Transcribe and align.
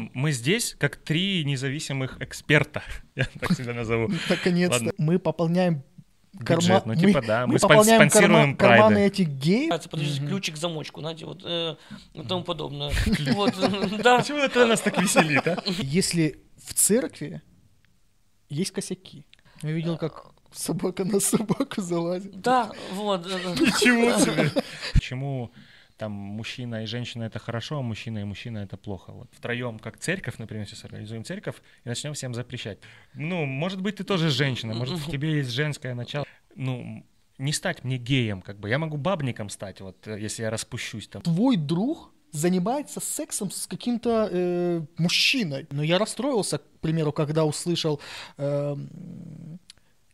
Мы 0.00 0.32
здесь 0.32 0.74
как 0.78 0.96
три 0.96 1.44
независимых 1.44 2.20
эксперта, 2.20 2.82
я 3.14 3.26
так 3.38 3.52
себя 3.52 3.74
назову. 3.74 4.10
Наконец-то. 4.28 4.92
Мы 4.98 5.20
пополняем 5.20 5.84
карма... 6.44 6.62
Бюджет, 6.62 6.86
ну, 6.86 6.94
типа, 6.96 7.22
да, 7.22 7.46
мы 7.46 7.58
спон- 7.58 7.68
пополняем 7.68 8.10
спонсируем 8.10 8.56
карма- 8.56 8.56
карманы 8.56 9.06
этих 9.06 9.28
геев. 9.28 9.72
Подожди, 9.88 10.26
ключик 10.26 10.56
к 10.56 10.58
замочку, 10.58 11.00
знаете, 11.00 11.26
вот 11.26 11.42
э, 11.44 11.76
и 12.14 12.22
тому 12.22 12.42
подобное. 12.42 12.92
Вот, 13.34 13.54
да. 14.02 14.18
Почему 14.18 14.38
это 14.38 14.66
нас 14.66 14.80
так 14.80 15.00
веселит, 15.00 15.46
а? 15.46 15.62
Если 15.64 16.42
в 16.56 16.74
церкви 16.74 17.40
есть 18.48 18.72
косяки. 18.72 19.26
Я 19.62 19.70
видел, 19.70 19.96
как 19.96 20.32
собака 20.50 21.04
на 21.04 21.20
собаку 21.20 21.80
залазит. 21.80 22.40
Да, 22.40 22.72
вот. 22.90 23.26
э, 23.26 23.30
э. 23.30 23.50
Ничего 23.60 24.18
себе. 24.18 24.50
Почему 24.92 25.52
там 26.04 26.12
мужчина 26.12 26.82
и 26.82 26.86
женщина 26.86 27.24
это 27.24 27.38
хорошо, 27.38 27.78
а 27.78 27.82
мужчина 27.82 28.18
и 28.18 28.24
мужчина 28.24 28.58
это 28.58 28.76
плохо. 28.76 29.12
Вот 29.12 29.28
втроем, 29.32 29.78
как 29.78 29.96
церковь, 29.96 30.38
например, 30.38 30.66
сейчас 30.66 30.84
организуем 30.84 31.24
церковь 31.24 31.56
и 31.84 31.88
начнем 31.88 32.12
всем 32.12 32.34
запрещать. 32.34 32.78
Ну, 33.14 33.46
может 33.46 33.80
быть, 33.80 33.96
ты 33.96 34.04
тоже 34.04 34.28
женщина, 34.28 34.74
может, 34.74 34.98
в 34.98 35.10
тебе 35.10 35.38
есть 35.38 35.50
женское 35.50 35.94
начало. 35.94 36.26
Ну, 36.56 37.06
не 37.38 37.52
стать 37.52 37.84
мне 37.84 37.96
геем, 37.96 38.42
как 38.42 38.58
бы. 38.58 38.68
Я 38.68 38.78
могу 38.78 38.98
бабником 38.98 39.48
стать, 39.48 39.80
вот, 39.80 40.06
э, 40.06 40.20
если 40.20 40.42
я 40.42 40.50
распущусь 40.50 41.08
там. 41.08 41.22
Твой 41.22 41.56
друг 41.56 42.12
занимается 42.32 43.00
сексом 43.00 43.50
с 43.50 43.66
каким-то 43.66 44.28
э, 44.30 44.82
мужчиной. 44.98 45.66
Но 45.70 45.82
я 45.82 45.98
расстроился, 45.98 46.58
к 46.58 46.80
примеру, 46.80 47.12
когда 47.12 47.44
услышал 47.44 47.98
эм, 48.36 49.58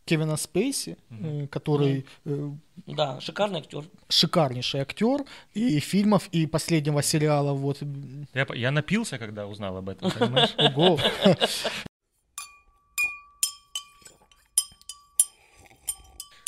Кевина 0.05 0.37
Спейси, 0.37 0.97
э, 1.09 1.47
который 1.47 2.05
э, 2.25 2.51
Да, 2.87 3.19
шикарный 3.21 3.59
актер. 3.59 3.83
шикарнейший 4.09 4.81
актер 4.81 5.25
и 5.53 5.79
фильмов, 5.79 6.27
и 6.31 6.47
последнего 6.47 7.01
сериала. 7.01 7.53
Вот. 7.53 7.81
Я, 8.33 8.47
я 8.53 8.71
напился, 8.71 9.17
когда 9.17 9.47
узнал 9.47 9.77
об 9.77 9.89
этом, 9.89 10.11
понимаешь? 10.11 10.53
Ого. 10.57 10.99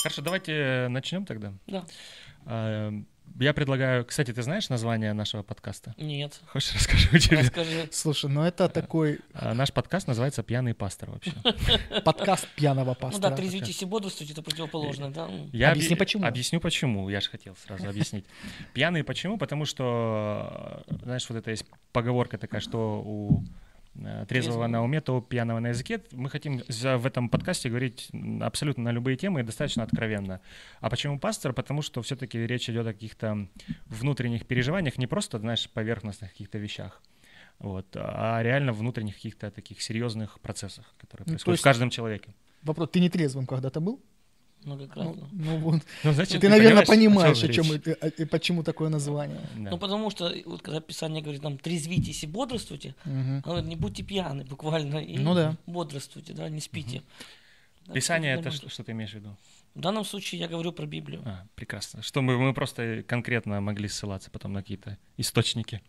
Хорошо, 0.02 0.22
давайте 0.22 0.88
начнем 0.90 1.26
тогда. 1.26 1.54
Да. 1.68 1.86
Я 3.40 3.54
предлагаю, 3.54 4.06
кстати, 4.06 4.32
ты 4.32 4.44
знаешь 4.44 4.70
название 4.70 5.14
нашего 5.14 5.42
подкаста? 5.42 5.96
Нет. 5.98 6.40
Хочешь, 6.48 6.74
расскажу 6.76 7.18
тебе? 7.18 7.40
Расскажи. 7.40 7.90
Слушай, 7.92 8.30
ну 8.30 8.44
это 8.44 8.70
такой 8.70 9.20
А, 9.34 9.54
Наш 9.56 9.74
подкаст 9.74 10.08
называется 10.08 10.44
«Пьяный 10.44 10.76
пастор» 10.76 11.10
вообще. 11.10 11.34
подкаст 12.06 12.48
пьяного 12.56 12.90
Ну 12.90 12.94
да, 12.94 13.08
пастора. 13.08 13.36
трезвитесь 13.36 13.82
и 13.82 13.86
бодрствуйте, 13.86 14.34
это 14.34 14.44
противоположное, 14.44 15.10
да? 15.10 15.30
Я 15.52 15.72
Объясни, 15.72 15.96
объ- 15.96 16.00
почему. 16.00 16.26
Объясню 16.28 16.60
почему. 16.60 17.10
Я 17.10 17.22
же 17.22 17.30
хотел 17.30 17.56
сразу 17.56 17.90
объяснить. 17.90 18.26
Пьяный 18.74 19.04
почему? 19.04 19.38
Потому 19.40 19.66
что, 19.66 20.84
э, 20.88 20.96
знаешь, 21.04 21.26
вот 21.28 21.38
это 21.38 21.50
есть 21.50 21.66
поговорка 21.92 22.38
такая, 22.38 22.62
что 22.62 23.02
у 23.04 23.42
э, 23.42 23.46
трезвого 23.94 24.26
Трезвого. 24.26 24.68
на 24.68 24.84
уме, 24.84 25.02
то 25.02 25.22
пьяного 25.22 25.60
на 25.60 25.68
языке. 25.68 26.02
Мы 26.12 26.30
хотим 26.30 26.62
в 26.68 27.06
этом 27.06 27.30
подкасте 27.30 27.70
говорить 27.70 28.10
абсолютно 28.42 28.84
на 28.84 28.92
любые 28.92 29.18
темы 29.18 29.42
и 29.42 29.44
достаточно 29.44 29.84
откровенно. 29.84 30.42
А 30.80 30.90
почему 30.90 31.20
пастор? 31.20 31.54
Потому 31.54 31.82
что 31.82 32.02
все-таки 32.02 32.40
речь 32.40 32.70
идет 32.70 32.88
о 32.88 32.94
каких-то 32.94 33.48
внутренних 33.86 34.46
переживаниях, 34.46 34.98
не 34.98 35.08
просто, 35.08 35.40
знаешь, 35.40 35.70
поверхностных 35.70 36.32
каких-то 36.32 36.58
вещах. 36.58 37.02
Вот, 37.60 37.86
а 37.96 38.42
реально 38.42 38.74
внутренних 38.74 39.16
каких-то 39.16 39.52
таких 39.52 39.82
серьезных 39.82 40.40
процессах, 40.40 40.94
которые 40.98 41.26
Ну, 41.28 41.34
происходят 41.34 41.60
в 41.60 41.64
каждом 41.64 41.90
человеке. 41.90 42.34
Вопрос, 42.64 42.90
ты 42.90 43.00
не 43.00 43.10
трезвым 43.10 43.46
когда-то 43.46 43.80
был? 43.80 44.02
Ну, 44.66 44.76
Многократно. 44.76 45.30
ну 45.32 45.58
вот. 45.58 45.82
Ну, 46.04 46.14
значит, 46.14 46.42
Ты, 46.42 46.50
наверное, 46.50 46.86
понимаешь, 46.86 47.44
о 47.44 47.48
о 47.48 47.50
чем 47.54 47.72
это, 47.72 47.92
и 47.92 48.26
почему 48.26 48.64
такое 48.64 48.90
название. 48.90 49.42
Да. 49.56 49.72
Ну, 49.72 49.78
потому 49.78 50.10
что, 50.10 50.34
вот 50.46 50.62
когда 50.62 50.80
Писание 50.80 51.22
говорит, 51.22 51.42
там, 51.42 51.58
трезвитесь 51.58 52.24
и 52.24 52.28
бодрствуйте, 52.28 52.96
оно 53.06 53.42
говорит, 53.42 53.66
не 53.66 53.76
будьте 53.76 54.04
пьяны 54.04 54.44
буквально, 54.44 54.98
и 54.98 55.18
Ну 55.18 55.34
да. 55.36 55.56
бодрствуйте, 55.66 56.34
да, 56.34 56.50
не 56.50 56.62
спите. 56.62 57.02
Да, 57.88 57.94
Писание 57.94 58.36
это 58.36 58.52
что, 58.52 58.70
что 58.70 58.84
ты 58.84 58.94
имеешь 58.94 59.12
в 59.12 59.16
виду? 59.16 59.36
В 59.76 59.82
данном 59.82 60.06
случае 60.06 60.40
я 60.40 60.48
говорю 60.48 60.72
про 60.72 60.86
Библию. 60.86 61.22
А, 61.26 61.46
прекрасно. 61.56 62.04
Что 62.04 62.22
мы, 62.22 62.38
мы 62.38 62.54
просто 62.54 63.04
конкретно 63.08 63.60
могли 63.60 63.88
ссылаться 63.90 64.30
потом 64.30 64.54
на 64.54 64.62
какие-то 64.62 64.98
источники. 65.18 65.82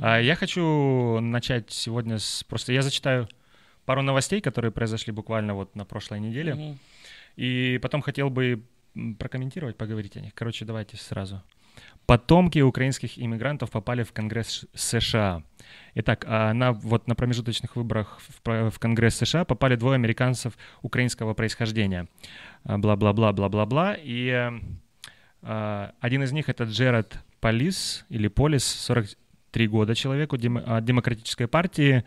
А, 0.00 0.20
я 0.20 0.36
хочу 0.36 1.18
начать 1.20 1.70
сегодня 1.70 2.18
с... 2.18 2.44
Просто 2.44 2.72
я 2.72 2.82
зачитаю 2.82 3.28
пару 3.86 4.02
новостей, 4.02 4.40
которые 4.40 4.70
произошли 4.70 5.12
буквально 5.12 5.54
вот 5.54 5.74
на 5.74 5.84
прошлой 5.84 6.20
неделе. 6.20 6.54
Мгм. 6.54 6.78
И 7.36 7.78
потом 7.82 8.02
хотел 8.02 8.30
бы 8.30 8.64
прокомментировать, 9.18 9.76
поговорить 9.76 10.16
о 10.16 10.20
них. 10.20 10.34
Короче, 10.34 10.64
давайте 10.64 10.96
сразу. 10.96 11.42
Потомки 12.06 12.58
украинских 12.58 13.18
иммигрантов 13.18 13.70
попали 13.70 14.02
в 14.02 14.12
Конгресс 14.12 14.66
США. 14.74 15.42
Итак, 15.94 16.24
а 16.28 16.52
на, 16.52 16.72
вот 16.72 17.08
на 17.08 17.14
промежуточных 17.14 17.76
выборах 17.76 18.20
в, 18.20 18.70
в 18.70 18.78
Конгресс 18.78 19.16
США 19.16 19.44
попали 19.44 19.74
двое 19.74 19.94
американцев 19.94 20.56
украинского 20.82 21.32
происхождения. 21.34 22.06
А, 22.64 22.78
Бла-бла-бла, 22.78 23.32
бла-бла-бла. 23.32 23.96
И 23.98 24.28
э, 24.28 24.52
а, 25.42 25.94
один 26.00 26.22
из 26.22 26.32
них 26.32 26.48
это 26.48 26.64
Джеред 26.64 27.18
Полис, 27.40 28.04
или 28.10 28.28
Полис, 28.28 28.64
43 28.64 29.66
года 29.68 29.94
человеку 29.94 30.36
дем- 30.36 30.62
от 30.64 30.84
Демократической 30.84 31.48
партии, 31.48 32.04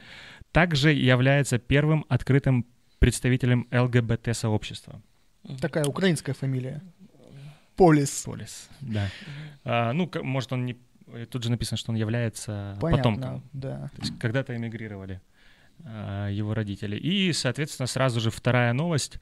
также 0.52 0.94
является 0.94 1.58
первым 1.58 2.06
открытым 2.08 2.68
представителем 3.00 3.68
ЛГБТ-сообщества. 3.72 5.02
Такая 5.62 5.86
украинская 5.86 6.36
фамилия. 6.36 6.82
Полис. 7.76 8.24
Полис, 8.26 8.70
да. 8.82 9.10
А, 9.64 9.94
ну, 9.94 10.10
может, 10.24 10.52
он 10.54 10.66
не... 10.66 10.78
э, 11.08 11.26
Тут 11.30 11.44
же 11.44 11.52
написано, 11.52 11.78
что 11.78 11.92
он 11.92 11.98
является 11.98 12.76
Понятно, 12.82 13.12
потомком. 13.14 13.44
да. 13.54 13.92
То 13.96 14.02
есть 14.02 14.18
когда-то 14.20 14.56
эмигрировали 14.56 15.22
а, 15.86 16.28
его 16.30 16.54
родители. 16.56 16.98
И, 16.98 17.32
соответственно, 17.34 17.86
сразу 17.88 18.20
же 18.20 18.32
вторая 18.32 18.74
новость. 18.74 19.20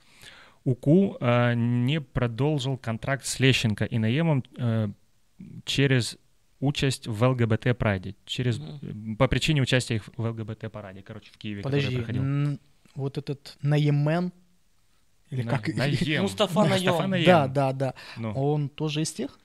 УКУ 0.64 1.18
а, 1.20 1.54
не 1.54 2.00
продолжил 2.02 2.78
контракт 2.78 3.26
с 3.26 3.40
Лещенко 3.40 3.84
и 3.86 3.98
Наемом 4.00 4.44
э, 4.58 4.88
через 5.66 6.18
участь 6.62 7.08
в 7.08 7.24
ЛГБТ-параде. 7.24 8.16
Через, 8.26 8.58
Мгм. 8.58 9.18
По 9.18 9.28
причине 9.28 9.62
участия 9.62 9.96
их 9.96 10.10
в 10.16 10.22
ЛГБТ-параде, 10.26 11.02
короче, 11.04 11.30
в 11.32 11.38
Киеве, 11.38 11.62
который 11.62 11.82
Подожди, 11.82 11.98
проходил. 11.98 12.24
н- 12.24 12.60
вот 12.96 13.18
этот 13.18 13.58
Наемен, 13.62 14.32
или 15.36 15.44
На- 15.44 15.52
как? 15.60 15.68
Наем. 15.76 16.24
Мустафа 16.24 16.62
Мустафа 16.62 17.08
Наем. 17.08 17.10
Наем. 17.10 17.26
Да, 17.26 17.48
да, 17.48 17.74
да. 17.74 17.94
Ну. 18.18 18.32
Он 18.34 18.70
тоже 18.70 19.02
из 19.02 19.12
тех? 19.14 19.38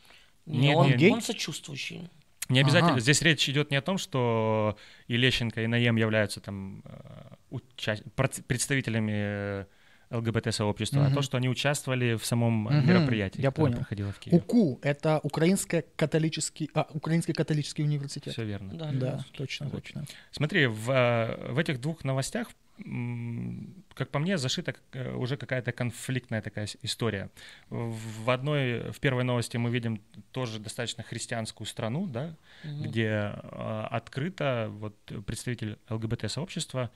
Не, 0.46 0.68
Нет, 0.68 0.76
он, 0.76 0.86
нет. 0.88 0.96
Гей? 0.98 1.12
он 1.12 1.22
сочувствующий. 1.22 2.08
Не 2.48 2.60
обязательно. 2.60 2.92
Ага. 2.92 3.00
Здесь 3.00 3.22
речь 3.22 3.48
идет 3.48 3.70
не 3.70 3.76
о 3.76 3.82
том, 3.82 3.96
что 3.98 4.76
и 5.06 5.16
Лещенко, 5.16 5.62
и 5.62 5.66
Наем 5.68 5.96
являются 5.96 6.40
там 6.40 6.82
э, 6.84 7.34
уча- 7.50 8.02
представителями 8.46 9.66
ЛГБТ-сообщества, 10.10 11.03
а 11.04 11.06
Мгм. 11.06 11.15
то, 11.15 11.22
что 11.22 11.37
они 11.37 11.48
участвовали 11.48 12.15
в 12.16 12.26
самом 12.26 12.65
Мгм, 12.65 12.87
мероприятии, 12.87 13.41
я 13.41 13.50
понял. 13.50 13.76
проходило 13.76 14.12
в 14.12 14.19
Киеве. 14.19 14.38
УКУ— 14.38 14.78
это 14.82 15.21
украинский 15.22 15.82
католический, 15.97 16.69
а, 16.75 16.87
украинский 16.93 17.32
католический 17.34 17.84
университет. 17.84 18.32
Все 18.32 18.44
верно. 18.44 18.75
Да, 18.75 18.91
Да, 18.93 19.25
точно, 19.32 19.66
Вот. 19.69 19.82
точно. 19.82 20.04
Смотри, 20.32 20.66
в, 20.66 20.91
э, 20.91 21.53
в 21.53 21.59
этих 21.59 21.81
двух 21.81 22.04
новостях, 22.04 22.49
как 23.94 24.09
по 24.10 24.19
мне, 24.19 24.38
зашита 24.38 24.75
э, 24.93 25.15
уже 25.15 25.37
какая-то 25.37 25.70
конфликтная 25.72 26.41
такая 26.43 26.66
история. 26.82 27.28
В 27.69 28.31
одной, 28.31 28.91
в 28.91 28.99
первой 29.00 29.22
новости 29.25 29.59
мы 29.59 29.70
видим 29.70 30.00
тоже 30.32 30.59
достаточно 30.59 31.03
христианскую 31.04 31.66
страну, 31.66 32.06
да, 32.06 32.34
Мгм. 32.65 32.82
где 32.82 33.06
э, 33.34 33.87
открыто 33.91 34.69
вот 34.70 34.97
представитель 35.26 35.78
ЛГБТ-сообщества 35.91 36.91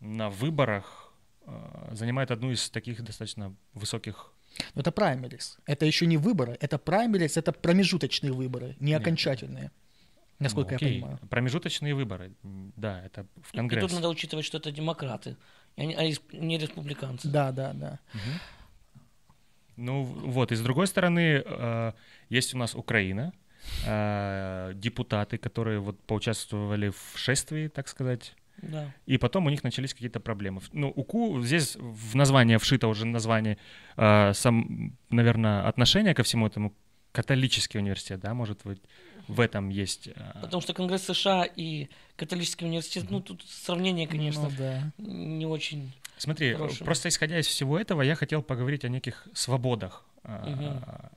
на 0.00 0.30
выборах 0.30 1.07
занимает 1.92 2.30
одну 2.30 2.50
из 2.50 2.70
таких 2.70 3.02
достаточно 3.02 3.54
высоких. 3.74 4.32
Но 4.74 4.80
это 4.80 4.90
праймерис. 4.92 5.58
Это 5.66 5.86
еще 5.86 6.06
не 6.06 6.16
выборы. 6.16 6.56
Это 6.60 6.78
праймерис, 6.78 7.36
это 7.36 7.52
промежуточные 7.52 8.32
выборы, 8.32 8.76
не 8.80 8.92
Нет. 8.92 9.00
окончательные. 9.02 9.70
Насколько 10.40 10.70
Ну, 10.70 10.72
я 10.72 10.76
окей, 10.76 11.00
понимаю. 11.00 11.18
Промежуточные 11.30 11.94
выборы, 11.94 12.32
да, 12.76 13.02
это 13.04 13.26
в 13.42 13.52
И 13.54 13.56
Конгресс. 13.56 13.84
тут 13.84 13.92
надо 13.92 14.08
учитывать, 14.08 14.44
что 14.44 14.58
это 14.58 14.70
демократы, 14.70 15.36
и 15.76 15.82
они- 15.82 15.94
а 15.94 16.36
не 16.36 16.58
республиканцы. 16.58 17.28
Да, 17.28 17.50
да, 17.52 17.72
да. 17.72 17.98
Мгм. 18.14 18.40
Ну 19.76 20.02
вот, 20.04 20.52
и 20.52 20.56
с 20.56 20.60
другой 20.60 20.86
стороны, 20.86 21.42
э, 21.44 21.92
есть 22.28 22.54
у 22.54 22.58
нас 22.58 22.74
Украина, 22.74 23.32
э, 23.86 24.72
депутаты, 24.74 25.38
которые 25.38 25.78
вот 25.80 26.00
поучаствовали 26.06 26.90
в 26.90 27.12
шествии, 27.16 27.68
так 27.68 27.88
сказать, 27.88 28.34
Да. 28.62 28.92
и 29.06 29.18
потом 29.18 29.46
у 29.46 29.50
них 29.50 29.62
начались 29.64 29.94
какие-то 29.94 30.20
проблемы. 30.20 30.60
Ну, 30.72 30.88
УКУ, 30.88 31.40
здесь 31.42 31.76
в 31.76 32.16
название 32.16 32.58
вшито 32.58 32.88
уже 32.88 33.06
название, 33.06 33.56
э, 33.96 34.32
сам, 34.34 34.96
наверное, 35.10 35.66
отношение 35.68 36.14
ко 36.14 36.22
всему 36.22 36.46
этому, 36.46 36.72
католический 37.12 37.80
университет, 37.80 38.20
да, 38.20 38.34
может 38.34 38.60
быть, 38.64 38.80
в 39.28 39.40
этом 39.40 39.68
есть. 39.70 40.08
э, 40.08 40.12
Потому 40.42 40.60
что 40.60 40.74
Конгресс 40.74 41.04
США 41.04 41.44
и 41.44 41.88
католический 42.16 42.66
университет, 42.66 43.10
ну 43.10 43.20
тут 43.20 43.42
сравнение, 43.46 44.06
конечно, 44.08 44.42
Ну, 44.48 44.50
да. 44.58 44.92
не 44.98 45.46
очень. 45.46 45.92
Смотри, 46.16 46.54
Хорошим. 46.54 46.84
просто 46.84 47.08
исходя 47.08 47.38
из 47.38 47.46
всего 47.46 47.78
этого, 47.78 48.02
я 48.02 48.14
хотел 48.16 48.42
поговорить 48.42 48.84
о 48.84 48.88
неких 48.88 49.28
свободах. 49.34 50.04
А, 50.24 51.10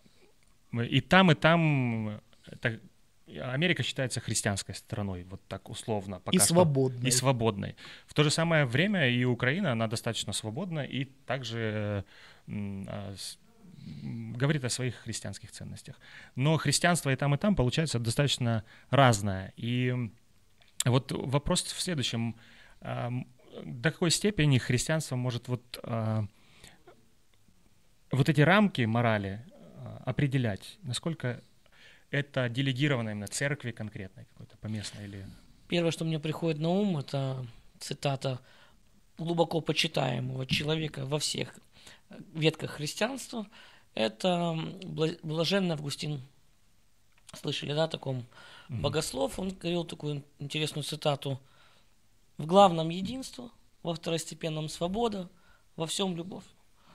И 0.73 1.01
там, 1.01 1.31
и 1.31 1.35
там 1.35 2.21
это 2.47 2.79
Америка 3.39 3.83
считается 3.83 4.19
христианской 4.19 4.75
страной, 4.75 5.23
вот 5.23 5.41
так 5.47 5.69
условно. 5.69 6.19
Пока 6.19 6.35
и 6.35 6.39
что. 6.39 6.47
свободной. 6.49 7.07
И 7.07 7.11
свободной. 7.11 7.75
В 8.05 8.13
то 8.13 8.23
же 8.23 8.31
самое 8.31 8.65
время 8.65 9.09
и 9.09 9.23
Украина, 9.23 9.71
она 9.71 9.87
достаточно 9.87 10.33
свободна 10.33 10.81
и 10.81 11.05
также 11.05 12.05
а, 12.47 13.15
говорит 14.35 14.63
о 14.63 14.69
своих 14.69 14.95
христианских 14.95 15.51
ценностях. 15.51 15.99
Но 16.35 16.57
христианство 16.57 17.09
и 17.09 17.15
там, 17.15 17.35
и 17.35 17.37
там 17.37 17.55
получается 17.55 17.99
достаточно 17.99 18.63
разное. 18.89 19.53
И 19.55 19.95
вот 20.85 21.11
вопрос 21.11 21.63
в 21.63 21.81
следующем. 21.81 22.35
До 22.81 23.91
какой 23.91 24.11
степени 24.11 24.57
христианство 24.57 25.15
может 25.15 25.47
вот, 25.47 25.79
а, 25.83 26.25
вот 28.11 28.29
эти 28.29 28.41
рамки 28.41 28.83
морали 28.83 29.45
а, 29.77 30.03
определять? 30.05 30.79
Насколько 30.83 31.43
это 32.11 32.49
делегировано 32.49 33.09
именно 33.09 33.27
церкви 33.27 33.71
конкретной 33.71 34.25
какой-то, 34.25 34.57
поместной 34.57 35.05
или... 35.05 35.25
Первое, 35.67 35.91
что 35.91 36.05
мне 36.05 36.19
приходит 36.19 36.59
на 36.59 36.69
ум, 36.69 36.97
это 36.97 37.45
цитата 37.79 38.39
глубоко 39.17 39.61
почитаемого 39.61 40.45
человека 40.45 41.05
во 41.05 41.17
всех 41.19 41.57
ветках 42.33 42.71
христианства, 42.71 43.47
это 43.93 44.57
блаженный 45.23 45.75
Августин. 45.75 46.21
Слышали, 47.33 47.73
да, 47.73 47.85
о 47.85 47.87
таком 47.87 48.25
mm 48.67 48.81
богослов? 48.81 49.39
Он 49.39 49.49
говорил 49.49 49.85
такую 49.85 50.23
интересную 50.39 50.83
цитату. 50.83 51.39
В 52.37 52.45
главном 52.45 52.89
единство, 52.89 53.51
во 53.83 53.93
второстепенном 53.93 54.67
свобода, 54.67 55.29
во 55.77 55.87
всем 55.87 56.15
любовь. 56.15 56.43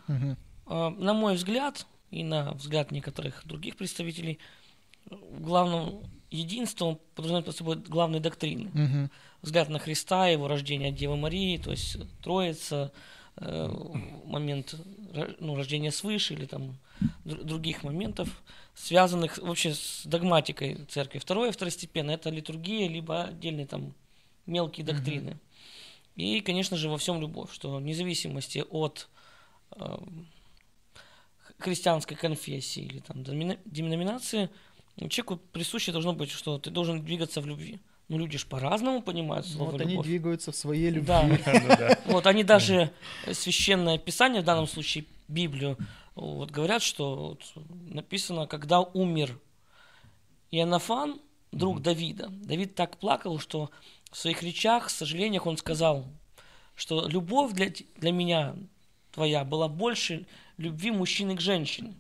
mm 0.09 0.37
На 0.67 1.15
мой 1.15 1.37
взгляд, 1.37 1.87
и 2.11 2.23
на 2.23 2.53
взгляд 2.53 2.91
некоторых 2.91 3.47
других 3.47 3.77
представителей, 3.77 4.39
главным 5.39 6.03
единством 6.31 6.99
подразумевает 7.15 7.47
под 7.47 7.57
собой 7.57 7.77
главные 7.77 8.21
доктрины. 8.21 8.71
mm 8.75 9.11
Взгляд 9.43 9.69
на 9.69 9.79
Христа, 9.79 10.27
его 10.27 10.49
рождение 10.49 10.89
от 10.89 10.97
Девы 10.97 11.17
Марии, 11.17 11.57
то 11.59 11.71
есть 11.71 11.99
Троица, 12.21 12.91
э, 13.37 13.69
момент 14.25 14.75
ну, 15.39 15.55
рождения 15.55 15.93
свыше 15.93 16.35
или 16.35 16.47
там 16.47 16.77
других 17.25 17.85
моментов, 17.85 18.43
связанных 18.75 19.39
вообще 19.39 19.75
с 19.75 20.03
догматикой 20.05 20.79
церкви. 20.89 21.19
Второе, 21.19 21.53
второстепенно, 21.53 22.11
это 22.11 22.31
литургия, 22.31 22.89
либо 22.89 23.25
отдельные 23.25 23.67
там 23.67 23.95
мелкие 24.47 24.85
доктрины. 24.85 25.31
Mm-hmm. 25.31 26.23
И, 26.23 26.41
конечно 26.41 26.77
же, 26.77 26.89
во 26.89 26.99
всем 26.99 27.21
любовь, 27.21 27.53
что 27.53 27.77
вне 27.77 27.95
зависимости 27.95 28.65
от 28.71 29.09
э, 29.73 29.99
христианской 31.59 32.17
конфессии 32.17 32.83
или 32.83 33.01
там 33.01 33.23
деноминации, 33.23 34.51
человеку 34.99 35.37
присуще 35.37 35.93
должно 35.93 36.13
быть, 36.13 36.31
что 36.31 36.59
ты 36.59 36.71
должен 36.71 37.03
двигаться 37.03 37.41
в 37.41 37.47
любви. 37.47 37.81
Ну, 38.09 38.19
люди 38.19 38.39
же 38.39 38.47
по-разному 38.47 39.03
понимают 39.03 39.47
слово 39.47 39.73
вот 39.73 39.81
любовь. 39.81 39.95
они 39.95 40.03
двигаются 40.03 40.53
в 40.53 40.57
своей 40.57 40.91
любви. 40.91 41.07
Да. 41.07 41.99
Вот 42.07 42.27
они 42.27 42.45
даже 42.45 42.93
священное 43.33 43.99
писание, 43.99 44.43
в 44.43 44.45
данном 44.45 44.67
случае 44.67 45.05
Библию, 45.29 45.77
вот 46.15 46.51
говорят, 46.51 46.83
что 46.83 47.37
написано, 47.91 48.47
когда 48.47 48.81
умер 48.81 49.39
Иоаннафан, 50.51 51.21
друг 51.53 51.83
Давида, 51.83 52.29
Давид 52.29 52.75
так 52.75 52.99
плакал, 52.99 53.39
что 53.39 53.71
в 54.11 54.17
своих 54.17 54.43
речах, 54.43 54.89
сожалениях 54.89 55.47
он 55.47 55.57
сказал, 55.57 56.07
что 56.75 57.09
любовь 57.09 57.53
для, 57.53 57.73
для 57.97 58.13
меня 58.13 58.55
твоя 59.13 59.45
была 59.45 59.69
больше 59.69 60.27
любви 60.59 60.91
мужчины 60.91 61.37
к 61.37 61.41
женщине. 61.41 61.95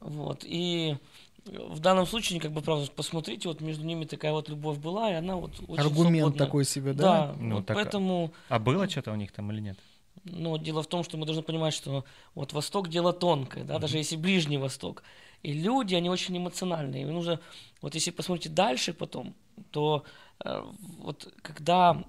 Вот. 0.00 0.44
И 0.44 0.96
в 1.44 1.80
данном 1.80 2.06
случае, 2.06 2.40
как 2.40 2.52
бы, 2.52 2.60
правда, 2.60 2.88
посмотрите, 2.94 3.48
вот 3.48 3.60
между 3.60 3.84
ними 3.84 4.04
такая 4.04 4.32
вот 4.32 4.48
любовь 4.48 4.78
была, 4.78 5.10
и 5.10 5.14
она 5.14 5.36
вот 5.36 5.52
очень 5.66 5.82
Аргумент 5.82 6.18
свободная. 6.18 6.46
такой 6.46 6.64
себе, 6.64 6.92
да? 6.92 7.02
Да, 7.02 7.36
ну, 7.38 7.56
вот 7.56 7.66
так, 7.66 7.76
поэтому... 7.76 8.32
А 8.48 8.58
было 8.58 8.88
что-то 8.88 9.12
у 9.12 9.16
них 9.16 9.32
там 9.32 9.50
или 9.50 9.60
нет? 9.60 9.78
Но 10.24 10.56
дело 10.56 10.82
в 10.82 10.86
том, 10.86 11.02
что 11.02 11.16
мы 11.16 11.26
должны 11.26 11.42
понимать, 11.42 11.74
что 11.74 12.04
вот 12.34 12.52
Восток 12.52 12.88
дело 12.88 13.12
тонкое, 13.12 13.64
да, 13.64 13.74
mm-hmm. 13.74 13.80
даже 13.80 13.98
если 13.98 14.16
Ближний 14.16 14.58
Восток. 14.58 15.02
И 15.42 15.52
люди, 15.52 15.96
они 15.96 16.08
очень 16.08 16.36
эмоциональные. 16.36 17.02
И 17.02 17.06
нужно, 17.06 17.40
вот 17.80 17.94
если 17.94 18.12
посмотрите 18.12 18.48
дальше 18.48 18.92
потом, 18.92 19.34
то 19.72 20.04
э, 20.44 20.62
вот 20.98 21.32
когда 21.42 22.04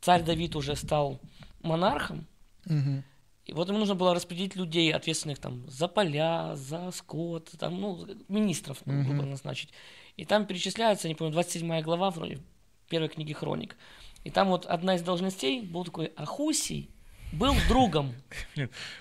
царь 0.00 0.22
Давид 0.22 0.56
уже 0.56 0.76
стал 0.76 1.18
монархом, 1.62 2.26
mm-hmm. 2.66 3.02
И 3.48 3.54
вот 3.54 3.68
ему 3.68 3.78
нужно 3.78 3.94
было 3.94 4.14
распределить 4.14 4.56
людей, 4.56 4.92
ответственных 4.92 5.38
там 5.38 5.64
за 5.68 5.88
поля, 5.88 6.54
за 6.54 6.90
скот, 6.90 7.50
там, 7.58 7.80
ну, 7.80 8.06
министров, 8.28 8.82
ну, 8.84 8.92
mm-hmm. 8.92 9.24
назначить. 9.24 9.70
И 10.18 10.26
там 10.26 10.44
перечисляется, 10.44 11.08
не 11.08 11.14
помню, 11.14 11.32
27 11.32 11.80
глава 11.80 12.10
вроде 12.10 12.40
первой 12.90 13.08
книги 13.08 13.32
Хроник. 13.32 13.76
И 14.24 14.30
там 14.30 14.48
вот 14.48 14.66
одна 14.66 14.96
из 14.96 15.02
должностей 15.02 15.62
был 15.62 15.84
такой 15.84 16.12
Ахусий, 16.14 16.90
был 17.32 17.54
другом. 17.68 18.14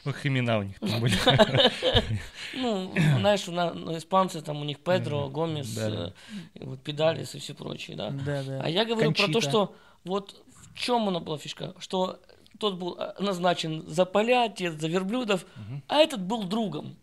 Ох, 0.06 0.26
имена 0.26 0.60
у 0.60 0.64
них 0.64 0.80
там 0.80 1.02
были. 1.02 1.16
Ну, 2.54 2.94
знаешь, 3.20 3.46
ну, 3.48 3.98
испанцы 3.98 4.42
там 4.42 4.62
у 4.62 4.64
них 4.64 4.80
Педро, 4.80 5.28
Гомес, 5.28 5.78
э, 5.78 6.14
вот 6.62 6.82
Педалис 6.84 7.36
и 7.36 7.40
все 7.40 7.54
прочие, 7.54 7.98
да. 7.98 8.14
А 8.62 8.70
я 8.70 8.86
говорю 8.86 9.12
про 9.12 9.28
то, 9.28 9.42
что 9.42 9.76
вот 10.06 10.42
в 10.74 10.80
чем 10.80 11.10
она 11.10 11.20
была 11.20 11.38
фишка, 11.38 11.74
что 11.80 12.22
тот 12.60 12.76
был 12.76 12.96
э, 12.98 13.14
назначен 13.20 13.84
за 13.88 14.06
поля, 14.06 14.46
отец 14.46 14.74
за 14.74 14.88
верблюдов, 14.88 15.46
а 15.88 15.98
этот 15.98 16.22
был 16.22 16.44
другом. 16.44 16.96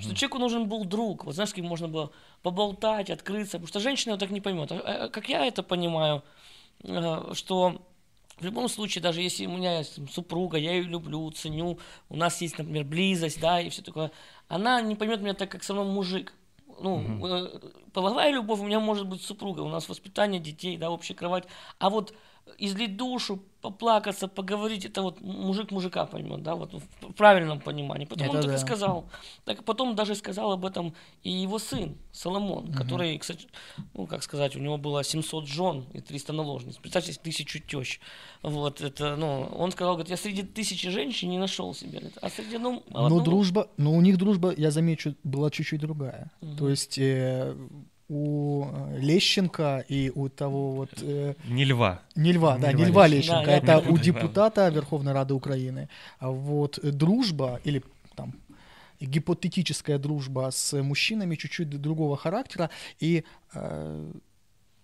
Что 0.00 0.14
человеку 0.14 0.38
нужен 0.38 0.68
был 0.68 0.84
друг. 0.84 1.24
Вот 1.24 1.34
знаешь, 1.34 1.50
с 1.50 1.54
кем 1.54 1.64
можно 1.64 1.88
было 1.88 2.10
поболтать, 2.42 3.08
открыться. 3.08 3.52
Потому 3.52 3.68
что 3.68 3.80
женщина 3.80 4.12
вот 4.12 4.20
так 4.20 4.30
не 4.30 4.42
поймет. 4.42 4.70
А, 4.70 4.76
а 4.76 5.08
как 5.08 5.30
я 5.30 5.46
это 5.46 5.62
понимаю, 5.62 6.22
э, 6.82 7.32
что 7.32 7.80
в 8.38 8.44
любом 8.44 8.68
случае, 8.68 9.02
даже 9.02 9.22
если 9.22 9.46
у 9.46 9.56
меня 9.56 9.78
есть 9.78 9.98
супруга, 10.12 10.58
я 10.58 10.72
ее 10.72 10.82
люблю, 10.82 11.30
ценю, 11.30 11.78
у 12.08 12.16
нас 12.16 12.40
есть, 12.40 12.58
например, 12.58 12.84
близость, 12.84 13.40
да, 13.40 13.60
и 13.60 13.68
все 13.70 13.82
такое, 13.82 14.12
она 14.46 14.80
не 14.80 14.94
поймет 14.94 15.20
меня 15.20 15.34
так, 15.34 15.50
как 15.50 15.62
все 15.62 15.74
равно 15.74 15.90
мужик. 15.90 16.34
Ну, 16.80 16.96
угу. 16.96 17.72
половая 17.92 18.30
любовь 18.30 18.60
у 18.60 18.64
меня 18.64 18.78
может 18.78 19.08
быть 19.08 19.22
супруга, 19.22 19.62
у 19.62 19.68
нас 19.68 19.88
воспитание 19.88 20.40
детей, 20.40 20.76
да, 20.76 20.90
общая 20.90 21.14
кровать. 21.14 21.44
А 21.80 21.90
вот 21.90 22.14
излить 22.58 22.96
душу, 22.96 23.42
поплакаться, 23.60 24.28
поговорить, 24.28 24.84
это 24.84 25.02
вот 25.02 25.20
мужик 25.20 25.72
мужика 25.72 26.06
поймет, 26.06 26.42
да, 26.42 26.54
вот 26.54 26.72
в 26.72 27.12
правильном 27.12 27.60
понимании. 27.60 28.06
Потом 28.06 28.28
это 28.28 28.36
он 28.36 28.42
так 28.42 28.50
да. 28.50 28.56
и 28.56 28.58
сказал. 28.58 29.08
Так 29.44 29.64
потом 29.64 29.96
даже 29.96 30.14
сказал 30.14 30.52
об 30.52 30.64
этом 30.64 30.94
и 31.24 31.30
его 31.30 31.58
сын 31.58 31.96
Соломон, 32.12 32.68
угу. 32.68 32.72
который, 32.72 33.18
кстати, 33.18 33.48
ну, 33.94 34.06
как 34.06 34.22
сказать, 34.22 34.54
у 34.56 34.60
него 34.60 34.78
было 34.78 35.02
700 35.02 35.46
жен 35.48 35.86
и 35.92 36.00
300 36.00 36.32
наложниц. 36.32 36.76
Представьте, 36.76 37.12
тысячу 37.20 37.58
тещ. 37.58 38.00
Вот 38.42 38.80
это, 38.80 39.16
ну, 39.16 39.48
он 39.56 39.72
сказал, 39.72 39.94
говорит, 39.94 40.10
я 40.10 40.16
среди 40.16 40.42
тысячи 40.42 40.88
женщин 40.88 41.30
не 41.30 41.38
нашел 41.38 41.74
себе. 41.74 42.00
А 42.22 42.30
среди, 42.30 42.58
ну, 42.58 42.84
Ну, 42.90 43.20
дружба, 43.20 43.68
ну, 43.76 43.96
у 43.96 44.00
них 44.00 44.18
дружба, 44.18 44.54
я 44.56 44.70
замечу, 44.70 45.16
была 45.24 45.50
чуть-чуть 45.50 45.80
другая. 45.80 46.30
Угу. 46.40 46.56
То 46.56 46.68
есть... 46.68 46.98
Э, 46.98 47.56
у 48.08 48.64
э, 48.64 48.98
Лещенко 49.00 49.84
и 49.88 50.10
у 50.14 50.28
того 50.28 50.72
вот... 50.72 50.90
Э, 51.02 51.34
не 51.48 51.64
Льва. 51.64 52.02
Не 52.14 52.32
Льва, 52.32 52.56
не 52.56 52.62
да, 52.62 52.72
Льва 52.72 52.78
не 52.78 52.84
Льва 52.86 53.06
Лещенко. 53.06 53.46
Да, 53.46 53.52
это 53.52 53.78
у 53.78 53.98
депутата 53.98 54.68
Верховной 54.68 55.12
Рады 55.12 55.34
Украины. 55.34 55.88
Вот 56.20 56.78
дружба 56.82 57.60
или 57.64 57.82
там 58.16 58.34
гипотетическая 59.00 59.98
дружба 59.98 60.50
с 60.50 60.82
мужчинами 60.82 61.36
чуть-чуть 61.36 61.68
другого 61.80 62.16
характера. 62.16 62.70
И, 62.98 63.24
э, 63.54 64.12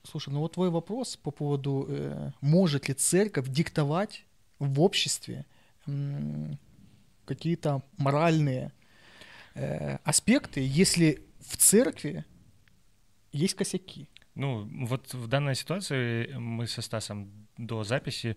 слушай, 0.05 0.31
ну 0.33 0.41
вот 0.41 0.53
твой 0.53 0.71
вопрос 0.71 1.17
по 1.17 1.31
поводу, 1.31 1.87
э, 1.89 2.31
может 2.41 2.89
ли 2.89 2.95
церковь 2.95 3.49
диктовать 3.49 4.25
в 4.59 4.81
обществе 4.81 5.47
э, 5.87 6.55
какие-то 7.25 7.83
моральные 7.97 8.73
э, 9.55 9.97
аспекты, 10.05 10.61
если 10.65 11.23
в 11.41 11.57
церкви 11.57 12.25
есть 13.35 13.55
косяки. 13.55 14.09
Ну, 14.35 14.69
вот 14.87 15.13
в 15.15 15.29
данной 15.29 15.55
ситуации 15.55 16.33
мы 16.35 16.67
со 16.67 16.83
Стасом 16.83 17.31
до 17.57 17.85
записи 17.85 18.37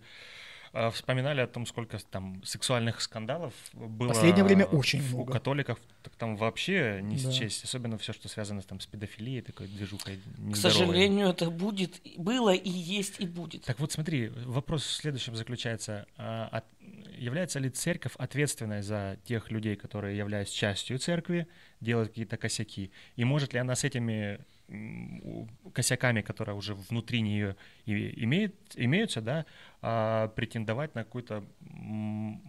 э, 0.72 0.90
вспоминали 0.90 1.40
о 1.40 1.48
том, 1.48 1.66
сколько 1.66 1.98
там 1.98 2.42
сексуальных 2.44 3.00
скандалов 3.00 3.52
было. 3.72 4.08
В 4.10 4.14
последнее 4.14 4.44
время 4.44 4.64
очень 4.64 5.00
у 5.00 5.02
много. 5.02 5.30
У 5.30 5.32
католиков 5.32 5.78
так 6.02 6.14
там 6.14 6.36
вообще 6.36 7.00
не 7.02 7.16
да. 7.16 7.32
счесть, 7.32 7.64
особенно 7.64 7.98
все, 7.98 8.12
что 8.12 8.28
связано 8.28 8.62
там 8.62 8.78
с 8.78 8.86
педофилией, 8.86 9.42
такой 9.42 9.66
движухой 9.66 10.20
К 10.52 10.56
сожалению, 10.56 11.28
это 11.30 11.50
будет, 11.50 12.00
было 12.16 12.54
и 12.54 12.70
есть 12.70 13.20
и 13.20 13.26
будет. 13.26 13.64
Так 13.64 13.80
вот 13.80 13.90
смотри, 13.90 14.28
вопрос 14.28 14.84
в 14.84 14.92
следующем 14.92 15.34
заключается. 15.34 16.06
А, 16.16 16.62
является 17.16 17.58
ли 17.58 17.70
церковь 17.70 18.12
ответственной 18.16 18.82
за 18.82 19.18
тех 19.24 19.50
людей, 19.50 19.74
которые 19.74 20.16
являются 20.16 20.54
частью 20.54 20.98
церкви, 21.00 21.48
делают 21.80 22.10
какие-то 22.10 22.36
косяки? 22.36 22.92
И 23.16 23.24
может 23.24 23.52
ли 23.52 23.58
она 23.58 23.74
с 23.74 23.82
этими 23.82 24.38
косяками, 25.72 26.20
которые 26.20 26.54
уже 26.54 26.74
внутри 26.74 27.22
нее 27.22 27.56
имеет, 27.86 28.54
имеются, 28.74 29.20
да, 29.20 29.46
а 29.80 30.28
претендовать 30.28 30.94
на 30.94 31.04
какую-то 31.04 31.44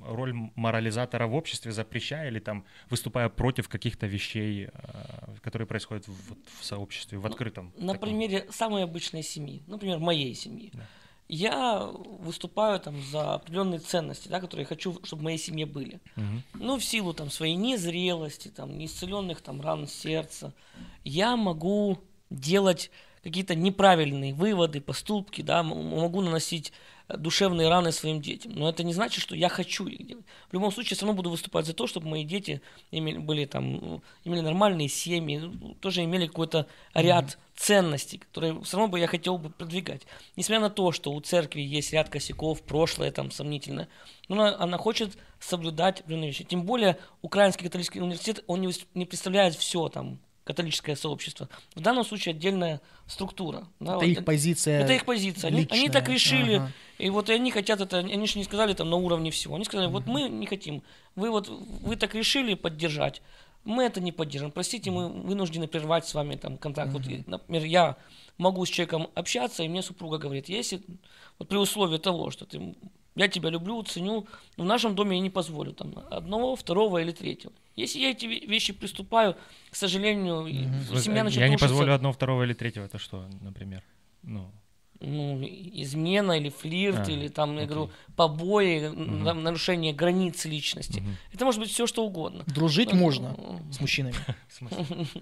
роль 0.06 0.34
морализатора 0.56 1.28
в 1.28 1.36
обществе, 1.36 1.72
запрещая 1.72 2.28
или 2.28 2.40
там 2.40 2.66
выступая 2.90 3.30
против 3.30 3.70
каких-то 3.70 4.08
вещей, 4.08 4.68
а, 4.74 5.36
которые 5.42 5.68
происходят 5.68 6.08
в, 6.08 6.36
в 6.60 6.64
сообществе, 6.64 7.18
в 7.18 7.24
ну, 7.24 7.30
открытом. 7.30 7.74
На 7.78 7.94
таком. 7.94 8.10
примере 8.10 8.48
самой 8.52 8.84
обычной 8.84 9.24
семьи, 9.24 9.64
например, 9.68 10.00
моей 10.00 10.34
семьи. 10.36 10.72
Да. 10.74 10.86
Я 11.32 11.86
выступаю 11.86 12.80
там 12.80 13.00
за 13.04 13.36
определенные 13.36 13.80
ценности, 13.80 14.28
да, 14.28 14.40
которые 14.40 14.64
я 14.64 14.68
хочу, 14.68 15.00
чтобы 15.04 15.22
в 15.22 15.24
моей 15.24 15.38
семье 15.38 15.68
были. 15.68 16.00
Угу. 16.18 16.64
Ну, 16.64 16.80
в 16.80 16.84
силу 16.84 17.14
там 17.14 17.30
своей 17.30 17.54
незрелости, 17.54 18.48
там, 18.48 18.76
неисцеленных 18.76 19.42
там 19.42 19.62
ран 19.62 19.86
сердца, 19.86 20.54
я 21.04 21.38
могу 21.38 22.00
делать 22.30 22.92
какие-то 23.24 23.56
неправильные 23.56 24.34
выводы, 24.34 24.82
поступки, 24.82 25.42
да, 25.42 25.64
могу 25.64 26.22
наносить 26.22 26.72
душевные 27.18 27.70
раны 27.70 27.92
своим 27.92 28.22
детям. 28.22 28.54
Но 28.54 28.70
это 28.70 28.84
не 28.84 28.94
значит, 28.94 29.22
что 29.22 29.36
я 29.36 29.50
хочу 29.50 29.88
их 29.88 30.06
делать. 30.06 30.26
В 30.50 30.54
любом 30.54 30.72
случае, 30.72 30.96
все 30.96 31.06
равно 31.06 31.18
буду 31.18 31.30
выступать 31.30 31.66
за 31.66 31.74
то, 31.74 31.88
чтобы 31.88 32.08
мои 32.08 32.24
дети 32.24 32.62
имели, 32.92 33.18
были 33.18 33.46
там, 33.46 34.04
имели 34.24 34.42
нормальные 34.42 34.90
семьи, 34.90 35.38
ну, 35.38 35.74
тоже 35.76 36.04
имели 36.04 36.28
какой-то 36.28 36.68
ряд 36.94 37.26
mm-hmm. 37.26 37.38
ценностей, 37.56 38.18
которые 38.20 38.62
все 38.62 38.78
равно 38.78 38.92
бы 38.92 39.00
я 39.00 39.08
хотел 39.08 39.38
бы 39.38 39.50
продвигать. 39.50 40.04
Несмотря 40.36 40.62
на 40.62 40.70
то, 40.70 40.92
что 40.92 41.12
у 41.12 41.20
церкви 41.20 41.62
есть 41.62 41.92
ряд 41.94 42.10
косяков, 42.10 42.62
прошлое 42.62 43.12
там 43.12 43.32
сомнительное, 43.32 43.90
но 44.28 44.36
она, 44.36 44.56
она 44.60 44.78
хочет 44.78 45.18
соблюдать 45.40 46.02
определенные 46.02 46.30
вещи. 46.30 46.44
Тем 46.44 46.64
более, 46.64 47.00
Украинский 47.22 47.66
католический 47.66 48.02
университет, 48.02 48.44
он 48.46 48.62
не, 48.62 48.72
не 48.94 49.06
представляет 49.06 49.56
все 49.56 49.90
там, 49.90 50.20
католическое 50.50 50.96
сообщество. 50.96 51.48
В 51.76 51.80
данном 51.80 52.04
случае 52.04 52.34
отдельная 52.34 52.82
структура. 53.06 53.68
Да, 53.80 53.92
это 53.92 54.00
вот, 54.00 54.04
их 54.06 54.26
позиция. 54.26 54.82
Это 54.82 54.94
их 54.94 55.06
позиция. 55.06 55.50
Они, 55.50 55.68
они 55.70 55.90
так 55.90 56.10
решили, 56.10 56.56
ага. 56.56 56.72
и 56.98 57.12
вот 57.12 57.30
они 57.30 57.52
хотят 57.52 57.82
это, 57.82 58.00
они 58.00 58.26
же 58.26 58.40
не 58.40 58.44
сказали 58.44 58.74
там 58.74 58.90
на 58.90 58.96
уровне 58.96 59.30
всего. 59.30 59.54
Они 59.54 59.64
сказали, 59.64 59.92
вот 59.92 60.08
мы 60.08 60.28
не 60.28 60.48
хотим, 60.48 60.82
вы 61.16 61.30
вот 61.30 61.50
вы 61.50 61.96
так 61.98 62.16
решили 62.16 62.56
поддержать, 62.56 63.22
мы 63.64 63.84
это 63.84 64.02
не 64.02 64.12
поддержим. 64.12 64.50
Простите, 64.50 64.90
мы 64.90 65.10
вынуждены 65.10 65.68
прервать 65.68 66.08
с 66.08 66.16
вами 66.16 66.36
там 66.36 66.58
контакт. 66.58 66.94
Вот, 66.94 67.04
например, 67.28 67.64
я 67.66 67.96
могу 68.40 68.66
с 68.66 68.70
человеком 68.70 69.12
общаться, 69.14 69.62
и 69.62 69.68
мне 69.68 69.84
супруга 69.84 70.18
говорит, 70.18 70.50
если 70.50 70.82
вот 71.38 71.48
при 71.48 71.58
условии 71.58 72.00
того, 72.00 72.32
что 72.32 72.48
ты 72.48 72.74
я 73.16 73.28
тебя 73.28 73.52
люблю, 73.52 73.84
ценю, 73.84 74.26
в 74.58 74.64
нашем 74.64 74.96
доме 74.96 75.18
я 75.18 75.22
не 75.22 75.30
позволю 75.30 75.74
там 75.74 75.94
одного, 76.10 76.56
второго 76.56 76.98
или 76.98 77.12
третьего. 77.12 77.54
Если 77.80 78.00
я 78.00 78.12
эти 78.12 78.26
вещи 78.26 78.74
приступаю, 78.74 79.38
к 79.72 79.76
сожалению, 79.76 80.42
угу. 80.42 81.00
семья 81.00 81.24
начинает 81.24 81.36
Я 81.36 81.50
не 81.50 81.58
позволю 81.58 81.94
одного, 81.94 82.14
второго 82.14 82.44
или 82.44 82.54
третьего, 82.54 82.86
это 82.86 82.98
что, 82.98 83.26
например? 83.42 83.84
Ну, 84.22 84.52
ну, 85.10 85.40
измена 85.44 86.34
или 86.34 86.50
флирт, 86.50 87.08
а, 87.08 87.12
или 87.12 87.28
там, 87.28 87.52
окей. 87.52 87.62
я 87.62 87.68
говорю, 87.68 87.92
побои, 88.16 88.88
угу. 88.88 89.26
там, 89.26 89.44
нарушение 89.44 89.94
границ 89.94 90.46
личности. 90.46 91.00
Угу. 91.00 91.10
Это 91.34 91.46
может 91.46 91.62
быть 91.62 91.70
все, 91.70 91.88
что 91.88 92.06
угодно. 92.06 92.44
Дружить 92.48 92.92
ну, 92.92 93.00
можно 93.00 93.36
с 93.72 93.82
мужчинами. 93.82 94.16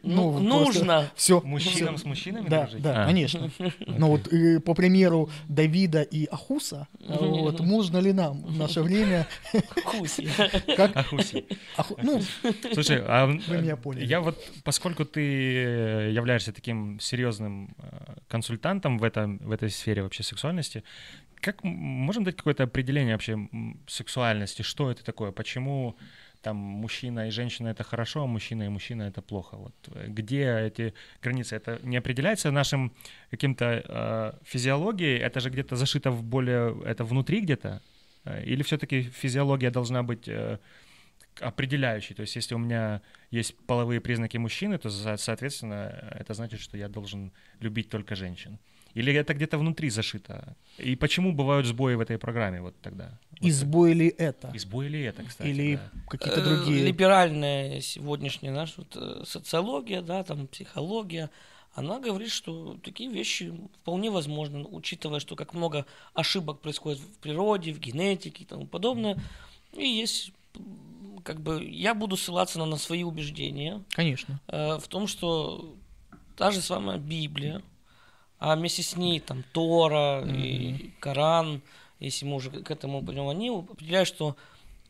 Ну, 0.04 0.40
нужно. 0.40 1.10
Все. 1.16 1.42
Мужчинам 1.42 1.98
с 1.98 2.06
мужчинами 2.06 2.48
Да, 2.50 2.70
да, 2.80 3.04
а. 3.04 3.06
конечно. 3.06 3.50
Но 3.88 4.10
вот 4.10 4.30
по 4.66 4.74
примеру 4.74 5.30
Давида 5.48 6.02
и 6.02 6.26
Ахуса, 6.26 6.88
вот, 7.00 7.60
можно 7.60 7.98
ли 7.98 8.14
нам 8.14 8.42
в 8.44 8.58
наше 8.58 8.82
время... 8.82 9.28
Ахуси. 9.86 10.28
Как? 10.76 10.96
Ахуси. 10.96 11.46
Ну, 12.02 12.22
слушай, 12.74 13.02
а 13.06 13.26
вы 13.26 13.58
меня 13.58 13.78
поняли. 13.78 14.06
Я 14.06 14.22
вот, 14.22 14.38
поскольку 14.64 15.06
ты 15.06 15.22
являешься 15.22 16.52
таким 16.52 17.00
серьезным 17.00 17.76
э, 17.78 18.16
консультантом 18.28 18.98
в 18.98 19.04
этом 19.04 19.38
в 19.38 19.52
этой 19.52 19.70
сфере 19.78 20.04
вообще 20.04 20.24
сексуальности, 20.24 20.84
как 21.42 21.64
можем 21.64 22.24
дать 22.24 22.36
какое-то 22.36 22.64
определение 22.64 23.14
вообще 23.14 23.38
сексуальности? 23.88 24.64
Что 24.64 24.92
это 24.92 25.04
такое? 25.04 25.32
Почему 25.32 25.96
там 26.42 26.58
мужчина 26.58 27.28
и 27.28 27.32
женщина 27.32 27.70
это 27.70 27.84
хорошо, 27.84 28.24
а 28.24 28.28
мужчина 28.28 28.64
и 28.64 28.70
мужчина 28.70 29.04
это 29.04 29.22
плохо. 29.22 29.58
Вот 29.58 29.74
э, 29.88 30.08
где 30.08 30.58
эти 30.68 30.94
границы? 31.22 31.56
Это 31.56 31.80
не 31.84 31.98
определяется 31.98 32.52
нашим 32.52 32.94
каким-то 33.32 33.66
э, 33.66 34.34
физиологией? 34.44 35.20
Это 35.20 35.40
же 35.40 35.50
где-то 35.50 35.76
зашито 35.76 36.12
в 36.12 36.24
более 36.24 36.82
это 36.86 37.04
внутри 37.04 37.42
где-то? 37.42 37.82
Э, 38.26 38.44
или 38.46 38.64
все-таки 38.64 39.02
физиология 39.02 39.72
должна 39.72 40.04
быть 40.04 40.28
э, 40.28 40.60
определяющей? 41.42 42.14
То 42.14 42.22
есть 42.22 42.36
если 42.36 42.56
у 42.56 42.60
меня 42.60 43.02
есть 43.32 43.56
половые 43.66 44.00
признаки 44.00 44.38
мужчины, 44.38 44.78
то 44.78 44.90
соответственно 45.18 46.14
это 46.20 46.34
значит, 46.34 46.60
что 46.60 46.78
я 46.78 46.88
должен 46.88 47.32
любить 47.60 47.90
только 47.90 48.16
женщин. 48.16 48.60
Или 48.98 49.14
это 49.14 49.36
где-то 49.36 49.60
внутри 49.60 49.92
зашито? 49.92 50.56
И 50.80 50.96
почему 50.96 51.32
бывают 51.32 51.68
сбои 51.68 51.94
в 51.94 52.00
этой 52.00 52.18
программе 52.18 52.62
вот 52.62 52.74
тогда? 52.82 53.12
И 53.40 53.52
сбой 53.52 53.94
ли 53.94 54.08
это? 54.18 54.50
И 54.56 54.58
сбой 54.58 54.88
ли 54.88 55.02
это, 55.02 55.24
кстати? 55.24 55.48
Или 55.48 55.76
да. 55.76 55.92
какие-то 56.08 56.44
другие? 56.44 56.82
Э, 56.82 56.86
либеральная 56.88 57.82
сегодняшняя 57.82 58.50
наша 58.52 58.74
вот, 58.78 58.96
э, 58.96 59.24
социология, 59.24 60.02
да, 60.02 60.24
там 60.24 60.48
психология, 60.48 61.30
она 61.76 62.00
говорит, 62.00 62.32
что 62.32 62.80
такие 62.84 63.12
вещи 63.12 63.54
вполне 63.82 64.10
возможны, 64.10 64.66
учитывая, 64.66 65.20
что 65.20 65.36
как 65.36 65.54
много 65.54 65.86
ошибок 66.16 66.60
происходит 66.60 67.00
в 67.00 67.20
природе, 67.20 67.74
в 67.74 67.80
генетике 67.80 68.46
и 68.46 68.48
тому 68.48 68.66
подобное. 68.66 69.16
И 69.74 69.88
есть 69.88 70.32
как 71.24 71.40
бы 71.40 71.64
я 71.64 71.94
буду 71.94 72.18
ссылаться 72.18 72.58
на, 72.58 72.66
на 72.66 72.78
свои 72.78 73.04
убеждения. 73.04 73.84
Конечно. 73.92 74.42
Э, 74.48 74.80
в 74.80 74.88
том, 74.88 75.06
что 75.06 75.76
та 76.36 76.50
же 76.50 76.62
самая 76.62 76.98
Библия, 76.98 77.62
а 78.40 78.56
вместе 78.56 78.84
с 78.84 78.96
ней 78.96 79.20
там 79.20 79.44
Тора 79.52 80.22
mm-hmm. 80.24 80.42
и 80.42 80.94
Коран, 81.00 81.62
если 82.00 82.26
мы 82.26 82.36
уже 82.36 82.50
к 82.52 82.70
этому 82.70 83.04
пойдем, 83.04 83.28
они 83.28 83.50
определяют, 83.50 84.08
что 84.08 84.36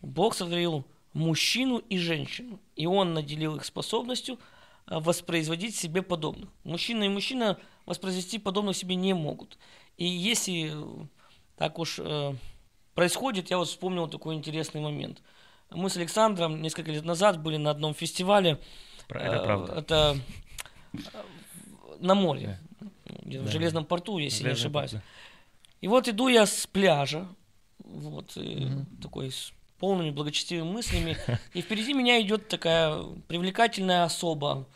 Бог 0.01 0.36
сотворил 0.36 0.86
мужчину 1.13 1.77
и 1.77 1.98
женщину, 1.98 2.60
и 2.75 2.86
Он 2.86 3.13
наделил 3.13 3.56
их 3.56 3.66
способностью 3.66 4.38
а, 4.86 5.00
воспроизводить 5.00 5.75
себе 5.75 6.01
подобных. 6.01 6.50
Мужчина 6.63 7.04
и 7.04 7.10
мужчина 7.10 7.58
воспроизвести 7.86 8.38
подобных 8.38 8.75
себе 8.75 8.96
не 8.96 9.13
могут. 9.13 9.58
И 9.98 10.06
если 10.06 10.74
так 11.58 11.80
уж 11.80 12.00
э, 12.00 12.36
происходит, 12.94 13.50
я 13.50 13.58
вот 13.58 13.68
вспомнил 13.68 14.08
такой 14.08 14.36
интересный 14.36 14.82
момент. 14.82 15.22
Мы 15.72 15.89
с 15.89 15.98
Александром 15.98 16.62
несколько 16.62 16.92
лет 16.92 17.04
назад 17.04 17.42
были 17.42 17.58
на 17.58 17.72
одном 17.72 17.96
фестивале. 17.96 18.60
Это 19.08 19.36
э, 19.36 19.44
правда. 19.44 19.74
Это 19.74 20.18
э, 20.94 20.98
на 22.00 22.13
море 22.13 22.60
да. 23.28 23.42
в 23.42 23.52
железном 23.52 23.86
порту, 23.86 24.18
если 24.18 24.44
Железный 24.44 24.50
не 24.50 24.66
ошибаюсь. 24.66 24.92
Порт, 24.92 25.04
да. 25.04 25.28
И 25.82 25.88
вот 25.88 26.08
иду 26.08 26.28
я 26.28 26.46
с 26.46 26.68
пляжа, 26.68 27.28
вот, 27.80 28.36
угу. 28.36 28.86
такой 29.02 29.32
с 29.32 29.54
полными 29.80 30.10
благочестивыми 30.10 30.72
мыслями, 30.72 31.18
и 31.54 31.62
впереди 31.62 31.94
меня 31.94 32.20
идет 32.22 32.48
такая 32.48 33.04
привлекательная 33.28 34.04
особа, 34.04 34.68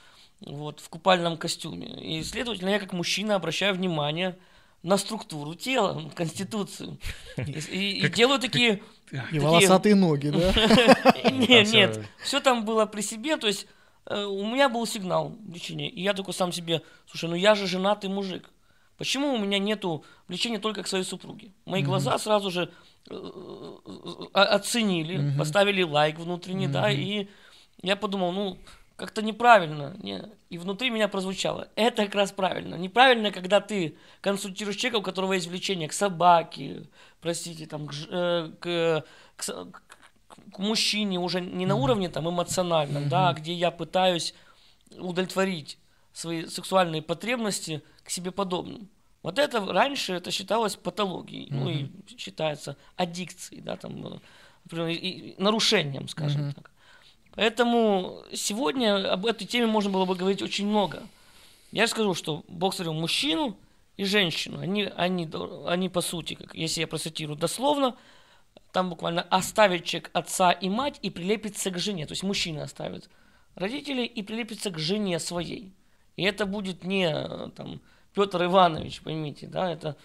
вот, 0.41 0.79
в 0.79 0.89
купальном 0.89 1.37
костюме. 1.37 1.87
И, 2.01 2.23
следовательно, 2.23 2.69
я 2.69 2.79
как 2.79 2.93
мужчина 2.93 3.35
обращаю 3.35 3.75
внимание 3.75 4.37
на 4.83 4.97
структуру 4.97 5.53
тела, 5.53 6.09
конституцию. 6.15 6.97
И, 7.37 7.99
и 7.99 8.09
делаю 8.09 8.39
такие... 8.39 8.81
И 9.11 9.17
такие... 9.17 9.41
волосатые 9.41 9.95
ноги, 9.95 10.29
да? 10.29 10.53
Нет, 11.31 11.71
нет, 11.71 11.99
все 12.23 12.39
там 12.39 12.65
было 12.65 12.85
при 12.85 13.01
себе, 13.01 13.37
то 13.37 13.47
есть 13.47 13.67
у 14.09 14.45
меня 14.45 14.69
был 14.69 14.85
сигнал 14.85 15.35
влечения, 15.45 15.89
и 15.89 16.01
я 16.01 16.13
такой 16.13 16.33
сам 16.33 16.51
себе, 16.51 16.81
слушай, 17.07 17.29
ну 17.29 17.35
я 17.35 17.55
же 17.55 17.67
женатый 17.67 18.09
мужик, 18.09 18.49
почему 18.97 19.33
у 19.33 19.37
меня 19.37 19.59
нету 19.59 20.03
влечения 20.27 20.59
только 20.59 20.83
к 20.83 20.87
своей 20.87 21.03
супруге? 21.03 21.51
Мои 21.65 21.81
mm-hmm. 21.81 21.85
глаза 21.85 22.17
сразу 22.17 22.51
же 22.51 22.71
э, 23.09 23.13
э, 23.13 24.25
оценили, 24.33 25.17
mm-hmm. 25.17 25.37
поставили 25.37 25.83
лайк 25.83 26.19
внутренний, 26.19 26.67
mm-hmm. 26.67 26.71
да, 26.71 26.91
и 26.91 27.27
я 27.81 27.95
подумал, 27.95 28.31
ну, 28.31 28.57
как-то 29.01 29.23
неправильно. 29.23 29.95
Не, 30.03 30.29
и 30.51 30.59
внутри 30.59 30.91
меня 30.91 31.07
прозвучало. 31.07 31.69
Это 31.75 32.05
как 32.05 32.13
раз 32.13 32.31
правильно. 32.31 32.75
Неправильно, 32.75 33.31
когда 33.31 33.59
ты 33.59 33.97
консультируешь 34.21 34.75
человека, 34.75 34.99
у 34.99 35.01
которого 35.01 35.33
есть 35.33 35.47
влечение 35.47 35.87
к 35.89 35.93
собаке, 35.93 36.83
простите, 37.19 37.65
там, 37.65 37.87
к, 37.87 37.93
к, 38.59 39.03
к, 39.37 39.71
к 39.71 40.00
мужчине 40.57 41.19
уже 41.19 41.41
не 41.41 41.65
на 41.65 41.75
уровне 41.75 42.09
там 42.09 42.29
эмоциональном, 42.29 43.09
да, 43.09 43.33
где 43.33 43.53
я 43.53 43.71
пытаюсь 43.71 44.33
удовлетворить 44.97 45.77
свои 46.13 46.45
сексуальные 46.45 47.01
потребности 47.01 47.81
к 48.03 48.09
себе 48.09 48.31
подобным. 48.31 48.89
Вот 49.23 49.37
это 49.37 49.63
раньше 49.65 50.13
это 50.13 50.31
считалось 50.31 50.75
патологией, 50.75 51.47
mm-hmm. 51.47 51.53
ну 51.53 51.69
и 51.69 51.89
считается 52.17 52.75
аддикцией, 52.95 53.61
да, 53.61 53.77
там, 53.77 54.19
э, 54.71 54.93
и 54.93 55.35
нарушением, 55.37 56.07
скажем 56.07 56.49
mm-hmm. 56.49 56.53
так. 56.55 56.71
Поэтому 57.35 58.23
сегодня 58.33 59.11
об 59.11 59.25
этой 59.25 59.45
теме 59.45 59.67
можно 59.67 59.91
было 59.91 60.05
бы 60.05 60.15
говорить 60.15 60.41
очень 60.41 60.67
много. 60.67 61.03
Я 61.71 61.87
скажу, 61.87 62.13
что 62.13 62.43
Бог 62.47 62.73
створил 62.73 62.93
мужчину 62.93 63.57
и 63.95 64.03
женщину. 64.03 64.59
Они, 64.59 64.83
они, 64.83 65.29
они 65.65 65.87
по 65.87 66.01
сути, 66.01 66.33
как, 66.33 66.53
если 66.55 66.81
я 66.81 66.87
процитирую 66.87 67.37
дословно, 67.37 67.95
там 68.71 68.89
буквально 68.89 69.21
оставит 69.23 69.83
человек 69.85 70.09
отца 70.13 70.51
и 70.51 70.69
мать 70.69 70.99
и 71.01 71.09
прилепится 71.09 71.71
к 71.71 71.77
жене. 71.77 72.05
То 72.05 72.13
есть 72.13 72.23
мужчина 72.23 72.63
оставит 72.63 73.09
родителей 73.55 74.05
и 74.05 74.23
прилепится 74.23 74.71
к 74.71 74.79
жене 74.79 75.19
своей. 75.19 75.73
И 76.15 76.23
это 76.23 76.45
будет 76.45 76.83
не 76.83 77.11
там, 77.55 77.81
Петр 78.13 78.43
Иванович, 78.43 79.01
поймите, 79.01 79.47
да, 79.47 79.71
это 79.71 79.97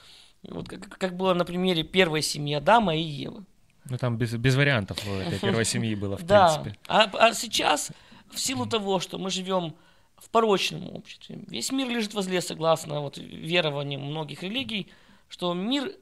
вот 0.42 0.68
как, 0.68 0.98
как 0.98 1.16
было 1.16 1.34
на 1.34 1.44
примере 1.44 1.82
первой 1.82 2.22
семьи 2.22 2.54
Адама 2.54 2.96
и 2.96 3.00
Евы. 3.00 3.44
Ну 3.88 3.98
там 3.98 4.16
без, 4.16 4.34
без 4.34 4.56
вариантов 4.56 4.98
этой 5.06 5.38
первой 5.38 5.64
семьи 5.66 5.94
было, 5.94 6.16
в 6.16 6.24
да. 6.24 6.58
принципе. 6.58 6.78
А, 6.88 7.04
а 7.12 7.32
сейчас, 7.34 7.92
в 8.30 8.38
силу 8.38 8.66
того, 8.66 9.00
что 9.00 9.18
мы 9.18 9.30
живем 9.30 9.74
в 10.16 10.28
порочном 10.30 10.88
обществе, 10.94 11.38
весь 11.46 11.70
мир 11.70 11.88
лежит 11.88 12.14
возле, 12.14 12.40
согласно 12.40 13.00
вот 13.00 13.18
верованиям 13.18 14.02
многих 14.02 14.42
религий, 14.42 14.88
что 15.28 15.54
мир 15.54 15.92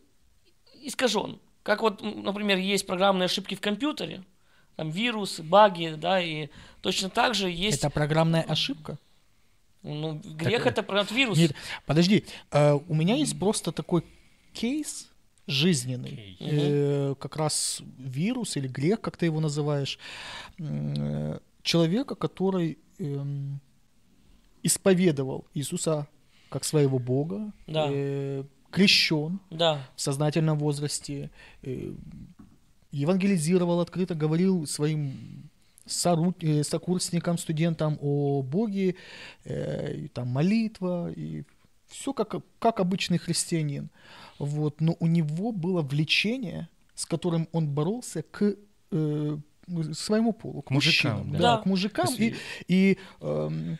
искажен. 0.75 1.39
Как 1.65 1.81
вот, 1.81 2.03
например, 2.03 2.59
есть 2.59 2.87
программные 2.87 3.25
ошибки 3.25 3.55
в 3.55 3.61
компьютере, 3.61 4.23
там 4.77 4.91
вирусы, 4.91 5.43
баги, 5.43 5.95
да, 5.97 6.21
и 6.21 6.49
точно 6.83 7.09
так 7.09 7.35
же 7.35 7.51
есть... 7.51 7.79
Это 7.79 7.89
программная 7.89 8.43
ошибка? 8.43 8.99
Ну, 9.83 10.21
грех 10.23 10.65
так, 10.65 10.79
это 10.79 11.01
от 11.01 11.11
вируса. 11.11 11.41
Нет, 11.41 11.53
подожди, 11.87 12.25
uh, 12.51 12.85
у 12.87 12.95
меня 12.95 13.17
есть 13.17 13.39
просто 13.39 13.73
такой 13.73 14.05
кейс 14.53 15.09
жизненный, 15.47 16.37
okay. 16.41 17.13
э, 17.13 17.15
как 17.19 17.37
раз 17.37 17.83
вирус 17.99 18.57
или 18.57 18.69
грех, 18.69 19.01
как 19.01 19.17
ты 19.17 19.27
его 19.27 19.41
называешь, 19.41 19.99
э, 20.59 21.39
человека, 21.63 22.15
который 22.15 22.79
э, 22.99 23.25
исповедовал 24.63 25.47
Иисуса 25.53 26.09
как 26.49 26.65
своего 26.65 26.99
Бога, 26.99 27.53
да. 27.67 27.89
э, 27.91 28.45
крещен 28.75 29.41
да. 29.51 29.87
в 29.95 30.01
сознательном 30.01 30.59
возрасте, 30.59 31.31
э, 31.63 31.93
евангелизировал 32.91 33.81
открыто, 33.81 34.15
говорил 34.15 34.67
своим 34.67 35.49
сору... 35.87 36.35
Э, 36.41 36.65
сокурсникам, 36.65 37.39
студентам 37.39 37.99
о 38.01 38.43
Боге, 38.43 38.97
э, 39.45 40.09
там 40.13 40.29
молитва 40.29 41.13
и 41.13 41.45
все 41.89 42.13
как, 42.13 42.35
как 42.59 42.81
обычный 42.81 43.19
христианин. 43.19 43.91
Вот. 44.39 44.81
Но 44.81 44.97
у 44.99 45.07
него 45.07 45.53
было 45.53 45.83
влечение, 45.83 46.69
с 46.97 47.07
которым 47.07 47.49
он 47.53 47.69
боролся 47.69 48.23
к 48.23 48.57
э, 48.91 49.39
своему 49.93 50.33
полу, 50.33 50.63
к, 50.63 50.67
к 50.67 50.71
мужикам, 50.71 51.19
мужчинам, 51.19 51.33
да. 51.33 51.57
да, 51.57 51.63
к 51.63 51.67
мужикам. 51.67 52.09
И, 52.19 52.35
и 52.67 52.99
э, 53.21 53.77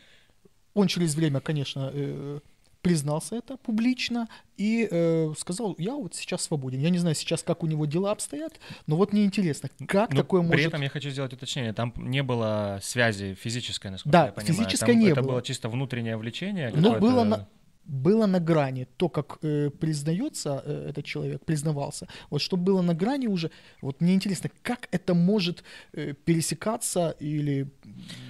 он 0.73 0.87
через 0.87 1.15
время, 1.15 1.41
конечно, 1.41 1.91
э, 1.93 2.39
признался 2.85 3.35
это 3.35 3.57
публично 3.57 4.27
и 4.57 4.87
э, 4.89 5.33
сказал, 5.39 5.75
я 5.79 5.95
вот 5.95 6.13
сейчас 6.13 6.43
свободен. 6.43 6.79
Я 6.79 6.91
не 6.91 6.99
знаю 6.99 7.15
сейчас, 7.15 7.41
как 7.41 7.63
у 7.63 7.67
него 7.67 7.87
дела 7.87 8.11
обстоят, 8.11 8.53
но 8.85 8.95
вот 8.95 9.11
мне 9.11 9.25
интересно, 9.25 9.69
как 9.87 10.11
но 10.11 10.21
такое 10.21 10.41
при 10.41 10.47
может... 10.47 10.61
При 10.61 10.67
этом 10.67 10.81
я 10.83 10.89
хочу 10.89 11.09
сделать 11.09 11.33
уточнение, 11.33 11.73
там 11.73 11.93
не 11.97 12.21
было 12.21 12.79
связи 12.83 13.33
физической, 13.33 13.89
насколько 13.89 14.11
да, 14.11 14.25
я 14.27 14.31
понимаю. 14.33 14.55
физической 14.55 14.91
там 14.91 14.99
не 14.99 15.07
это 15.07 15.21
было. 15.23 15.31
было 15.31 15.41
чисто 15.41 15.67
внутреннее 15.67 16.15
влечение. 16.15 16.71
Но 16.75 16.99
было 16.99 17.23
на 17.23 17.47
было 17.85 18.25
на 18.25 18.39
грани, 18.39 18.87
то, 18.97 19.09
как 19.09 19.37
э, 19.41 19.69
признается 19.69 20.61
э, 20.65 20.89
этот 20.89 21.05
человек, 21.05 21.45
признавался, 21.45 22.07
вот 22.29 22.41
что 22.41 22.57
было 22.57 22.81
на 22.81 22.93
грани 22.93 23.27
уже, 23.27 23.51
вот 23.81 24.01
мне 24.01 24.13
интересно, 24.13 24.49
как 24.63 24.87
это 24.91 25.13
может 25.13 25.63
э, 25.93 26.13
пересекаться 26.13 27.15
или 27.19 27.67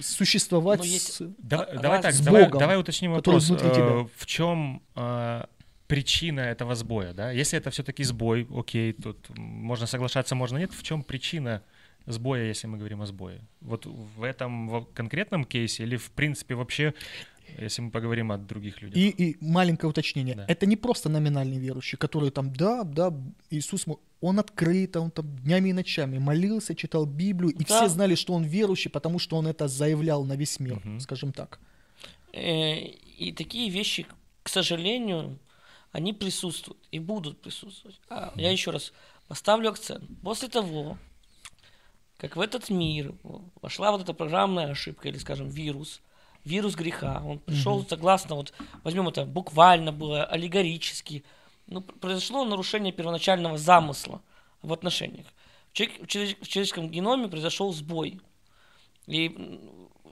существовать 0.00 0.84
есть... 0.84 1.12
с, 1.12 1.34
давай, 1.38 1.66
а, 1.66 1.78
давай 1.78 2.02
так, 2.02 2.12
с 2.12 2.20
давай, 2.20 2.44
Богом, 2.44 2.60
давай 2.60 2.78
уточним 2.78 3.12
вопрос, 3.12 3.50
э, 3.50 4.06
в 4.16 4.26
чем 4.26 4.82
э, 4.94 5.44
причина 5.86 6.40
этого 6.40 6.74
сбоя, 6.74 7.12
да? 7.12 7.30
Если 7.30 7.58
это 7.58 7.70
все-таки 7.70 8.04
сбой, 8.04 8.46
окей, 8.54 8.92
тут 8.92 9.28
можно 9.36 9.86
соглашаться, 9.86 10.34
можно 10.34 10.58
нет, 10.58 10.72
в 10.72 10.82
чем 10.82 11.02
причина 11.02 11.62
сбоя, 12.06 12.44
если 12.44 12.66
мы 12.66 12.78
говорим 12.78 13.02
о 13.02 13.06
сбое? 13.06 13.40
Вот 13.60 13.86
в 13.86 14.22
этом 14.22 14.68
в 14.68 14.84
конкретном 14.94 15.44
кейсе 15.44 15.84
или 15.84 15.96
в 15.96 16.10
принципе 16.10 16.54
вообще 16.54 16.94
если 17.58 17.82
мы 17.82 17.90
поговорим 17.90 18.32
о 18.32 18.38
других 18.38 18.82
людях. 18.82 18.96
И, 18.96 19.08
и 19.08 19.36
маленькое 19.40 19.90
уточнение. 19.90 20.34
Да. 20.34 20.44
Это 20.48 20.66
не 20.66 20.76
просто 20.76 21.08
номинальный 21.08 21.58
верующий, 21.58 21.98
который 21.98 22.30
там, 22.30 22.52
да, 22.52 22.84
да, 22.84 23.12
Иисус, 23.50 23.86
он 24.20 24.38
открыто, 24.38 25.00
он 25.00 25.10
там 25.10 25.36
днями 25.38 25.70
и 25.70 25.72
ночами 25.72 26.18
молился, 26.18 26.74
читал 26.74 27.06
Библию, 27.06 27.52
и 27.52 27.64
да. 27.64 27.64
все 27.64 27.88
знали, 27.88 28.14
что 28.14 28.34
он 28.34 28.44
верующий, 28.44 28.90
потому 28.90 29.18
что 29.18 29.36
он 29.36 29.46
это 29.46 29.68
заявлял 29.68 30.24
на 30.24 30.36
весь 30.36 30.60
мир, 30.60 30.78
угу. 30.78 31.00
скажем 31.00 31.32
так. 31.32 31.58
Э, 32.32 32.76
и 32.76 33.32
такие 33.32 33.70
вещи, 33.70 34.06
к 34.42 34.48
сожалению, 34.48 35.38
они 35.92 36.12
присутствуют 36.12 36.78
и 36.90 36.98
будут 36.98 37.40
присутствовать. 37.40 37.98
А 38.10 38.32
я 38.36 38.50
еще 38.50 38.70
раз 38.70 38.92
поставлю 39.28 39.70
акцент. 39.70 40.04
После 40.22 40.48
того, 40.48 40.98
как 42.18 42.36
в 42.36 42.40
этот 42.40 42.70
мир 42.70 43.14
вошла 43.62 43.92
вот 43.92 44.02
эта 44.02 44.12
программная 44.12 44.70
ошибка 44.70 45.08
или, 45.08 45.18
скажем, 45.18 45.48
вирус, 45.48 46.00
вирус 46.46 46.74
греха. 46.74 47.22
Он 47.24 47.38
пришел 47.38 47.80
mm 47.80 47.88
согласно, 47.88 48.36
вот 48.36 48.52
возьмем 48.84 49.08
это 49.08 49.24
буквально 49.24 49.92
было, 49.92 50.24
аллегорически. 50.24 51.24
Ну, 51.66 51.80
произошло 51.80 52.44
нарушение 52.44 52.92
первоначального 52.92 53.58
замысла 53.58 54.22
в 54.62 54.72
отношениях. 54.72 55.26
В, 55.70 55.72
человек, 55.72 56.02
в, 56.02 56.06
человек, 56.06 56.38
в 56.40 56.48
человеческом 56.48 56.88
геноме 56.88 57.28
произошел 57.28 57.72
сбой. 57.72 58.20
И 59.06 59.60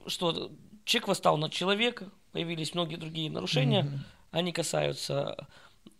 что, 0.07 0.51
человек 0.83 1.07
восстал 1.07 1.37
над 1.37 1.53
человека, 1.53 2.09
появились 2.31 2.73
многие 2.73 2.97
другие 2.97 3.31
нарушения. 3.31 3.83
mm 3.83 3.99
Они 4.31 4.51
касаются 4.51 5.47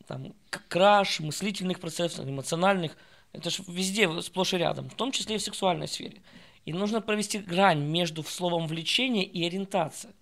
там, 0.08 0.34
краж, 0.68 1.22
мыслительных 1.22 1.80
процессов, 1.80 2.28
эмоциональных. 2.28 2.98
Это 3.32 3.50
же 3.50 3.64
везде, 3.68 4.22
сплошь 4.22 4.54
и 4.54 4.58
рядом, 4.58 4.90
в 4.90 4.96
том 4.96 5.12
числе 5.12 5.36
и 5.36 5.40
в 5.40 5.42
сексуальной 5.42 5.88
сфере. 5.88 6.22
И 6.66 6.74
нужно 6.74 7.00
провести 7.00 7.38
грань 7.38 7.84
между 7.84 8.24
словом 8.24 8.68
влечение 8.68 9.24
и 9.24 9.46
ориентация. 9.46 10.14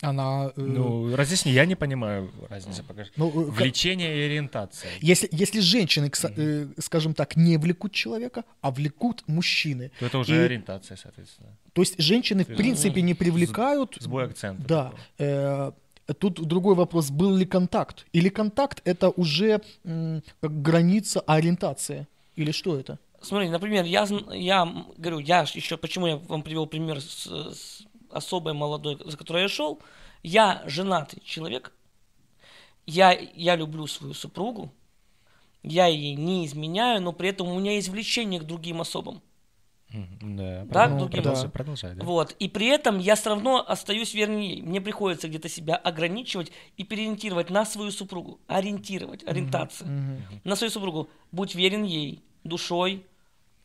Она... 0.00 0.52
Э... 0.56 0.60
Ну, 0.60 1.16
разъясни, 1.16 1.52
я 1.52 1.66
не 1.66 1.74
понимаю 1.74 2.30
разницы. 2.48 2.82
Покажи. 2.82 3.10
Ну, 3.16 3.28
э, 3.28 3.50
Влечение 3.50 4.16
и 4.16 4.20
ориентация. 4.22 4.90
Если, 5.00 5.28
если 5.32 5.60
женщины, 5.60 6.06
mm-hmm. 6.06 6.80
скажем 6.80 7.14
так, 7.14 7.36
не 7.36 7.56
влекут 7.56 7.92
человека, 7.92 8.44
а 8.60 8.70
влекут 8.70 9.24
мужчины. 9.26 9.90
То 9.98 10.06
это 10.06 10.18
уже 10.18 10.36
и... 10.36 10.38
ориентация, 10.38 10.96
соответственно. 10.96 11.48
То 11.72 11.82
есть 11.82 12.00
женщины, 12.00 12.44
в 12.44 12.56
принципе, 12.56 13.02
не 13.02 13.14
привлекают... 13.14 13.96
Сбой 14.00 14.26
акцента. 14.26 14.64
Да. 14.68 14.92
Э, 15.18 15.72
тут 16.14 16.46
другой 16.46 16.74
вопрос, 16.74 17.10
был 17.10 17.34
ли 17.34 17.44
контакт? 17.44 18.06
Или 18.12 18.28
контакт— 18.28 18.80
это 18.84 19.10
уже 19.10 19.60
м, 19.84 20.22
граница 20.42 21.20
ориентации? 21.20 22.06
Или 22.36 22.52
что 22.52 22.78
это? 22.78 22.98
Смотри, 23.20 23.48
например, 23.48 23.84
я, 23.84 24.06
я 24.32 24.86
говорю, 24.96 25.18
я 25.18 25.40
еще, 25.40 25.76
почему 25.76 26.06
я 26.06 26.16
вам 26.16 26.42
привел 26.42 26.66
пример 26.66 27.00
с, 27.00 27.26
с 27.26 27.82
особой 28.10 28.54
молодой, 28.54 28.98
за 29.04 29.16
которой 29.16 29.42
я 29.42 29.48
шел, 29.48 29.80
я 30.22 30.62
женатый 30.66 31.22
человек, 31.24 31.72
я, 32.86 33.12
я 33.12 33.56
люблю 33.56 33.86
свою 33.86 34.14
супругу, 34.14 34.72
я 35.62 35.86
ей 35.86 36.14
не 36.14 36.46
изменяю, 36.46 37.02
но 37.02 37.12
при 37.12 37.30
этом 37.30 37.48
у 37.48 37.58
меня 37.58 37.72
есть 37.72 37.88
влечение 37.88 38.40
к 38.40 38.44
другим 38.44 38.80
особам. 38.80 39.22
Да, 39.90 40.64
да, 40.66 40.88
ну, 40.88 40.98
другим. 40.98 41.22
Продолжай, 41.22 41.48
продолжай, 41.48 41.94
да. 41.94 42.04
Вот. 42.04 42.36
И 42.38 42.48
при 42.48 42.66
этом 42.66 42.98
я 42.98 43.14
все 43.14 43.30
равно 43.30 43.64
остаюсь 43.66 44.12
вернее. 44.12 44.62
Мне 44.62 44.82
приходится 44.82 45.28
где-то 45.28 45.48
себя 45.48 45.76
ограничивать 45.76 46.52
и 46.76 46.84
переориентировать 46.84 47.48
на 47.48 47.64
свою 47.64 47.90
супругу. 47.90 48.38
Ориентировать, 48.46 49.24
ориентация. 49.26 49.88
Mm-hmm. 49.88 50.40
На 50.44 50.56
свою 50.56 50.70
супругу. 50.70 51.08
Будь 51.32 51.54
верен 51.54 51.84
ей 51.84 52.22
душой, 52.44 53.06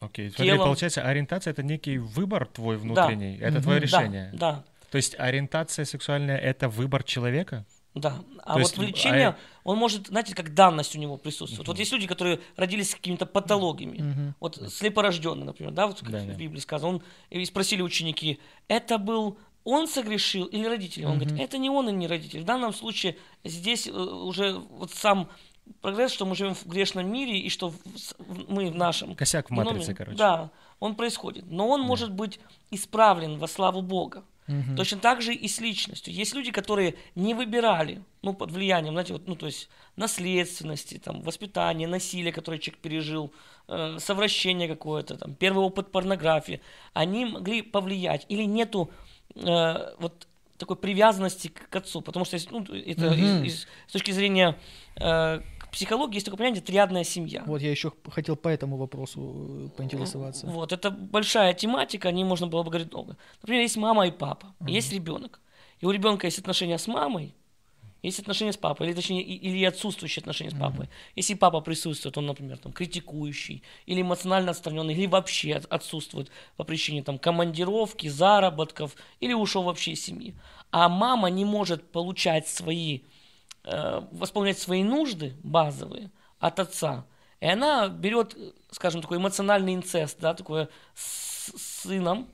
Окей, 0.04 0.28
okay. 0.28 0.36
Смотри, 0.36 0.58
получается, 0.58 1.02
ориентация 1.02 1.52
это 1.52 1.64
некий 1.64 1.98
выбор 1.98 2.46
твой 2.46 2.78
внутренний, 2.78 3.38
да. 3.38 3.48
это 3.48 3.62
твое 3.62 3.80
решение. 3.80 4.30
Да, 4.34 4.52
да. 4.52 4.64
То 4.92 4.98
есть 4.98 5.16
ориентация 5.18 5.86
сексуальная 5.86 6.38
это 6.38 6.70
выбор 6.70 7.04
человека? 7.04 7.66
Да. 7.96 8.24
А 8.40 8.54
То 8.54 8.54
вот 8.54 8.60
есть, 8.60 8.78
влечение, 8.78 9.30
а... 9.30 9.38
он 9.64 9.78
может, 9.78 10.08
знаете, 10.08 10.34
как 10.36 10.54
данность 10.54 10.96
у 10.96 11.00
него 11.00 11.18
присутствует. 11.18 11.68
Uh-huh. 11.68 11.72
Вот 11.72 11.80
есть 11.80 11.92
люди, 11.92 12.08
которые 12.08 12.40
родились 12.56 12.92
с 12.92 12.96
какими-то 12.96 13.26
патологиями. 13.26 13.98
Uh-huh. 13.98 14.34
Вот 14.40 14.58
uh-huh. 14.58 14.70
слепорожденный, 14.70 15.46
например, 15.46 15.74
да, 15.74 15.88
вот 15.88 16.00
как 16.00 16.10
да, 16.10 16.20
в 16.20 16.38
Библии 16.38 16.60
сказано. 16.60 16.96
Он, 16.96 17.04
и 17.30 17.46
спросили 17.46 17.82
ученики, 17.82 18.40
это 18.68 18.98
был 18.98 19.38
он 19.64 19.88
согрешил 19.88 20.46
или 20.46 20.66
родители? 20.66 21.06
Он 21.06 21.14
uh-huh. 21.14 21.26
говорит, 21.26 21.40
это 21.40 21.58
не 21.58 21.70
он 21.70 21.88
и 21.90 21.92
не 21.92 22.08
родители. 22.08 22.42
В 22.42 22.46
данном 22.46 22.74
случае 22.74 23.16
здесь 23.44 23.88
э, 23.88 23.92
уже 23.92 24.54
вот 24.54 24.92
сам 24.92 25.30
прогресс, 25.82 26.12
что 26.12 26.26
мы 26.26 26.36
живем 26.36 26.56
в 26.56 26.66
грешном 26.66 27.12
мире 27.12 27.38
и 27.40 27.50
что 27.50 27.74
мы 28.48 28.72
в 28.72 28.76
нашем... 28.76 29.16
Косяк 29.16 29.50
в 29.50 29.54
матрице, 29.54 29.80
геноме, 29.80 29.96
короче. 29.96 30.18
Да, 30.18 30.52
он 30.80 30.96
происходит. 30.96 31.46
Но 31.50 31.68
он 31.68 31.82
да. 31.82 31.88
может 31.88 32.12
быть 32.12 32.40
исправлен 32.72 33.38
во 33.38 33.48
славу 33.48 33.82
Бога. 33.82 34.24
Угу. 34.48 34.76
Точно 34.76 34.98
так 35.00 35.22
же 35.22 35.34
и 35.34 35.48
с 35.48 35.62
личностью. 35.62 36.14
Есть 36.14 36.34
люди, 36.34 36.52
которые 36.52 36.96
не 37.16 37.34
выбирали, 37.34 38.04
ну, 38.22 38.34
под 38.34 38.52
влиянием, 38.52 38.94
знаете, 38.94 39.14
вот, 39.14 39.28
ну, 39.28 39.36
то 39.36 39.46
есть 39.46 39.70
наследственности, 39.96 40.98
там, 40.98 41.22
воспитания, 41.22 41.88
насилия, 41.88 42.32
которое 42.32 42.60
человек 42.60 42.82
пережил, 42.82 43.34
э, 43.68 43.98
совращение 44.00 44.68
какое-то, 44.68 45.18
там, 45.18 45.36
первый 45.36 45.64
опыт 45.64 45.92
порнографии. 45.92 46.62
Они 46.94 47.26
могли 47.26 47.62
повлиять. 47.62 48.26
Или 48.28 48.44
нету 48.44 48.92
э, 49.36 49.96
вот 50.00 50.28
такой 50.58 50.76
привязанности 50.76 51.48
к, 51.48 51.70
к 51.70 51.76
отцу, 51.76 52.02
потому 52.02 52.26
что 52.26 52.38
ну, 52.52 52.64
это 52.64 53.08
угу. 53.08 53.16
из, 53.16 53.44
из, 53.44 53.68
с 53.88 53.92
точки 53.94 54.12
зрения 54.12 54.58
э, 54.98 55.42
психологии 55.74 56.16
есть 56.16 56.26
такое 56.26 56.38
понятие 56.38 56.64
триадная 56.64 57.04
семья. 57.04 57.44
Вот 57.46 57.62
я 57.62 57.72
еще 57.72 57.92
хотел 58.10 58.36
по 58.36 58.48
этому 58.48 58.78
вопросу 58.78 59.20
э, 59.22 59.78
поинтересоваться. 59.78 60.48
Вот 60.48 60.72
это 60.72 60.92
большая 60.92 61.54
тематика, 61.54 62.10
о 62.10 62.12
ней 62.12 62.24
можно 62.24 62.48
было 62.48 62.64
бы 62.64 62.70
говорить 62.70 62.90
долго. 62.90 63.18
Например, 63.42 63.62
есть 63.62 63.78
мама 63.78 64.08
и 64.08 64.12
папа, 64.12 64.54
угу. 64.60 64.70
есть 64.70 64.94
ребенок. 64.94 65.42
и 65.82 65.86
у 65.86 65.92
ребенка 65.92 66.28
есть 66.28 66.40
отношения 66.40 66.78
с 66.78 66.88
мамой, 66.88 67.36
есть 68.04 68.20
отношения 68.20 68.52
с 68.52 68.58
папой, 68.58 68.88
или 68.88 68.94
точнее, 68.94 69.24
или 69.24 69.64
отсутствующие 69.64 70.22
отношения 70.22 70.52
с 70.52 70.60
папой. 70.60 70.86
Mm-hmm. 70.86 71.14
Если 71.16 71.34
папа 71.36 71.62
присутствует, 71.62 72.18
он, 72.18 72.26
например, 72.26 72.58
там, 72.58 72.74
критикующий, 72.74 73.64
или 73.86 74.02
эмоционально 74.02 74.52
отстраненный, 74.52 74.94
или 74.94 75.08
вообще 75.08 75.54
отсутствует 75.54 76.30
по 76.58 76.66
причине 76.66 77.02
там, 77.02 77.18
командировки, 77.18 78.08
заработков, 78.08 78.96
или 79.22 79.34
ушел 79.34 79.64
вообще 79.64 79.94
из 79.94 80.04
семьи. 80.04 80.36
А 80.70 80.90
мама 80.90 81.30
не 81.30 81.46
может 81.46 81.92
получать 81.92 82.48
свои, 82.48 83.02
э, 83.64 84.02
восполнять 84.12 84.60
свои 84.60 84.84
нужды 84.84 85.36
базовые 85.44 86.12
от 86.40 86.60
отца. 86.60 87.06
И 87.40 87.46
она 87.46 87.88
берет, 87.90 88.38
скажем, 88.72 89.02
такой 89.02 89.18
эмоциональный 89.18 89.74
инцест, 89.76 90.20
да, 90.20 90.34
такое 90.34 90.70
с 90.96 91.52
сыном, 91.82 92.30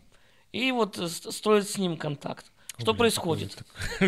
и 0.51 0.71
вот 0.71 0.97
строит 0.97 1.67
с 1.67 1.77
ним 1.77 1.97
контакт. 1.97 2.51
Что 2.77 2.93
Блин, 2.93 2.97
происходит? 2.97 3.57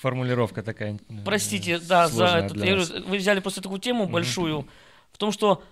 Формулировка 0.00 0.62
такая. 0.62 0.98
Простите, 1.24 1.78
да, 1.78 2.08
за 2.08 2.26
этот. 2.26 2.56
Говорю, 2.56 2.82
вы 3.06 3.16
взяли 3.16 3.40
просто 3.40 3.62
такую 3.62 3.80
тему 3.80 4.06
большую, 4.06 4.68
в 5.12 5.18
том, 5.18 5.32
что 5.32 5.62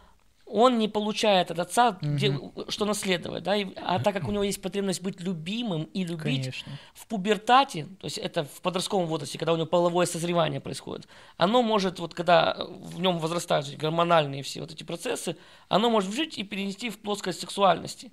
он 0.53 0.79
не 0.79 0.89
получает 0.89 1.51
от 1.51 1.59
отца, 1.59 1.99
где, 2.01 2.39
что 2.69 2.85
наследовать, 2.85 3.43
да, 3.43 3.57
и, 3.57 3.67
а 3.77 3.99
так 4.01 4.15
как 4.15 4.29
у 4.29 4.33
него 4.33 4.43
есть 4.43 4.61
потребность 4.61 5.03
быть 5.03 5.21
любимым 5.21 5.85
и 5.85 6.05
любить 6.05 6.43
Конечно. 6.43 6.73
в 6.95 7.07
пубертате, 7.07 7.85
то 8.01 8.05
есть 8.05 8.19
это 8.19 8.45
в 8.45 8.61
подростковом 8.61 9.07
возрасте, 9.07 9.39
когда 9.39 9.53
у 9.53 9.57
него 9.57 9.67
половое 9.67 10.07
созревание 10.07 10.61
происходит, 10.61 11.09
оно 11.37 11.63
может, 11.63 11.99
вот 11.99 12.15
когда 12.15 12.57
в 12.69 13.01
нем 13.01 13.19
возрастают 13.19 13.69
гормональные 13.77 14.43
все 14.43 14.61
вот 14.61 14.73
эти 14.73 14.85
процессы, 14.85 15.37
оно 15.69 15.91
может 15.91 16.15
жить 16.15 16.39
и 16.39 16.45
перенести 16.45 16.91
в 16.91 16.99
плоскость 16.99 17.41
сексуальности. 17.41 18.13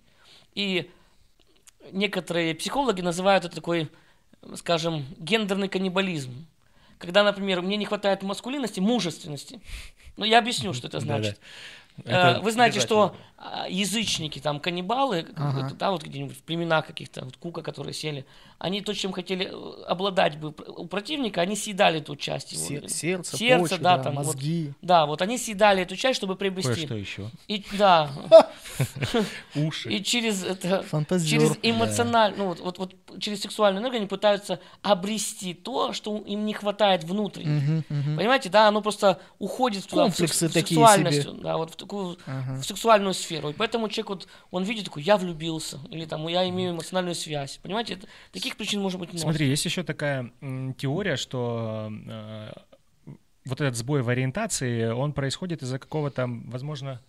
И 0.55 0.89
некоторые 1.91 2.55
психологи 2.55 3.01
называют 3.01 3.45
это 3.45 3.55
такой 3.55 3.89
скажем, 4.55 5.05
гендерный 5.17 5.69
каннибализм. 5.69 6.47
Когда, 6.97 7.23
например, 7.23 7.61
мне 7.61 7.77
не 7.77 7.85
хватает 7.85 8.23
маскулинности, 8.23 8.79
мужественности. 8.79 9.61
Ну, 10.17 10.25
я 10.25 10.39
объясню, 10.39 10.73
что 10.75 10.87
это 10.87 10.99
значит. 10.99 11.39
Это 12.05 12.39
Вы 12.41 12.51
знаете, 12.51 12.79
что 12.79 13.15
а, 13.41 13.67
язычники, 13.69 14.39
там, 14.39 14.59
каннибалы, 14.59 15.25
ага. 15.37 15.71
да, 15.79 15.91
вот 15.91 16.03
где-нибудь 16.03 16.37
в 16.37 16.43
племенах 16.43 16.87
каких-то, 16.87 17.23
вот 17.23 17.37
кука, 17.37 17.61
которые 17.61 17.93
сели, 17.93 18.25
они 18.57 18.81
то, 18.81 18.93
чем 18.93 19.13
хотели 19.13 19.49
э, 19.49 19.83
обладать 19.87 20.37
бы 20.37 20.53
у 20.67 20.85
противника, 20.87 21.39
они 21.39 21.55
съедали 21.55 21.99
эту 21.99 22.17
часть 22.17 22.51
его. 22.51 22.65
Сер- 22.65 22.89
сердце, 22.89 23.37
сердце 23.37 23.61
почву, 23.61 23.83
да, 23.83 23.97
да, 23.97 24.03
там, 24.03 24.15
мозги. 24.15 24.67
Вот, 24.67 24.75
да, 24.81 25.05
вот 25.05 25.21
они 25.21 25.37
съедали 25.37 25.83
эту 25.83 25.95
часть, 25.95 26.17
чтобы 26.17 26.35
приобрести. 26.35 26.85
Кое-что 26.85 26.95
еще. 26.95 27.31
И, 27.47 27.63
да. 27.77 28.11
Уши. 29.55 29.89
И 29.89 30.03
через 30.03 30.43
это, 30.43 30.83
через 31.25 31.57
эмоционально, 31.63 32.37
ну, 32.37 32.45
вот, 32.47 32.59
вот, 32.59 32.77
вот 32.77 33.21
через 33.21 33.41
сексуальную 33.41 33.81
энергию 33.81 33.99
они 33.99 34.07
пытаются 34.09 34.59
обрести 34.81 35.53
то, 35.53 35.93
что 35.93 36.17
им 36.17 36.45
не 36.45 36.53
хватает 36.53 37.05
внутренне. 37.05 37.85
Понимаете, 37.87 38.49
да, 38.49 38.67
оно 38.67 38.81
просто 38.81 39.21
уходит 39.37 39.85
в, 39.85 39.89
Комплексы 39.89 40.49
в 40.49 40.51
сексуальность, 40.51 41.39
да, 41.39 41.55
вот 41.55 41.81
такую 41.89 42.17
в 42.27 42.63
сексуальную 42.63 43.13
сферу 43.13 43.39
сферу. 43.39 43.49
И 43.49 43.53
поэтому 43.53 43.89
человек 43.89 44.09
вот, 44.09 44.27
он 44.51 44.63
видит 44.63 44.85
такой, 44.85 45.03
я 45.03 45.17
влюбился, 45.17 45.79
или 45.89 46.05
там, 46.05 46.27
я 46.27 46.47
имею 46.49 46.71
эмоциональную 46.71 47.15
связь. 47.15 47.57
Понимаете, 47.57 47.95
это, 47.95 48.07
таких 48.31 48.57
причин 48.57 48.81
может 48.81 48.99
быть 48.99 49.09
много. 49.09 49.21
Смотри, 49.21 49.47
есть 49.47 49.65
еще 49.65 49.83
такая 49.83 50.31
м, 50.41 50.73
теория, 50.73 51.15
что 51.15 51.91
э, 51.91 52.51
вот 53.45 53.61
этот 53.61 53.75
сбой 53.75 54.01
в 54.01 54.09
ориентации, 54.09 54.89
он 54.89 55.13
происходит 55.13 55.61
из-за 55.61 55.79
какого-то, 55.79 56.27
возможно, 56.27 57.01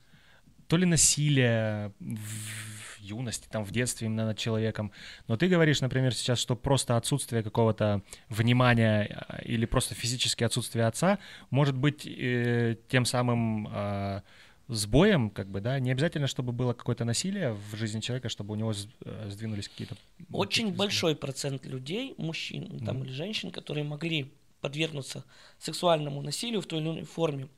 то 0.66 0.77
ли 0.77 0.87
насилия 0.87 1.93
в 1.99 3.01
юности, 3.01 3.49
там, 3.51 3.64
в 3.64 3.73
детстве 3.73 4.07
именно 4.07 4.27
над 4.27 4.38
человеком. 4.38 4.93
Но 5.27 5.37
ты 5.37 5.49
говоришь, 5.49 5.81
например, 5.81 6.14
сейчас, 6.14 6.38
что 6.38 6.55
просто 6.55 6.97
отсутствие 6.97 7.43
какого-то 7.43 8.03
внимания 8.29 9.25
э, 9.29 9.45
или 9.45 9.66
просто 9.66 9.95
физическое 9.95 10.47
отсутствие 10.47 10.87
отца 10.87 11.19
может 11.51 11.77
быть 11.77 12.07
э, 12.07 12.77
тем 12.88 13.05
самым 13.05 13.69
э, 13.73 14.21
сбоем, 14.70 15.30
как 15.30 15.48
бы, 15.48 15.61
да, 15.61 15.78
не 15.80 15.90
обязательно, 15.90 16.26
чтобы 16.26 16.52
было 16.52 16.72
какое-то 16.72 17.04
насилие 17.04 17.52
в 17.52 17.76
жизни 17.76 18.00
человека, 18.00 18.28
чтобы 18.28 18.52
у 18.52 18.56
него 18.56 18.72
э, 18.72 19.28
сдвинулись 19.30 19.68
какие-то... 19.68 19.96
Очень 20.33 20.66
какие 20.66 20.78
большой 20.78 21.16
процент 21.16 21.66
людей, 21.66 22.14
мужчин 22.18 22.78
там, 22.85 22.98
mm. 22.98 23.04
или 23.04 23.12
женщин, 23.12 23.50
которые 23.50 23.85
могли 23.85 24.33
подвергнуться 24.61 25.24
сексуальному 25.59 26.22
насилию 26.22 26.61
в 26.61 26.66
той 26.66 26.80
или 26.80 26.88
иной 26.88 27.04
форме, 27.04 27.48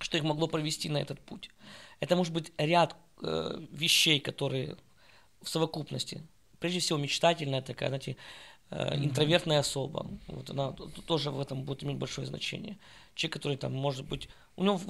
что 0.00 0.16
их 0.16 0.24
могло 0.24 0.46
провести 0.46 0.88
на 0.88 0.98
этот 0.98 1.20
путь. 1.20 1.50
Это 2.00 2.14
может 2.16 2.32
быть 2.32 2.52
ряд 2.58 2.94
э, 3.22 3.58
вещей, 3.72 4.20
которые 4.20 4.76
в 5.42 5.48
совокупности. 5.48 6.22
Прежде 6.60 6.80
всего, 6.80 6.98
мечтательная 6.98 7.62
такая, 7.62 7.88
знаете, 7.88 8.16
э, 8.70 9.04
интровертная 9.04 9.60
особа. 9.60 10.06
Вот 10.28 10.50
она 10.50 10.72
тоже 11.06 11.30
в 11.30 11.40
этом 11.40 11.62
будет 11.64 11.82
иметь 11.84 11.96
большое 11.96 12.26
значение. 12.26 12.78
Человек, 13.14 13.34
который 13.34 13.56
там 13.56 13.72
может 13.72 14.06
быть 14.06 14.28
у 14.56 14.64
него 14.64 14.80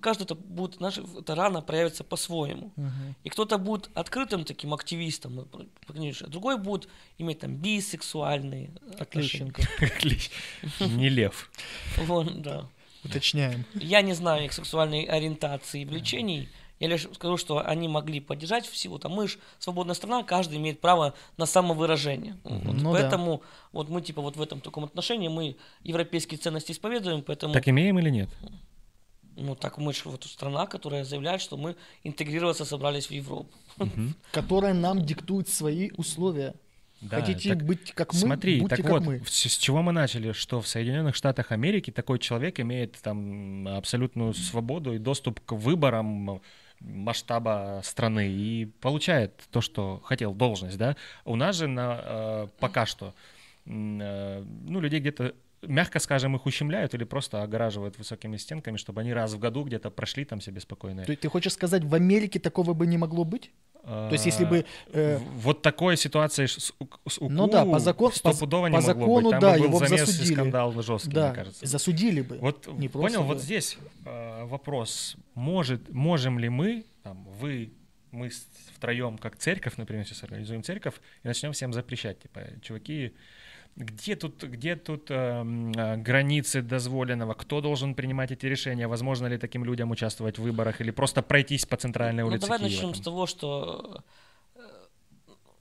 каждый 0.00 0.24
это 0.24 0.34
будет, 0.34 0.76
знаешь, 0.76 0.98
это 0.98 1.34
рано 1.34 1.62
проявится 1.62 2.02
по-своему. 2.02 2.72
Uh-huh. 2.76 3.14
И 3.22 3.28
кто-то 3.28 3.56
будет 3.58 3.90
открытым 3.94 4.44
таким 4.44 4.74
активистом, 4.74 5.46
а 5.52 6.26
другой 6.26 6.58
будет 6.58 6.88
иметь 7.16 7.38
там 7.38 7.54
бисексуальные 7.56 8.70
отношения. 8.98 9.54
Не 10.80 11.08
лев. 11.08 11.50
Вон, 11.96 12.42
да. 12.42 12.68
Уточняем. 13.04 13.64
Я 13.74 14.02
не 14.02 14.14
знаю 14.14 14.46
их 14.46 14.52
сексуальной 14.52 15.04
ориентации 15.04 15.82
и 15.82 15.84
влечений. 15.84 16.48
Я 16.80 16.88
лишь 16.88 17.08
скажу, 17.14 17.36
что 17.36 17.64
они 17.64 17.88
могли 17.88 18.20
поддержать 18.20 18.66
в 18.66 18.76
силу, 18.76 18.98
там 18.98 19.12
мы 19.12 19.26
же 19.26 19.38
свободная 19.58 19.94
страна, 19.94 20.22
каждый 20.22 20.58
имеет 20.58 20.80
право 20.80 21.14
на 21.36 21.44
самовыражение. 21.44 22.36
Вот, 22.44 22.74
ну, 22.74 22.92
поэтому 22.92 23.38
да. 23.38 23.46
вот 23.72 23.88
мы 23.88 24.00
типа 24.00 24.22
вот 24.22 24.36
в 24.36 24.42
этом 24.42 24.60
таком 24.60 24.84
отношении 24.84 25.26
мы 25.26 25.56
европейские 25.82 26.38
ценности 26.38 26.70
исповедуем, 26.70 27.22
поэтому... 27.22 27.52
Так 27.52 27.66
имеем 27.68 27.98
или 27.98 28.10
нет? 28.10 28.28
Ну, 29.38 29.54
так 29.54 29.78
мы 29.78 29.92
же 29.92 30.02
вот 30.04 30.24
страна, 30.24 30.66
которая 30.66 31.04
заявляет, 31.04 31.40
что 31.40 31.56
мы 31.56 31.76
интегрироваться 32.04 32.64
собрались 32.64 33.06
в 33.06 33.12
Европу. 33.12 33.50
Которая 34.32 34.74
нам 34.74 35.04
диктует 35.04 35.48
свои 35.48 35.90
условия. 35.96 36.54
Да, 37.00 37.20
Хотите 37.20 37.50
так, 37.50 37.64
быть 37.64 37.92
как 37.92 38.12
мы, 38.12 38.18
смотри, 38.18 38.60
будьте 38.60 38.76
так 38.76 38.84
как 38.84 38.94
вот, 38.94 39.02
мы. 39.04 39.22
С, 39.24 39.48
с 39.48 39.56
чего 39.56 39.82
мы 39.82 39.92
начали, 39.92 40.32
что 40.32 40.60
в 40.60 40.66
Соединенных 40.66 41.14
Штатах 41.14 41.52
Америки 41.52 41.92
такой 41.92 42.18
человек 42.18 42.58
имеет 42.58 42.96
там 43.00 43.68
абсолютную 43.68 44.34
свободу 44.34 44.92
и 44.94 44.98
доступ 44.98 45.38
к 45.40 45.52
выборам 45.52 46.40
масштаба 46.80 47.80
страны 47.84 48.28
и 48.28 48.66
получает 48.80 49.32
то, 49.52 49.60
что 49.60 50.00
хотел, 50.04 50.34
должность, 50.34 50.76
да. 50.76 50.96
У 51.24 51.36
нас 51.36 51.56
же 51.56 51.68
на, 51.68 52.00
э, 52.02 52.46
пока 52.58 52.86
что, 52.86 53.14
э, 53.66 54.44
ну, 54.66 54.80
людей 54.80 54.98
где-то 55.00 55.34
мягко 55.62 55.98
скажем, 55.98 56.36
их 56.36 56.46
ущемляют 56.46 56.94
или 56.94 57.04
просто 57.04 57.42
огораживают 57.42 57.98
высокими 57.98 58.36
стенками, 58.36 58.76
чтобы 58.76 59.00
они 59.00 59.12
раз 59.12 59.32
в 59.32 59.38
году 59.38 59.64
где-то 59.64 59.90
прошли 59.90 60.24
там 60.24 60.40
себе 60.40 60.60
спокойно. 60.60 61.04
Есть 61.06 61.20
ты 61.20 61.28
хочешь 61.28 61.52
сказать, 61.52 61.84
в 61.84 61.94
Америке 61.94 62.38
такого 62.38 62.74
бы 62.74 62.86
не 62.86 62.98
могло 62.98 63.24
быть? 63.24 63.50
То 63.84 64.10
есть 64.12 64.26
если 64.26 64.44
бы... 64.44 64.66
Э... 64.92 65.18
Вот 65.36 65.62
такой 65.62 65.96
ситуации 65.96 66.46
с, 66.46 66.56
с 66.56 67.18
УКУ 67.18 67.28
ну, 67.30 67.48
да, 67.48 67.64
по 67.64 67.78
закон, 67.78 68.12
стопудово 68.12 68.64
по, 68.64 68.70
не 68.70 68.76
по 68.76 68.82
могло 68.82 68.94
закону, 68.94 69.30
быть. 69.30 69.30
Там 69.30 69.40
да, 69.40 69.52
бы 69.52 69.58
был 69.58 69.64
его 69.66 69.78
замес 69.78 70.00
засудили. 70.00 70.30
и 70.30 70.34
скандал 70.34 70.82
жесткий, 70.82 71.10
да, 71.10 71.26
мне 71.28 71.34
кажется. 71.36 71.66
засудили 71.66 72.20
бы. 72.20 72.38
Вот 72.38 72.66
не 72.66 72.88
понял, 72.88 73.20
бы. 73.20 73.28
вот 73.28 73.40
здесь 73.40 73.78
э, 74.04 74.44
вопрос. 74.44 75.16
Может, 75.34 75.90
можем 75.90 76.38
ли 76.38 76.50
мы, 76.50 76.84
там, 77.02 77.24
вы, 77.40 77.72
мы 78.10 78.30
втроем, 78.74 79.16
как 79.16 79.36
церковь, 79.36 79.76
например, 79.78 80.04
сейчас 80.04 80.22
организуем 80.22 80.62
церковь, 80.62 80.94
и 81.22 81.28
начнем 81.28 81.52
всем 81.52 81.72
запрещать, 81.72 82.20
типа, 82.20 82.42
чуваки, 82.60 83.14
где 83.78 84.16
тут, 84.16 84.42
где 84.42 84.74
тут 84.74 85.10
эм, 85.10 85.72
э, 85.72 85.96
границы 85.96 86.62
дозволенного? 86.62 87.34
Кто 87.34 87.60
должен 87.60 87.94
принимать 87.94 88.32
эти 88.32 88.46
решения? 88.46 88.88
Возможно 88.88 89.28
ли 89.28 89.38
таким 89.38 89.64
людям 89.64 89.90
участвовать 89.90 90.38
в 90.38 90.42
выборах 90.42 90.80
или 90.80 90.90
просто 90.90 91.22
пройтись 91.22 91.64
по 91.64 91.76
центральной 91.76 92.24
ну, 92.24 92.30
улице 92.30 92.46
давай 92.46 92.58
Киева? 92.58 92.72
начнем 92.72 92.94
с 92.94 93.00
того, 93.00 93.26
что 93.26 94.02
э, 94.56 94.60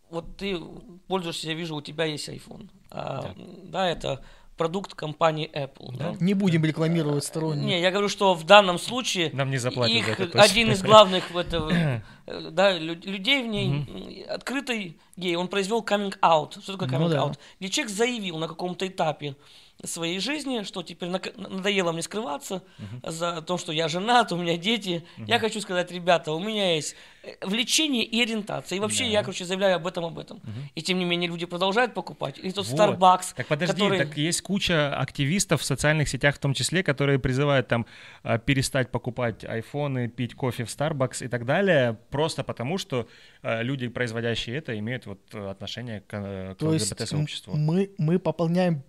вот 0.09 0.35
ты 0.37 0.59
пользуешься, 1.07 1.49
я 1.49 1.53
вижу, 1.53 1.75
у 1.75 1.81
тебя 1.81 2.05
есть 2.05 2.27
iPhone. 2.27 2.69
А, 2.89 3.21
да. 3.21 3.35
да, 3.63 3.87
это 3.87 4.23
продукт 4.57 4.93
компании 4.95 5.49
Apple. 5.53 5.95
Да? 5.97 6.15
Не 6.19 6.33
будем 6.33 6.65
рекламировать 6.65 7.23
сторонние. 7.23 7.65
Не, 7.65 7.81
я 7.81 7.91
говорю, 7.91 8.09
что 8.09 8.33
в 8.33 8.43
данном 8.43 8.79
случае 8.79 9.29
нам 9.33 9.51
не 9.51 9.57
заплатят 9.57 9.95
их 9.95 10.17
за 10.17 10.23
это, 10.23 10.41
один 10.41 10.71
из 10.71 10.81
главных 10.81 11.31
в 11.31 11.37
этого, 11.37 11.71
э, 12.25 12.49
да, 12.51 12.77
людей 12.77 13.43
в 13.43 13.47
ней, 13.47 14.23
открытый 14.23 14.97
гей, 15.15 15.35
он 15.35 15.47
произвел 15.47 15.81
coming 15.81 16.17
out. 16.21 16.61
Что 16.61 16.73
такое 16.73 16.89
ну 16.89 17.05
coming 17.05 17.09
ну, 17.09 17.15
out? 17.15 17.33
Да. 17.33 17.39
Где 17.59 17.69
человек 17.69 17.95
заявил 17.95 18.37
на 18.37 18.47
каком-то 18.47 18.87
этапе 18.87 19.35
своей 19.83 20.19
жизни, 20.19 20.63
что 20.63 20.81
теперь 20.81 21.09
надоело 21.09 21.91
мне 21.91 22.01
скрываться 22.01 22.63
uh-huh. 22.79 23.11
за 23.11 23.41
то, 23.41 23.57
что 23.57 23.71
я 23.71 23.87
женат, 23.87 24.31
у 24.31 24.37
меня 24.37 24.57
дети. 24.57 25.03
Uh-huh. 25.17 25.25
Я 25.27 25.39
хочу 25.39 25.61
сказать, 25.61 25.91
ребята, 25.91 26.31
у 26.31 26.39
меня 26.39 26.75
есть 26.75 26.95
э, 27.23 27.33
влечение 27.45 28.03
и 28.03 28.21
ориентация. 28.21 28.77
И 28.77 28.79
вообще 28.79 29.03
да. 29.03 29.09
я, 29.09 29.21
короче, 29.21 29.45
заявляю 29.45 29.75
об 29.75 29.85
этом, 29.85 30.05
об 30.05 30.17
этом. 30.17 30.37
Uh-huh. 30.37 30.71
И 30.73 30.81
тем 30.81 30.97
не 30.97 31.05
менее 31.05 31.29
люди 31.29 31.45
продолжают 31.45 31.93
покупать. 31.93 32.39
И 32.39 32.51
тот 32.51 32.67
вот. 32.67 32.79
Starbucks. 32.79 33.35
Так 33.35 33.47
подожди, 33.47 33.73
который... 33.73 33.99
так 33.99 34.17
есть 34.17 34.41
куча 34.41 34.97
активистов 34.97 35.61
в 35.61 35.65
социальных 35.65 36.09
сетях 36.09 36.35
в 36.35 36.39
том 36.39 36.53
числе, 36.53 36.81
которые 36.81 37.19
призывают 37.19 37.67
там 37.67 37.85
а, 38.23 38.39
перестать 38.39 38.89
покупать 38.89 39.45
айфоны, 39.45 40.07
пить 40.07 40.33
кофе 40.33 40.65
в 40.65 40.69
Starbucks 40.69 41.25
и 41.25 41.27
так 41.27 41.45
далее, 41.45 41.97
просто 42.09 42.43
потому 42.43 42.77
что 42.77 43.07
а, 43.43 43.61
люди, 43.61 43.87
производящие 43.87 44.57
это, 44.57 44.77
имеют 44.77 45.05
вот 45.05 45.35
отношение 45.35 46.01
к, 46.01 46.13
э, 46.13 46.55
к 46.55 46.61
ЛГБТ-сообществу. 46.61 47.55
Мы, 47.55 47.91
мы 47.97 48.17
пополняем 48.19 48.83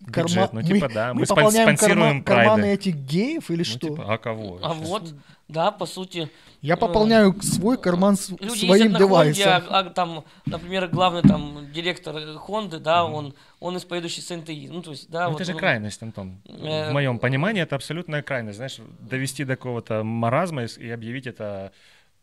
Бюджет, 0.00 0.52
ну 0.52 0.62
типа 0.62 0.88
мы, 0.88 0.94
да, 0.94 1.14
мы, 1.14 1.20
мы 1.20 1.26
спонсируем 1.26 1.76
карма, 1.76 2.22
карманы 2.22 2.74
этих 2.74 2.94
геев 2.94 3.50
или 3.50 3.58
ну, 3.58 3.64
что? 3.64 3.88
Типа, 3.88 4.14
а 4.14 4.18
кого? 4.18 4.58
А 4.62 4.74
сейчас? 4.74 4.88
вот, 4.88 5.14
да, 5.48 5.70
по 5.70 5.86
сути. 5.86 6.30
Я 6.60 6.76
пополняю 6.76 7.34
свой 7.42 7.78
карман 7.78 8.16
Люди 8.40 8.66
своим 8.66 8.94
девайсом. 8.94 9.42
Honda, 9.44 9.66
а, 9.70 9.84
там, 9.84 10.24
например, 10.44 10.88
главный 10.88 11.22
там 11.22 11.70
директор 11.72 12.36
Хонды, 12.36 12.80
да, 12.80 12.98
mm-hmm. 13.00 13.12
он, 13.12 13.34
он 13.60 13.76
исповедующий 13.78 14.22
СНТИ. 14.22 14.68
Ну, 14.70 14.82
то 14.82 14.90
есть, 14.90 15.10
да, 15.10 15.26
ну, 15.26 15.32
вот, 15.32 15.40
это 15.40 15.52
же 15.52 15.58
крайность, 15.58 16.02
Антон. 16.02 16.38
Э- 16.46 16.90
в 16.90 16.92
моем 16.92 17.18
понимании 17.18 17.62
это 17.62 17.76
абсолютная 17.76 18.22
крайность. 18.22 18.56
Знаешь, 18.56 18.78
довести 19.00 19.44
до 19.44 19.56
какого-то 19.56 20.02
маразма 20.04 20.64
и 20.64 20.90
объявить 20.90 21.26
это 21.26 21.72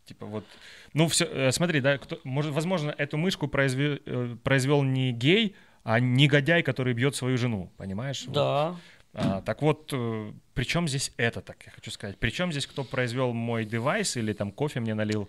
типа 0.05 0.25
вот, 0.25 0.45
ну 0.93 1.07
все, 1.07 1.25
э, 1.25 1.51
смотри, 1.51 1.79
да, 1.79 1.97
кто, 1.97 2.19
может, 2.23 2.51
возможно, 2.51 2.93
эту 2.97 3.17
мышку 3.17 3.47
произвел, 3.47 3.97
э, 4.05 4.35
произвел 4.43 4.83
не 4.83 5.11
гей, 5.11 5.55
а 5.83 5.99
негодяй, 5.99 6.63
который 6.63 6.93
бьет 6.93 7.15
свою 7.15 7.37
жену, 7.37 7.71
понимаешь? 7.77 8.25
Да. 8.27 8.69
Вот. 8.69 8.79
А, 9.13 9.41
так 9.41 9.61
вот, 9.61 9.89
э, 9.91 10.31
при 10.53 10.63
чем 10.63 10.87
здесь 10.87 11.11
это, 11.17 11.41
так 11.41 11.63
я 11.65 11.71
хочу 11.71 11.91
сказать? 11.91 12.17
При 12.17 12.29
чем 12.29 12.51
здесь 12.51 12.65
кто 12.65 12.83
произвел 12.83 13.33
мой 13.33 13.65
девайс 13.65 14.15
или 14.15 14.31
там 14.33 14.51
кофе 14.51 14.79
мне 14.79 14.93
налил? 14.93 15.27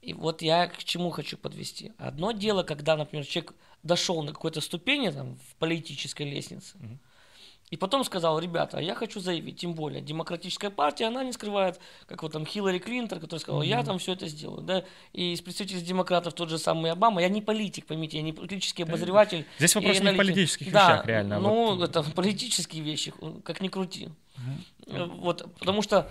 И 0.00 0.14
вот 0.14 0.40
я 0.40 0.68
к 0.68 0.78
чему 0.78 1.10
хочу 1.10 1.36
подвести. 1.36 1.92
Одно 1.98 2.32
дело, 2.32 2.62
когда, 2.62 2.96
например, 2.96 3.26
человек 3.26 3.52
дошел 3.82 4.22
на 4.22 4.32
какой-то 4.32 4.62
ступени 4.62 5.10
там, 5.10 5.36
в 5.36 5.56
политической 5.56 6.22
лестнице, 6.22 6.76
угу. 6.78 6.98
И 7.70 7.76
потом 7.76 8.02
сказал, 8.02 8.40
ребята, 8.40 8.78
я 8.78 8.96
хочу 8.96 9.20
заявить, 9.20 9.60
тем 9.60 9.74
более, 9.74 10.00
демократическая 10.00 10.70
партия, 10.70 11.06
она 11.06 11.22
не 11.22 11.32
скрывает, 11.32 11.78
как 12.06 12.22
вот 12.24 12.32
там 12.32 12.44
Хиллари 12.44 12.80
Клинтон, 12.80 13.20
который 13.20 13.38
сказал, 13.38 13.62
я 13.62 13.84
там 13.84 13.98
все 13.98 14.12
это 14.12 14.26
сделаю, 14.26 14.62
да, 14.62 14.84
и 15.12 15.32
из 15.32 15.40
представителей 15.40 15.80
демократов 15.80 16.34
тот 16.34 16.50
же 16.50 16.58
самый 16.58 16.90
Обама, 16.90 17.22
я 17.22 17.28
не 17.28 17.40
политик, 17.40 17.86
поймите, 17.86 18.16
я 18.16 18.24
не 18.24 18.32
политический 18.32 18.82
обозреватель. 18.82 19.46
Здесь 19.58 19.74
вопрос 19.76 20.00
не 20.00 20.12
в 20.12 20.16
политических 20.16 20.72
да, 20.72 20.88
вещах, 20.88 21.06
реально. 21.06 21.36
А 21.36 21.40
ну, 21.40 21.76
вот... 21.76 21.88
это 21.88 22.02
политические 22.02 22.82
вещи, 22.82 23.12
как 23.44 23.60
ни 23.60 23.68
крути. 23.68 24.08
mm 24.36 25.20
Вот, 25.20 25.46
потому 25.58 25.82
что 25.82 26.10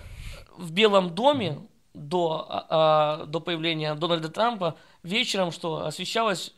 в 0.58 0.72
Белом 0.72 1.14
доме 1.14 1.60
до, 1.94 2.46
а, 2.48 2.66
а, 2.70 3.26
до 3.26 3.42
появления 3.42 3.96
Дональда 3.96 4.30
Трампа 4.30 4.78
вечером 5.04 5.52
что 5.52 5.86
освещалось 5.86 6.54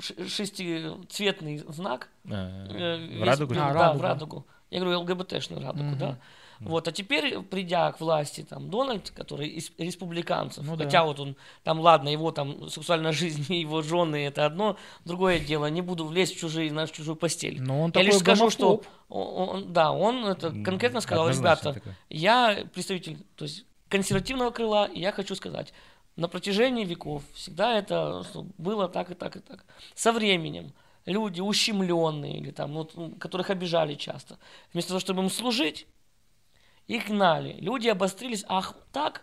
шестицветный 0.00 1.58
знак. 1.68 2.08
А, 2.28 2.66
э, 2.68 3.20
в 3.20 3.22
радугу? 3.22 3.54
А, 3.54 3.56
да, 3.56 3.72
радугу. 3.72 3.98
в 3.98 4.02
радугу. 4.02 4.46
Я 4.70 4.80
говорю 4.80 5.00
ЛГБТшную 5.00 5.62
радугу, 5.62 5.90
угу. 5.90 5.96
да. 5.96 6.18
Вот, 6.60 6.88
а 6.88 6.92
теперь, 6.92 7.40
придя 7.42 7.92
к 7.92 8.00
власти, 8.00 8.46
там, 8.48 8.70
Дональд, 8.70 9.10
который 9.10 9.48
из 9.48 9.70
республиканцев, 9.78 10.64
ну, 10.64 10.76
хотя 10.76 11.00
да. 11.00 11.04
вот 11.04 11.20
он, 11.20 11.36
там, 11.64 11.80
ладно, 11.80 12.08
его 12.08 12.30
там 12.32 12.68
сексуальная 12.70 13.12
жизнь 13.12 13.44
и 13.52 13.60
его 13.60 13.82
жены, 13.82 14.26
это 14.26 14.46
одно, 14.46 14.76
другое 15.04 15.38
дело, 15.38 15.66
не 15.66 15.82
буду 15.82 16.06
влезть 16.06 16.36
в 16.36 16.38
чужие, 16.38 16.72
в 16.72 16.92
чужую 16.92 17.16
постель. 17.16 17.60
Но 17.60 17.82
он 17.82 17.92
Я 17.94 18.02
лишь 18.02 18.16
скажу, 18.16 18.50
что, 18.50 18.82
он, 19.08 19.48
он, 19.48 19.72
да, 19.72 19.92
он 19.92 20.24
это 20.26 20.50
конкретно 20.64 21.00
сказал, 21.00 21.28
ребята, 21.28 21.80
я 22.08 22.64
представитель, 22.72 23.18
то 23.36 23.44
есть, 23.44 23.66
консервативного 23.88 24.50
крыла, 24.50 24.86
и 24.86 25.00
я 25.00 25.12
хочу 25.12 25.34
сказать, 25.34 25.72
на 26.16 26.28
протяжении 26.28 26.84
веков 26.84 27.22
всегда 27.34 27.78
это 27.78 28.24
было 28.58 28.88
так 28.88 29.10
и 29.10 29.14
так 29.14 29.36
и 29.36 29.40
так. 29.40 29.64
Со 29.94 30.12
временем 30.12 30.72
люди 31.04 31.40
ущемленные 31.40 32.38
или 32.38 32.50
там, 32.50 32.72
вот, 32.72 32.94
которых 33.20 33.50
обижали 33.50 33.94
часто, 33.94 34.38
вместо 34.72 34.90
того, 34.90 35.00
чтобы 35.00 35.22
им 35.22 35.30
служить, 35.30 35.86
их 36.86 37.08
гнали. 37.08 37.56
Люди 37.60 37.88
обострились, 37.88 38.44
ах, 38.48 38.74
так, 38.92 39.22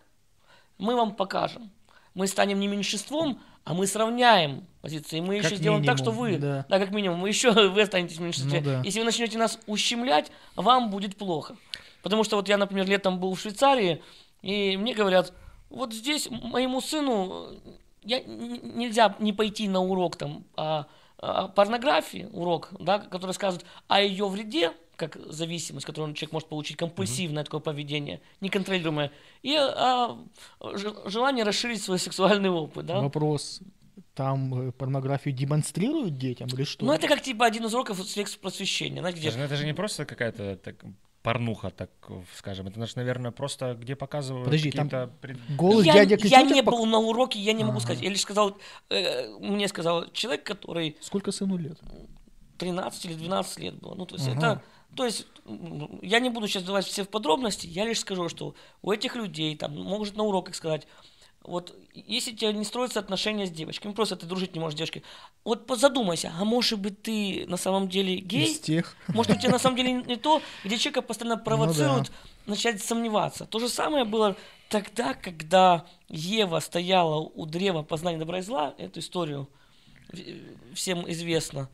мы 0.78 0.96
вам 0.96 1.16
покажем. 1.16 1.72
Мы 2.14 2.28
станем 2.28 2.60
не 2.60 2.68
меньшинством, 2.68 3.42
а 3.64 3.74
мы 3.74 3.88
сравняем 3.88 4.68
позиции. 4.82 5.20
Мы 5.20 5.38
как 5.38 5.46
еще 5.46 5.56
сделаем 5.56 5.82
минимум, 5.82 5.98
так, 5.98 6.04
что 6.04 6.12
вы, 6.12 6.38
да. 6.38 6.66
да, 6.70 6.80
как 6.80 6.92
минимум, 6.92 7.20
мы 7.20 7.30
еще 7.30 7.52
вы 7.70 7.82
останетесь 7.82 8.18
в 8.18 8.22
меньшинстве. 8.22 8.60
Ну, 8.60 8.66
да. 8.66 8.82
Если 8.84 9.00
вы 9.00 9.06
начнете 9.06 9.38
нас 9.38 9.60
ущемлять, 9.66 10.32
вам 10.56 10.92
будет 10.92 11.18
плохо. 11.18 11.56
Потому 12.04 12.24
что 12.24 12.36
вот 12.36 12.50
я, 12.50 12.58
например, 12.58 12.88
летом 12.88 13.20
был 13.20 13.34
в 13.34 13.40
Швейцарии, 13.40 14.04
и 14.42 14.78
мне 14.78 14.94
говорят, 14.94 15.34
вот 15.74 15.94
здесь 15.94 16.30
моему 16.30 16.82
сыну 16.82 17.50
я, 18.04 18.22
нельзя 18.22 19.16
не 19.20 19.34
пойти 19.34 19.68
на 19.68 19.82
урок 19.82 20.16
там 20.16 20.44
а, 20.56 20.88
а, 21.18 21.48
порнографии, 21.48 22.30
урок, 22.32 22.70
да, 22.80 23.00
который 23.00 23.32
скажет 23.32 23.66
о 23.88 24.02
ее 24.02 24.28
вреде, 24.28 24.74
как 24.96 25.18
зависимость, 25.18 25.86
которую 25.86 26.14
человек 26.14 26.34
может 26.34 26.50
получить, 26.50 26.78
компульсивное 26.78 27.42
mm-hmm. 27.42 27.46
такое 27.46 27.60
поведение, 27.62 28.22
неконтролируемое, 28.42 29.12
и 29.42 29.56
а, 29.56 30.18
желание 31.06 31.44
расширить 31.44 31.82
свой 31.82 32.00
сексуальный 32.00 32.50
опыт. 32.50 32.86
Да? 32.86 33.02
Вопрос. 33.02 33.62
Там 34.16 34.70
э, 34.70 34.72
порнографию 34.72 35.34
демонстрируют 35.34 36.18
детям 36.18 36.48
или 36.48 36.64
что? 36.66 36.86
Ну, 36.86 36.94
это 36.94 37.08
как 37.08 37.22
типа 37.22 37.46
один 37.46 37.66
из 37.66 37.74
уроков 37.74 37.98
секс 38.08 38.36
просвещения. 38.36 39.00
Знаете, 39.00 39.20
где... 39.20 39.30
это 39.30 39.56
же 39.56 39.66
не 39.66 39.74
просто 39.74 40.06
какая-то 40.06 40.56
так, 40.58 40.84
порнуха, 41.24 41.70
так 41.72 41.90
скажем. 42.36 42.68
Это, 42.68 42.86
наверное, 42.96 43.32
просто 43.32 43.76
где 43.80 43.96
показывают 43.96 44.46
Подожди, 44.46 44.70
какие-то... 44.70 45.10
Там 45.22 45.38
голый 45.58 45.86
я, 45.86 46.06
дядя 46.06 46.28
Я 46.28 46.44
не 46.44 46.62
пок... 46.62 46.76
был 46.76 46.86
на 46.86 47.00
уроке, 47.00 47.40
я 47.40 47.54
не 47.54 47.64
могу 47.64 47.80
сказать. 47.80 48.04
Я 48.04 48.10
лишь 48.10 48.22
сказал, 48.22 48.58
э, 48.90 49.30
мне 49.40 49.68
сказал 49.68 50.12
человек, 50.12 50.44
который... 50.44 50.98
Сколько 51.00 51.32
сыну 51.32 51.58
лет? 51.58 51.80
13 52.58 53.06
или 53.06 53.14
12 53.16 53.60
лет 53.60 53.76
было. 53.80 53.96
Ну, 53.96 54.06
то 54.06 54.16
есть 54.16 54.28
ага. 54.28 54.38
это... 54.38 54.64
То 54.96 55.06
есть 55.06 55.26
я 56.04 56.20
не 56.20 56.30
буду 56.30 56.48
сейчас 56.48 56.64
давать 56.64 56.86
все 56.86 57.04
в 57.04 57.10
подробности, 57.10 57.66
я 57.66 57.84
лишь 57.86 58.02
скажу, 58.02 58.30
что 58.30 58.54
у 58.84 58.92
этих 58.92 59.16
людей, 59.16 59.58
там, 59.58 59.76
может 59.76 60.16
на 60.16 60.24
уроках 60.24 60.54
сказать, 60.54 60.88
вот 61.44 61.76
если 61.94 62.32
у 62.32 62.36
тебя 62.36 62.52
не 62.52 62.66
строятся 62.66 63.00
отношения 63.00 63.46
с 63.46 63.52
девочкой, 63.52 63.88
ну 63.88 63.94
просто 63.94 64.16
ты 64.16 64.26
дружить 64.26 64.54
не 64.54 64.60
можешь 64.60 64.76
с 64.76 64.78
девочкой, 64.78 65.04
вот 65.44 65.70
задумайся, 65.78 66.34
а 66.40 66.46
может 66.46 66.80
быть 66.80 67.02
ты 67.02 67.46
на 67.48 67.58
самом 67.58 67.90
деле 67.90 68.18
гей? 68.18 68.52
Из 68.52 68.60
тех. 68.60 68.96
Может 69.08 69.34
у 69.34 69.40
тебя 69.40 69.52
на 69.52 69.60
самом 69.60 69.76
деле 69.76 69.94
не 69.94 70.16
то, 70.16 70.42
где 70.64 70.78
человека 70.78 71.02
постоянно 71.02 71.38
провоцируют 71.38 72.10
ну, 72.10 72.16
да. 72.46 72.52
начать 72.52 72.82
сомневаться. 72.82 73.46
То 73.46 73.60
же 73.60 73.70
самое 73.70 74.06
было 74.06 74.36
тогда, 74.70 75.14
когда 75.14 75.86
Ева 76.08 76.60
стояла 76.60 77.20
у 77.20 77.46
древа 77.46 77.84
познания 77.84 78.18
добра 78.18 78.40
и 78.40 78.42
зла, 78.42 78.74
эту 78.78 79.00
историю 79.00 79.50
всем 80.74 81.10
известно 81.12 81.70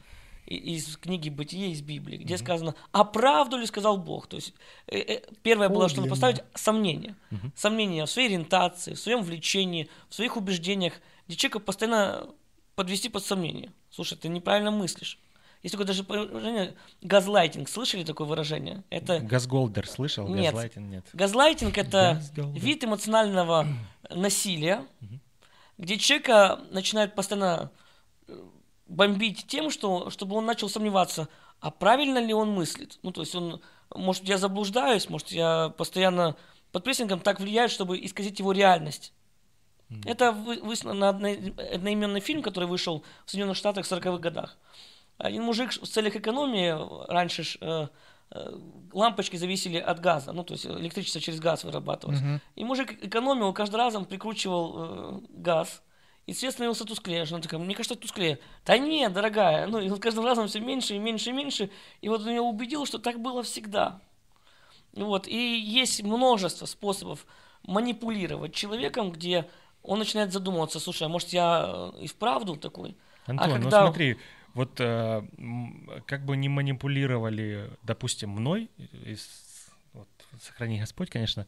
из 0.55 0.97
книги 0.97 1.29
«Бытие» 1.29 1.71
из 1.71 1.81
Библии, 1.81 2.17
где 2.17 2.33
mm-hmm. 2.33 2.37
сказано 2.37 2.75
«А 2.91 3.03
правду 3.03 3.57
ли 3.57 3.65
сказал 3.65 3.97
Бог?» 3.97 4.27
То 4.27 4.37
есть 4.37 4.53
э, 4.87 4.97
э, 4.97 5.21
первое 5.43 5.69
было, 5.69 5.87
чтобы 5.89 6.07
поставить 6.07 6.41
сомнение. 6.55 7.15
Mm-hmm. 7.31 7.51
Сомнение 7.55 8.05
в 8.05 8.09
своей 8.09 8.29
ориентации, 8.29 8.93
в 8.93 8.99
своем 8.99 9.21
влечении, 9.21 9.89
в 10.09 10.15
своих 10.15 10.37
убеждениях, 10.37 10.93
где 11.27 11.37
человека 11.37 11.59
постоянно 11.59 12.27
подвести 12.75 13.09
под 13.09 13.23
сомнение. 13.23 13.71
Слушай, 13.91 14.17
ты 14.17 14.27
неправильно 14.27 14.71
мыслишь. 14.71 15.19
Есть 15.61 15.73
такое 15.73 15.85
даже 15.85 16.03
выражение 16.03 16.73
газлайтинг. 17.01 17.67
Слышали 17.67 18.03
такое 18.03 18.25
выражение? 18.25 18.83
Это... 18.89 19.19
Газголдер 19.19 19.87
слышал? 19.87 20.27
Нет. 20.27 20.53
Газлайтинг 20.53 20.89
нет. 20.89 21.05
Газлайтинг– 21.13 21.77
это 21.77 22.23
вид 22.35 22.83
эмоционального 22.83 23.67
насилия, 24.09 24.85
где 25.77 25.97
человека 25.97 26.61
начинает 26.71 27.13
постоянно 27.13 27.71
бомбить 28.89 29.45
тем, 29.47 29.69
что, 29.69 30.09
чтобы 30.09 30.35
он 30.35 30.45
начал 30.45 30.67
сомневаться, 30.67 31.29
а 31.61 31.71
правильно 31.71 32.17
ли 32.17 32.33
он 32.33 32.51
мыслит. 32.51 32.99
Ну, 33.03 33.11
то 33.11 33.21
есть 33.21 33.35
он, 33.35 33.61
может, 33.93 34.23
я 34.25 34.37
заблуждаюсь, 34.37 35.09
может, 35.09 35.29
я 35.31 35.69
постоянно 35.77 36.35
под 36.71 36.83
прессингом 36.83 37.19
так 37.19 37.39
влияю, 37.39 37.69
чтобы 37.69 38.03
исказить 38.03 38.39
его 38.39 38.51
реальность. 38.51 39.13
Mm. 39.89 40.01
Это 40.05 40.31
вы, 40.31 40.59
вы, 40.61 40.75
на 40.93 41.09
одноименный 41.09 42.19
фильм, 42.19 42.41
который 42.41 42.67
вышел 42.67 43.03
в 43.25 43.31
Соединенных 43.31 43.57
Штатах 43.57 43.85
в 43.85 43.91
40-х 43.91 44.17
годах. 44.17 44.57
Один 45.17 45.43
мужик 45.43 45.71
в 45.71 45.87
целях 45.87 46.15
экономии, 46.15 46.75
раньше 47.11 47.43
э, 47.59 47.87
э, 48.31 48.59
лампочки 48.93 49.35
зависели 49.35 49.77
от 49.77 49.99
газа, 49.99 50.31
ну, 50.31 50.43
то 50.43 50.53
есть 50.53 50.65
электричество 50.65 51.19
через 51.19 51.39
газ 51.39 51.63
вырабатывалось. 51.63 52.21
Mm-hmm. 52.21 52.39
И 52.55 52.63
мужик 52.63 53.03
экономил, 53.03 53.51
каждый 53.53 53.75
раз 53.75 53.95
он 53.95 54.05
прикручивал 54.05 54.75
э, 54.77 55.19
газ, 55.29 55.81
и 56.29 56.33
цвет 56.33 56.53
становился 56.53 56.85
тусклее. 56.85 57.25
Жена 57.25 57.41
такая, 57.41 57.59
мне 57.59 57.73
кажется, 57.73 57.95
тусклее. 57.95 58.39
Да 58.63 58.77
нет, 58.77 59.11
дорогая. 59.13 59.65
Ну, 59.65 59.79
и 59.79 59.89
вот 59.89 59.99
каждым 59.99 60.25
разом 60.25 60.47
все 60.47 60.59
меньше 60.59 60.95
и 60.95 60.99
меньше 60.99 61.31
и 61.31 61.33
меньше. 61.33 61.71
И 62.01 62.09
вот 62.09 62.21
он 62.21 62.29
меня 62.29 62.43
убедил, 62.43 62.85
что 62.85 62.99
так 62.99 63.19
было 63.19 63.41
всегда. 63.41 63.99
Вот. 64.93 65.27
И 65.27 65.35
есть 65.35 66.03
множество 66.03 66.67
способов 66.67 67.25
манипулировать 67.63 68.53
человеком, 68.53 69.11
где 69.11 69.49
он 69.81 69.97
начинает 69.97 70.31
задумываться, 70.31 70.79
слушай, 70.79 71.03
а 71.03 71.09
может 71.09 71.29
я 71.29 71.91
и 71.99 72.05
вправду 72.05 72.55
такой? 72.57 72.95
Антон, 73.25 73.49
а 73.49 73.53
когда... 73.53 73.81
ну 73.81 73.87
смотри, 73.87 74.17
вот 74.53 74.79
э, 74.79 75.23
как 76.05 76.25
бы 76.25 76.37
не 76.37 76.49
манипулировали, 76.49 77.71
допустим, 77.81 78.29
мной, 78.29 78.69
из, 79.05 79.27
вот, 79.93 80.07
сохрани 80.41 80.79
Господь, 80.79 81.09
конечно, 81.09 81.47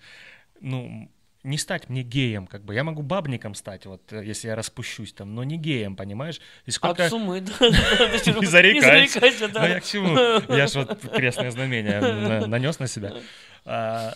ну, 0.60 1.10
не 1.44 1.58
стать 1.58 1.90
мне 1.90 2.04
геем, 2.04 2.48
как 2.48 2.64
бы. 2.64 2.74
Я 2.74 2.84
могу 2.84 3.02
бабником 3.02 3.56
стать, 3.56 3.86
вот, 3.86 4.14
э, 4.14 4.24
если 4.24 4.48
я 4.48 4.56
распущусь 4.56 5.14
там, 5.14 5.34
но 5.34 5.44
не 5.44 5.58
геем, 5.58 5.96
понимаешь? 5.96 6.40
И 6.66 6.72
сколько... 6.72 7.06
От 7.06 7.10
суммы, 7.10 7.42
да. 7.42 7.54
Не 8.40 8.46
зарекайся. 8.46 9.48
да. 9.48 9.62
Ну, 9.62 9.68
я 9.68 9.80
к 9.80 9.86
чему? 9.86 10.16
Я 10.56 10.68
ж 10.68 10.76
вот 10.76 11.00
крестное 11.12 11.52
знамение 11.52 12.46
нанес 12.48 12.80
на 12.80 12.88
себя. 12.88 13.14
А, 13.66 14.14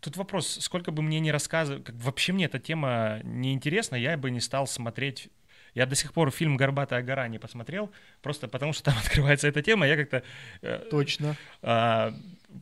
тут 0.00 0.16
вопрос, 0.16 0.58
сколько 0.60 0.90
бы 0.90 1.02
мне 1.02 1.20
не 1.20 1.32
рассказывать, 1.32 1.88
вообще 1.90 2.32
мне 2.32 2.46
эта 2.46 2.58
тема 2.58 3.20
не 3.22 3.52
интересна, 3.52 3.96
я 3.96 4.16
бы 4.16 4.30
не 4.30 4.40
стал 4.40 4.66
смотреть 4.66 5.28
я 5.76 5.84
до 5.84 5.94
сих 5.94 6.14
пор 6.14 6.30
фильм 6.30 6.56
«Горбатая 6.56 7.02
гора» 7.02 7.28
не 7.28 7.38
посмотрел, 7.38 7.92
просто 8.22 8.48
потому 8.48 8.72
что 8.72 8.84
там 8.84 8.94
открывается 9.04 9.46
эта 9.46 9.62
тема, 9.62 9.86
я 9.86 9.96
как-то... 9.96 10.22
Э, 10.62 10.78
Точно. 10.90 11.36
А, 11.60 12.14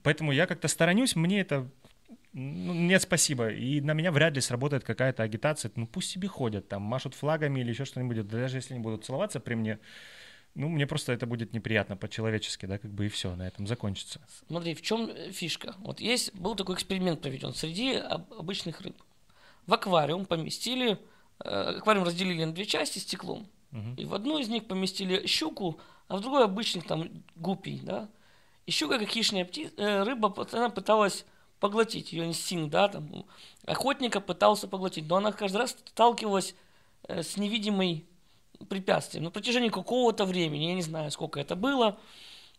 поэтому 0.03 0.33
я 0.33 0.47
как-то 0.47 0.67
сторонюсь, 0.67 1.15
мне 1.15 1.41
это 1.41 1.69
ну, 2.35 2.75
нет, 2.75 3.01
спасибо. 3.01 3.51
И 3.51 3.81
на 3.81 3.93
меня 3.93 4.11
вряд 4.11 4.35
ли 4.35 4.41
сработает 4.41 4.83
какая-то 4.83 5.23
агитация. 5.23 5.71
Ну, 5.77 5.87
пусть 5.87 6.11
себе 6.11 6.27
ходят, 6.27 6.69
там, 6.69 6.83
машут 6.83 7.15
флагами 7.15 7.61
или 7.61 7.71
еще 7.71 7.85
что-нибудь. 7.85 8.27
Даже 8.27 8.59
если 8.59 8.75
они 8.75 8.83
будут 8.83 9.05
целоваться 9.05 9.39
при 9.39 9.55
мне, 9.55 9.79
ну, 10.57 10.69
мне 10.69 10.87
просто 10.89 11.13
это 11.13 11.27
будет 11.27 11.53
неприятно 11.53 11.97
по-человечески, 11.97 12.67
да, 12.67 12.79
как 12.79 12.91
бы 12.91 13.07
и 13.07 13.09
все, 13.09 13.37
на 13.37 13.47
этом 13.47 13.69
закончится. 13.69 14.21
Смотри, 14.49 14.75
в 14.75 14.83
чем 14.83 15.11
фишка? 15.31 15.77
Вот 15.79 16.01
есть, 16.01 16.35
был 16.35 16.57
такой 16.57 16.75
эксперимент 16.75 17.21
проведен 17.21 17.55
среди 17.55 17.95
обычных 17.95 18.81
рыб. 18.81 18.97
В 19.67 19.73
аквариум 19.73 20.27
поместили, 20.27 20.99
э, 21.39 21.49
аквариум 21.79 22.05
разделили 22.05 22.45
на 22.45 22.53
две 22.53 22.67
части 22.67 22.99
стеклом, 22.99 23.47
угу. 23.71 23.95
и 23.97 24.05
в 24.05 24.13
одну 24.13 24.39
из 24.39 24.49
них 24.49 24.67
поместили 24.67 25.25
щуку, 25.27 25.81
а 26.09 26.17
в 26.17 26.21
другой 26.21 26.45
обычных 26.45 26.85
там 26.85 27.09
гупий, 27.37 27.81
да. 27.81 28.09
И 28.67 28.73
щука, 28.73 28.99
как 28.99 29.09
хищная 29.09 29.45
птица, 29.45 29.73
э, 29.77 30.03
рыба, 30.03 30.35
она 30.53 30.69
пыталась 30.69 31.25
поглотить, 31.65 32.13
ее 32.13 32.27
инстинкт, 32.27 32.71
да, 32.71 32.89
там, 32.89 33.25
охотника 33.65 34.21
пытался 34.21 34.69
поглотить, 34.69 35.09
но 35.09 35.17
она 35.17 35.33
каждый 35.33 35.57
раз 35.57 35.71
сталкивалась 35.71 36.55
э, 37.09 37.23
с 37.23 37.39
невидимой 37.39 38.05
препятствием. 38.69 39.25
На 39.25 39.31
протяжении 39.31 39.71
какого-то 39.71 40.27
времени, 40.27 40.65
я 40.65 40.75
не 40.75 40.83
знаю, 40.83 41.11
сколько 41.11 41.41
это 41.41 41.57
было, 41.57 41.99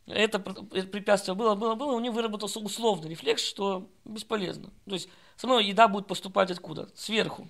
это 0.07 0.39
препятствие 0.39 1.35
было, 1.35 1.53
было, 1.53 1.75
было, 1.75 1.91
у 1.91 1.99
нее 1.99 2.11
выработался 2.11 2.59
условный 2.59 3.11
рефлекс, 3.11 3.43
что 3.45 3.87
бесполезно. 4.05 4.71
То 4.89 4.95
есть, 4.95 5.07
сама 5.35 5.61
еда 5.61 5.87
будет 5.87 6.07
поступать 6.07 6.49
откуда? 6.49 6.89
Сверху. 6.95 7.47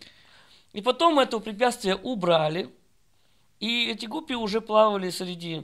И 0.74 0.82
потом 0.82 1.20
это 1.20 1.40
препятствие 1.40 1.96
убрали, 1.96 2.70
и 3.62 3.90
эти 3.90 4.08
гуппи 4.08 4.34
уже 4.34 4.60
плавали 4.60 5.10
среди 5.10 5.64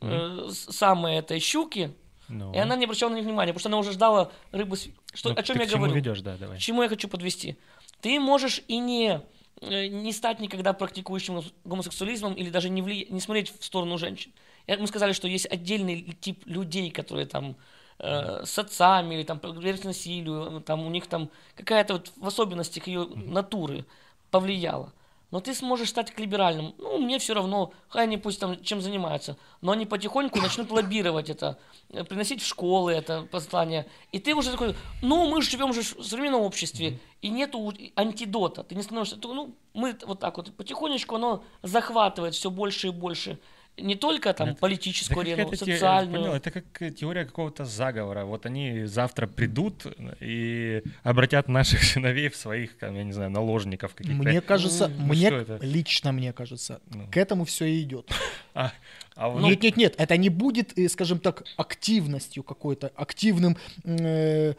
э, 0.00 0.48
самой 0.52 1.16
этой 1.16 1.40
щуки, 1.40 1.92
ну. 2.28 2.52
И 2.52 2.58
она 2.58 2.76
не 2.76 2.84
обращала 2.84 3.10
на 3.10 3.16
них 3.16 3.24
внимания, 3.24 3.52
потому 3.52 3.60
что 3.60 3.68
она 3.68 3.78
уже 3.78 3.92
ждала 3.92 4.30
рыбу. 4.52 4.76
Что, 4.76 5.30
ну, 5.30 5.34
о 5.36 5.42
чем 5.42 5.58
я 5.58 5.66
говорю? 5.66 5.92
ведешь, 5.92 6.20
да, 6.20 6.36
давай. 6.36 6.58
К 6.58 6.60
чему 6.60 6.82
я 6.82 6.88
хочу 6.88 7.08
подвести? 7.08 7.56
Ты 8.00 8.20
можешь 8.20 8.62
и 8.68 8.78
не, 8.78 9.20
э, 9.60 9.86
не 9.86 10.12
стать 10.12 10.40
никогда 10.40 10.72
практикующим 10.72 11.42
гомосексуализмом 11.64 12.34
или 12.34 12.50
даже 12.50 12.68
не, 12.68 12.82
вли... 12.82 13.06
не 13.10 13.20
смотреть 13.20 13.52
в 13.58 13.64
сторону 13.64 13.98
женщин. 13.98 14.32
Мы 14.66 14.86
сказали, 14.86 15.12
что 15.12 15.26
есть 15.26 15.46
отдельный 15.46 16.16
тип 16.20 16.42
людей, 16.46 16.90
которые 16.90 17.26
там 17.26 17.56
э, 17.98 18.44
с 18.44 18.58
отцами 18.58 19.14
или 19.14 19.22
там 19.22 19.40
к 19.40 19.84
насилию, 19.84 20.60
там 20.60 20.86
у 20.86 20.90
них 20.90 21.06
там 21.06 21.30
какая-то 21.56 21.94
вот 21.94 22.12
в 22.16 22.26
особенностях 22.26 22.86
ее 22.86 23.06
натуры 23.14 23.86
повлияла 24.30 24.92
но 25.30 25.40
ты 25.40 25.54
сможешь 25.54 25.90
стать 25.90 26.10
к 26.10 26.18
либеральным. 26.18 26.74
Ну, 26.78 26.98
мне 26.98 27.18
все 27.18 27.34
равно, 27.34 27.72
хай 27.88 28.04
они 28.04 28.16
пусть 28.16 28.40
там 28.40 28.62
чем 28.62 28.80
занимаются. 28.80 29.36
Но 29.60 29.72
они 29.72 29.84
потихоньку 29.84 30.40
начнут 30.40 30.70
лоббировать 30.70 31.28
это, 31.28 31.58
э, 31.90 32.04
приносить 32.04 32.42
в 32.42 32.46
школы 32.46 32.92
это 32.92 33.22
послание. 33.30 33.86
И 34.12 34.18
ты 34.18 34.34
уже 34.34 34.50
такой, 34.50 34.74
ну, 35.02 35.28
мы 35.28 35.42
живем 35.42 35.72
же 35.72 35.82
в 35.82 36.02
современном 36.02 36.42
обществе, 36.42 36.88
mm-hmm. 36.88 36.98
и 37.22 37.28
нету 37.28 37.72
антидота. 37.94 38.62
Ты 38.62 38.74
не 38.74 38.82
становишься, 38.82 39.18
ну, 39.22 39.54
мы 39.74 39.96
вот 40.06 40.20
так 40.20 40.36
вот 40.38 40.54
потихонечку 40.56 41.16
оно 41.16 41.44
захватывает 41.62 42.34
все 42.34 42.50
больше 42.50 42.88
и 42.88 42.90
больше 42.90 43.38
не 43.80 43.94
только 43.94 44.32
там 44.32 44.50
это, 44.50 44.58
политическую 44.58 45.26
это 45.26 45.42
арену, 45.42 45.56
социальную. 45.56 46.22
Понял, 46.22 46.34
это 46.34 46.50
как 46.50 46.94
теория 46.94 47.24
какого-то 47.24 47.64
заговора. 47.64 48.24
Вот 48.24 48.46
они 48.46 48.84
завтра 48.84 49.26
придут 49.26 49.86
и 50.20 50.82
обратят 51.02 51.48
наших 51.48 51.82
сыновей 51.84 52.28
в 52.28 52.36
своих, 52.36 52.76
там, 52.78 52.94
я 52.94 53.04
не 53.04 53.12
знаю, 53.12 53.30
наложников 53.30 53.94
каких-то. 53.94 54.22
Мне 54.22 54.40
кажется, 54.40 54.88
ну, 54.88 55.06
мне 55.06 55.44
лично 55.60 56.12
мне 56.12 56.32
кажется, 56.32 56.80
ну. 56.90 57.06
к 57.10 57.16
этому 57.16 57.44
все 57.44 57.66
и 57.66 57.82
идет. 57.82 58.10
А, 58.54 58.72
а 59.14 59.28
вот... 59.28 59.42
Нет, 59.42 59.62
нет, 59.62 59.76
нет, 59.76 59.94
это 59.98 60.16
не 60.16 60.30
будет, 60.30 60.76
э, 60.76 60.88
скажем 60.88 61.20
так, 61.20 61.44
активностью 61.56 62.42
какой-то, 62.42 62.90
активным 62.96 63.56
э, 63.84 64.54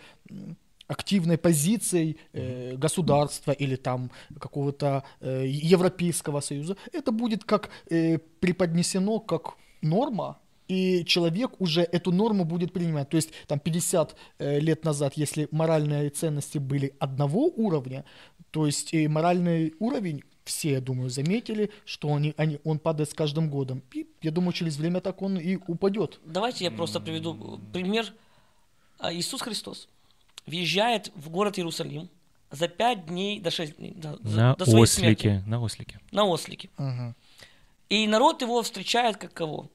активной 0.89 1.37
позицией 1.37 2.17
э, 2.33 2.75
государства 2.75 3.51
или 3.51 3.75
там 3.75 4.11
какого-то 4.39 5.03
э, 5.21 5.45
Европейского 5.47 6.41
Союза, 6.41 6.75
это 6.91 7.11
будет 7.11 7.43
как 7.43 7.69
э, 7.89 8.17
преподнесено 8.39 9.19
как 9.19 9.53
норма, 9.81 10.39
и 10.67 11.05
человек 11.05 11.51
уже 11.59 11.81
эту 11.81 12.11
норму 12.11 12.43
будет 12.43 12.73
принимать. 12.73 13.09
То 13.09 13.17
есть 13.17 13.29
там 13.47 13.59
50 13.59 14.15
э, 14.39 14.59
лет 14.59 14.83
назад, 14.83 15.13
если 15.15 15.47
моральные 15.51 16.09
ценности 16.09 16.57
были 16.57 16.93
одного 16.99 17.45
уровня, 17.55 18.03
то 18.51 18.65
есть 18.65 18.93
и 18.93 19.07
моральный 19.07 19.73
уровень 19.79 20.23
все, 20.43 20.71
я 20.71 20.81
думаю, 20.81 21.09
заметили, 21.11 21.69
что 21.85 22.13
они, 22.15 22.33
они, 22.35 22.59
он 22.63 22.79
падает 22.79 23.11
с 23.11 23.13
каждым 23.13 23.49
годом. 23.51 23.83
И 23.93 24.07
я 24.23 24.31
думаю, 24.31 24.53
через 24.53 24.77
время 24.77 25.01
так 25.01 25.21
он 25.21 25.37
и 25.37 25.57
упадет. 25.67 26.19
Давайте 26.25 26.65
я 26.65 26.71
просто 26.71 26.99
приведу 26.99 27.59
пример. 27.71 28.11
А, 28.97 29.13
Иисус 29.13 29.41
Христос 29.41 29.87
въезжает 30.45 31.11
в 31.15 31.29
город 31.29 31.57
Иерусалим 31.57 32.09
за 32.51 32.67
пять 32.67 33.05
дней 33.05 33.39
до 33.39 33.51
шесть 33.51 33.77
дней 33.77 33.93
до, 33.93 34.17
на 34.23 34.55
до 34.55 34.65
своей 34.65 34.83
ослике, 34.83 35.21
смерти. 35.21 35.43
На 35.47 35.61
ослике. 35.61 35.99
На 36.11 36.25
ослике. 36.25 36.69
Угу. 36.77 37.15
И 37.89 38.07
народ 38.07 38.41
его 38.41 38.61
встречает 38.61 39.17
как 39.17 39.33
кого? 39.33 39.69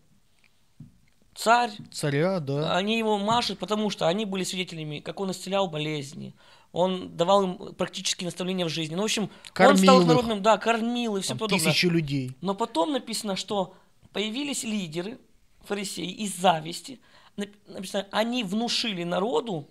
Царь. 1.35 1.71
Царя, 1.91 2.39
да. 2.41 2.77
Они 2.77 2.97
его 2.97 3.19
машут, 3.19 3.59
потому 3.59 3.91
что 3.91 4.07
они 4.07 4.25
были 4.25 4.45
свидетелями, 4.45 5.01
как 5.01 5.19
он 5.21 5.33
исцелял 5.33 5.69
болезни. 5.69 6.33
Он 6.73 7.17
давал 7.17 7.45
им 7.45 7.75
практические 7.75 8.27
наставления 8.27 8.65
в 8.65 8.69
жизни. 8.69 8.95
Ну, 8.95 9.03
в 9.03 9.05
общем, 9.05 9.31
кормил 9.53 9.73
он 9.73 9.79
стал 9.79 10.03
народным, 10.05 10.43
да, 10.43 10.59
кормил 10.59 11.17
и 11.17 11.21
все 11.21 11.35
подобное. 11.35 11.59
Тысячу 11.59 11.89
людей. 11.89 12.33
Но 12.41 12.55
потом 12.55 12.93
написано, 12.93 13.37
что 13.37 13.75
появились 14.13 14.65
лидеры, 14.65 15.19
фарисеи, 15.65 16.11
из 16.11 16.37
зависти. 16.37 17.01
Написано, 17.37 18.07
они 18.11 18.45
внушили 18.45 19.03
народу, 19.03 19.69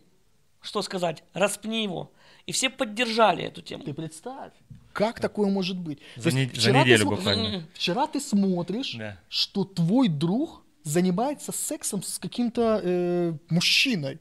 что 0.64 0.82
сказать, 0.82 1.24
распни 1.34 1.84
его. 1.84 2.12
И 2.48 2.52
все 2.52 2.70
поддержали 2.70 3.44
эту 3.44 3.62
тему. 3.62 3.84
Ты 3.84 3.94
представь. 3.94 4.54
Как 4.94 5.20
такое 5.20 5.50
может 5.50 5.78
быть? 5.78 6.00
За, 6.16 6.32
не, 6.32 6.50
за 6.54 6.72
неделю 6.72 7.04
ты, 7.04 7.16
буквально. 7.16 7.68
Вчера 7.74 8.08
ты 8.08 8.20
смотришь, 8.20 8.96
да. 8.96 9.20
что 9.30 9.66
твой 9.66 10.08
друг 10.08 10.64
занимается 10.84 11.52
сексом 11.52 12.02
с 12.04 12.20
каким-то 12.20 12.82
э, 12.84 13.34
мужчиной. 13.50 14.20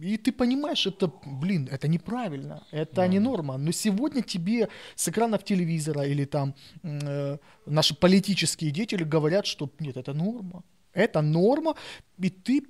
И 0.00 0.16
ты 0.16 0.32
понимаешь, 0.32 0.86
это, 0.86 1.12
блин, 1.26 1.68
это 1.70 1.88
неправильно, 1.88 2.64
это 2.70 3.02
mm. 3.02 3.08
не 3.08 3.18
норма. 3.18 3.56
Но 3.58 3.72
сегодня 3.72 4.22
тебе 4.22 4.68
с 4.94 5.08
экранов 5.08 5.42
телевизора 5.42 6.06
или 6.06 6.24
там 6.24 6.54
э, 6.82 7.38
наши 7.66 7.94
политические 7.94 8.70
деятели 8.70 9.02
говорят, 9.02 9.46
что 9.46 9.68
нет, 9.80 9.96
это 9.96 10.12
норма. 10.12 10.62
Это 10.92 11.22
норма, 11.22 11.74
и 12.18 12.30
ты 12.30 12.62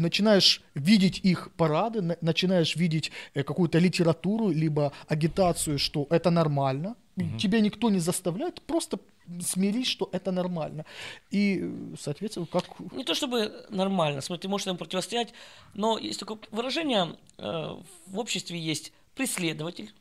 начинаешь 0.00 0.62
видеть 0.74 1.20
их 1.22 1.50
парады, 1.56 2.02
на, 2.02 2.16
начинаешь 2.20 2.76
видеть 2.76 3.10
э, 3.34 3.42
какую-то 3.42 3.78
литературу, 3.78 4.48
либо 4.48 4.92
агитацию, 5.08 5.78
что 5.78 6.06
это 6.10 6.30
нормально, 6.30 6.96
угу. 7.16 7.38
тебя 7.38 7.60
никто 7.60 7.90
не 7.90 8.00
заставляет, 8.00 8.62
просто 8.62 8.98
смирись, 9.40 9.86
что 9.86 10.08
это 10.12 10.32
нормально. 10.32 10.84
И, 11.30 11.72
соответственно, 12.00 12.46
как... 12.46 12.64
Не 12.92 13.04
то 13.04 13.14
чтобы 13.14 13.66
нормально, 13.70 14.20
смотри, 14.20 14.42
ты 14.42 14.48
можешь 14.48 14.66
этому 14.66 14.78
противостоять, 14.78 15.32
но 15.74 15.98
есть 15.98 16.18
такое 16.20 16.38
выражение, 16.50 17.16
э, 17.38 17.76
в 18.06 18.18
обществе 18.18 18.58
есть 18.58 18.92
преследователь, 19.14 19.92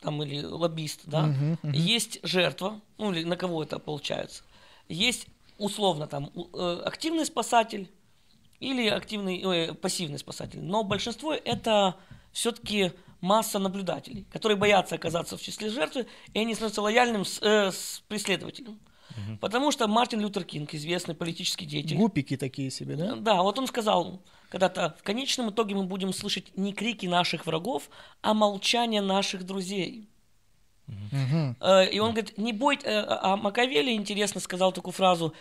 там, 0.00 0.22
или 0.22 0.44
лоббист, 0.44 1.02
да, 1.06 1.24
угу, 1.24 1.58
угу. 1.62 1.72
есть 1.76 2.20
жертва, 2.22 2.80
ну, 2.98 3.12
или 3.12 3.24
на 3.24 3.36
кого 3.36 3.62
это 3.62 3.78
получается, 3.78 4.44
есть 4.88 5.26
условно 5.58 6.06
там 6.06 6.30
э, 6.34 6.82
активный 6.84 7.24
спасатель, 7.24 7.90
или 8.60 8.88
активный, 8.88 9.40
э, 9.42 9.74
пассивный 9.74 10.18
спасатель. 10.18 10.60
Но 10.60 10.82
большинство 10.82 11.32
это 11.32 11.96
все-таки 12.32 12.92
масса 13.20 13.58
наблюдателей, 13.58 14.26
которые 14.30 14.56
боятся 14.56 14.96
оказаться 14.96 15.36
в 15.36 15.42
числе 15.42 15.70
жертвы, 15.70 16.06
и 16.32 16.38
они 16.38 16.54
становятся 16.54 16.82
лояльным 16.82 17.24
с, 17.24 17.40
э, 17.40 17.70
с 17.72 18.02
преследователем. 18.08 18.78
Угу. 19.10 19.38
Потому 19.40 19.70
что 19.70 19.86
Мартин 19.86 20.20
Лютер 20.20 20.44
Кинг, 20.44 20.74
известный 20.74 21.14
политический 21.14 21.66
деятель. 21.66 21.96
Гупики 21.96 22.36
такие 22.36 22.70
себе, 22.70 22.96
да? 22.96 23.14
Да, 23.16 23.42
вот 23.42 23.58
он 23.58 23.66
сказал 23.66 24.22
когда-то, 24.50 24.94
в 25.00 25.02
конечном 25.02 25.50
итоге 25.50 25.74
мы 25.74 25.84
будем 25.84 26.12
слышать 26.12 26.56
не 26.56 26.72
крики 26.72 27.06
наших 27.06 27.46
врагов, 27.46 27.90
а 28.22 28.34
молчание 28.34 29.02
наших 29.02 29.44
друзей. 29.44 30.08
Uh-huh. 30.86 31.90
И 31.90 31.98
он 31.98 32.10
говорит, 32.10 32.36
не 32.36 32.52
бойтесь, 32.52 32.84
а 32.86 33.36
Макавели, 33.36 33.92
интересно, 33.92 34.40
сказал 34.40 34.70
такую 34.70 34.92
фразу, 34.92 35.34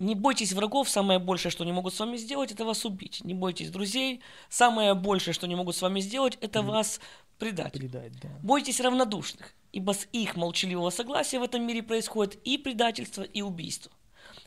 не 0.00 0.14
бойтесь 0.14 0.52
врагов, 0.54 0.88
самое 0.88 1.18
большее, 1.18 1.52
что 1.52 1.62
они 1.62 1.72
могут 1.72 1.94
с 1.94 2.00
вами 2.00 2.16
сделать, 2.16 2.50
это 2.50 2.64
вас 2.64 2.84
убить. 2.86 3.22
Не 3.22 3.34
бойтесь 3.34 3.70
друзей, 3.70 4.22
самое 4.48 4.94
большее, 4.94 5.34
что 5.34 5.46
они 5.46 5.54
могут 5.54 5.76
с 5.76 5.82
вами 5.82 6.00
сделать, 6.00 6.38
это 6.40 6.62
вас 6.62 7.00
предать. 7.38 7.74
предать 7.74 8.18
да. 8.20 8.30
Бойтесь 8.42 8.80
равнодушных, 8.80 9.52
ибо 9.72 9.92
с 9.92 10.08
их 10.12 10.36
молчаливого 10.36 10.88
согласия 10.88 11.38
в 11.38 11.42
этом 11.42 11.66
мире 11.66 11.82
происходит 11.82 12.36
и 12.44 12.56
предательство, 12.56 13.22
и 13.22 13.42
убийство. 13.42 13.92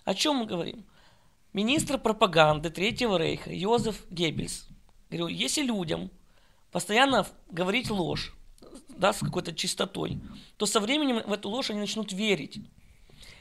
О 0.05 0.15
чем 0.15 0.37
мы 0.37 0.45
говорим? 0.47 0.85
Министр 1.53 1.99
пропаганды 1.99 2.71
Третьего 2.71 3.17
Рейха 3.17 3.53
Йозеф 3.53 4.09
Геббельс 4.09 4.67
говорил, 5.11 5.27
если 5.27 5.61
людям 5.61 6.09
постоянно 6.71 7.27
говорить 7.51 7.91
ложь, 7.91 8.33
да, 8.89 9.13
с 9.13 9.19
какой-то 9.19 9.53
чистотой, 9.53 10.19
то 10.57 10.65
со 10.65 10.79
временем 10.79 11.21
в 11.23 11.31
эту 11.31 11.49
ложь 11.49 11.69
они 11.69 11.79
начнут 11.79 12.11
верить 12.11 12.59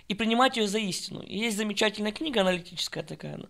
и 0.08 0.14
принимать 0.14 0.56
ее 0.56 0.66
за 0.66 0.78
истину. 0.78 1.20
И 1.20 1.38
есть 1.38 1.56
замечательная 1.56 2.12
книга 2.12 2.40
аналитическая 2.40 3.02
такая, 3.02 3.40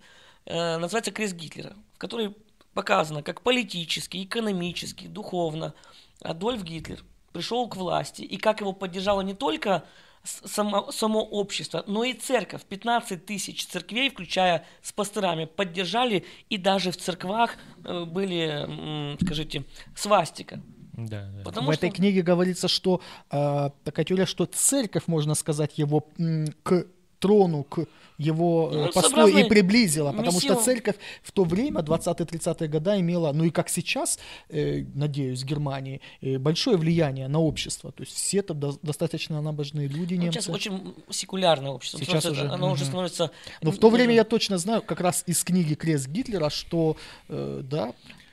э, 0.47 0.79
называется 0.79 1.11
«Крест 1.11 1.35
Гитлера», 1.35 1.77
в 1.95 1.99
которой 1.99 2.35
показано, 2.75 3.23
как 3.23 3.43
политически, 3.43 4.23
экономически, 4.23 5.07
духовно 5.07 5.75
Адольф 6.21 6.63
Гитлер 6.63 7.03
пришел 7.33 7.69
к 7.69 7.77
власти, 7.77 8.23
и 8.23 8.37
как 8.37 8.61
его 8.61 8.73
поддержало 8.73 9.23
не 9.23 9.35
только 9.35 9.85
само, 10.25 10.93
само 10.93 11.23
общество, 11.23 11.85
но 11.87 12.05
и 12.05 12.15
церковь. 12.15 12.63
15 12.65 13.25
тысяч 13.25 13.67
церквей, 13.67 14.11
включая 14.11 14.67
с 14.83 14.93
пасторами, 14.93 15.47
поддержали, 15.47 16.25
и 16.49 16.59
даже 16.59 16.91
в 16.91 16.97
церквах 16.97 17.57
э, 17.85 18.05
были, 18.05 19.17
скажите, 19.25 19.65
свастика. 19.97 20.63
Да, 20.93 21.31
да. 21.37 21.43
Потому 21.45 21.71
в 21.71 21.75
что... 21.75 21.87
этой 21.87 21.95
книге 21.95 22.23
говорится, 22.23 22.69
что 22.69 23.01
э, 23.31 23.71
такая 23.85 24.05
теория, 24.05 24.27
что 24.27 24.47
церковь, 24.47 25.05
можно 25.07 25.35
сказать, 25.35 25.79
его 25.79 26.07
м, 26.19 26.47
к 26.63 26.87
трону, 27.19 27.63
к 27.63 27.87
его 28.19 28.71
э, 28.73 28.85
ну, 28.87 28.93
посту 28.93 29.27
и 29.27 29.45
приблизила, 29.45 30.13
потому 30.13 30.41
что 30.41 30.55
церковь 30.57 30.97
в 31.23 31.33
то 31.33 31.45
время, 31.45 31.81
20-30-е 31.81 32.69
годы, 32.69 33.01
имела, 33.01 33.33
ну 33.33 33.45
и 33.45 33.51
как 33.51 33.69
сейчас, 33.69 34.19
э, 34.49 34.85
надеюсь, 34.95 35.43
в 35.43 35.47
Германии, 35.47 36.01
э, 36.21 36.39
большое 36.39 36.77
влияние 36.77 37.29
на 37.29 37.41
общество. 37.41 37.93
То 37.93 38.03
есть 38.03 38.15
все 38.15 38.43
там 38.43 38.61
до, 38.61 38.79
достаточно 38.83 39.41
набожные 39.41 39.89
люди, 39.89 40.15
ну, 40.15 40.23
немцы. 40.23 40.41
Сейчас 40.41 40.55
очень 40.55 40.95
секулярное 41.11 41.71
общество. 41.71 42.05
Сейчас 42.05 42.27
уже. 42.27 42.49
Оно 42.49 42.67
угу. 42.67 42.75
уже 42.75 42.85
становится... 42.85 43.31
Но 43.63 43.71
в 43.71 43.79
то 43.79 43.89
время 43.89 44.15
я 44.15 44.25
точно 44.25 44.59
знаю, 44.59 44.83
как 44.83 45.01
раз 45.01 45.25
из 45.27 45.43
книги 45.45 45.75
«Крест 45.75 46.09
Гитлера», 46.09 46.51
что, 46.51 46.97
э, 47.29 47.61
да, 47.63 47.93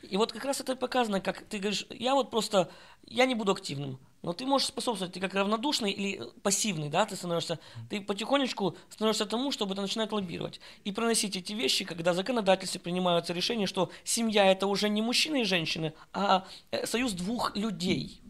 и 0.10 0.18
вот 0.18 0.34
как 0.34 0.45
раз 0.45 0.60
это 0.60 0.76
показано, 0.76 1.22
как 1.22 1.43
ты 1.43 1.60
говоришь, 1.60 1.86
я 1.89 2.16
вот 2.16 2.32
просто, 2.32 2.70
я 3.05 3.26
не 3.26 3.36
буду 3.36 3.51
активным, 3.51 3.99
но 4.22 4.34
ты 4.34 4.45
можешь 4.45 4.68
способствовать, 4.68 5.14
ты 5.14 5.20
как 5.20 5.34
равнодушный 5.34 5.91
или 5.91 6.22
пассивный, 6.41 6.89
да, 6.89 7.05
ты 7.05 7.16
становишься, 7.16 7.60
ты 7.89 8.01
потихонечку 8.01 8.76
становишься 8.89 9.26
тому, 9.26 9.51
чтобы 9.51 9.74
это 9.74 9.82
начинает 9.82 10.12
лоббировать. 10.12 10.60
И 10.84 10.91
проносить 10.91 11.36
эти 11.38 11.53
вещи, 11.53 11.86
когда 11.86 12.14
законодательстве 12.14 12.82
принимаются 12.82 13.34
решения, 13.34 13.68
что 13.68 13.91
семья 14.03 14.51
это 14.51 14.68
уже 14.68 14.89
не 14.89 15.01
мужчины 15.01 15.41
и 15.41 15.45
женщины, 15.45 15.93
а 16.12 16.45
э, 16.72 16.86
союз 16.86 17.14
двух 17.14 17.55
людей. 17.55 18.22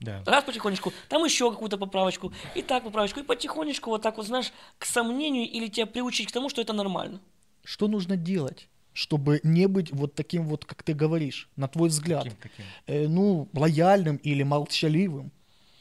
Да. 0.00 0.22
Раз 0.26 0.44
потихонечку, 0.44 0.92
там 1.08 1.24
еще 1.24 1.50
какую-то 1.50 1.76
поправочку, 1.76 2.32
и 2.54 2.62
так 2.62 2.84
поправочку, 2.84 3.20
и 3.20 3.24
потихонечку 3.24 3.90
вот 3.90 4.02
так 4.02 4.16
вот, 4.16 4.26
знаешь, 4.26 4.52
к 4.78 4.84
сомнению 4.84 5.50
или 5.50 5.66
тебя 5.66 5.86
приучить 5.86 6.28
к 6.28 6.32
тому, 6.32 6.48
что 6.48 6.60
это 6.62 6.72
нормально. 6.72 7.20
Что 7.64 7.88
нужно 7.88 8.16
делать? 8.16 8.68
Чтобы 8.98 9.38
не 9.44 9.68
быть 9.68 9.92
вот 9.92 10.14
таким 10.16 10.48
вот, 10.48 10.64
как 10.64 10.82
ты 10.82 10.92
говоришь, 10.92 11.48
на 11.54 11.68
твой 11.68 11.88
взгляд, 11.88 12.24
каким, 12.24 12.36
каким? 12.40 12.64
Э, 12.88 13.06
ну, 13.06 13.48
лояльным 13.52 14.16
или 14.16 14.42
молчаливым. 14.42 15.30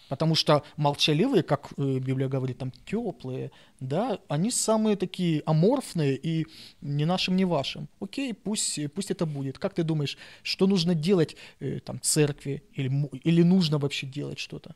Потому 0.07 0.35
что 0.35 0.63
молчаливые, 0.77 1.41
как 1.41 1.69
э, 1.77 1.97
Библия 1.97 2.27
говорит, 2.27 2.59
там 2.59 2.71
теплые, 2.85 3.49
да, 3.79 4.19
они 4.27 4.51
самые 4.51 4.95
такие 4.97 5.41
аморфные 5.47 6.15
и 6.15 6.45
ни 6.81 7.05
нашим, 7.05 7.35
ни 7.35 7.43
вашим. 7.43 7.87
Окей, 7.99 8.35
пусть, 8.35 8.79
пусть 8.93 9.09
это 9.09 9.25
будет. 9.25 9.57
Как 9.57 9.73
ты 9.73 9.81
думаешь, 9.81 10.15
что 10.43 10.67
нужно 10.67 10.93
делать 10.93 11.35
э, 11.59 11.79
там 11.79 11.99
церкви 11.99 12.61
или, 12.73 12.91
или 13.23 13.41
нужно 13.41 13.79
вообще 13.79 14.05
делать 14.05 14.37
что-то? 14.37 14.75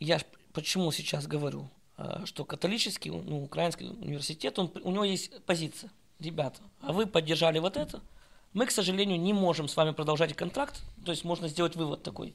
Я 0.00 0.20
почему 0.52 0.90
сейчас 0.90 1.28
говорю, 1.28 1.70
э, 1.98 2.22
что 2.24 2.44
католический, 2.44 3.12
ну, 3.12 3.44
украинский 3.44 3.86
университет, 3.86 4.58
он, 4.58 4.72
у 4.82 4.90
него 4.90 5.04
есть 5.04 5.30
позиция 5.44 5.88
ребята, 6.20 6.60
а 6.80 6.92
вы 6.92 7.06
поддержали 7.06 7.58
вот 7.58 7.76
это, 7.76 8.00
мы, 8.52 8.66
к 8.66 8.70
сожалению, 8.70 9.20
не 9.20 9.32
можем 9.32 9.68
с 9.68 9.76
вами 9.76 9.92
продолжать 9.92 10.34
контракт, 10.34 10.82
то 11.04 11.10
есть 11.10 11.24
можно 11.24 11.48
сделать 11.48 11.76
вывод 11.76 12.02
такой, 12.02 12.34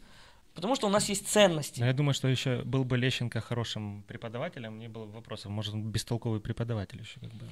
потому 0.53 0.75
что 0.75 0.87
у 0.87 0.89
нас 0.89 1.09
есть 1.09 1.27
ценности. 1.27 1.79
Но 1.79 1.87
я 1.87 1.93
думаю, 1.93 2.13
что 2.13 2.27
еще 2.27 2.61
был 2.63 2.83
бы 2.83 2.97
Лещенко 2.97 3.41
хорошим 3.41 4.03
преподавателем, 4.07 4.79
не 4.79 4.87
было 4.87 5.05
бы 5.05 5.13
вопросов, 5.13 5.51
может, 5.51 5.75
бестолковый 5.75 6.39
преподаватель 6.39 6.99
еще 6.99 7.19
как 7.19 7.33
бы. 7.33 7.45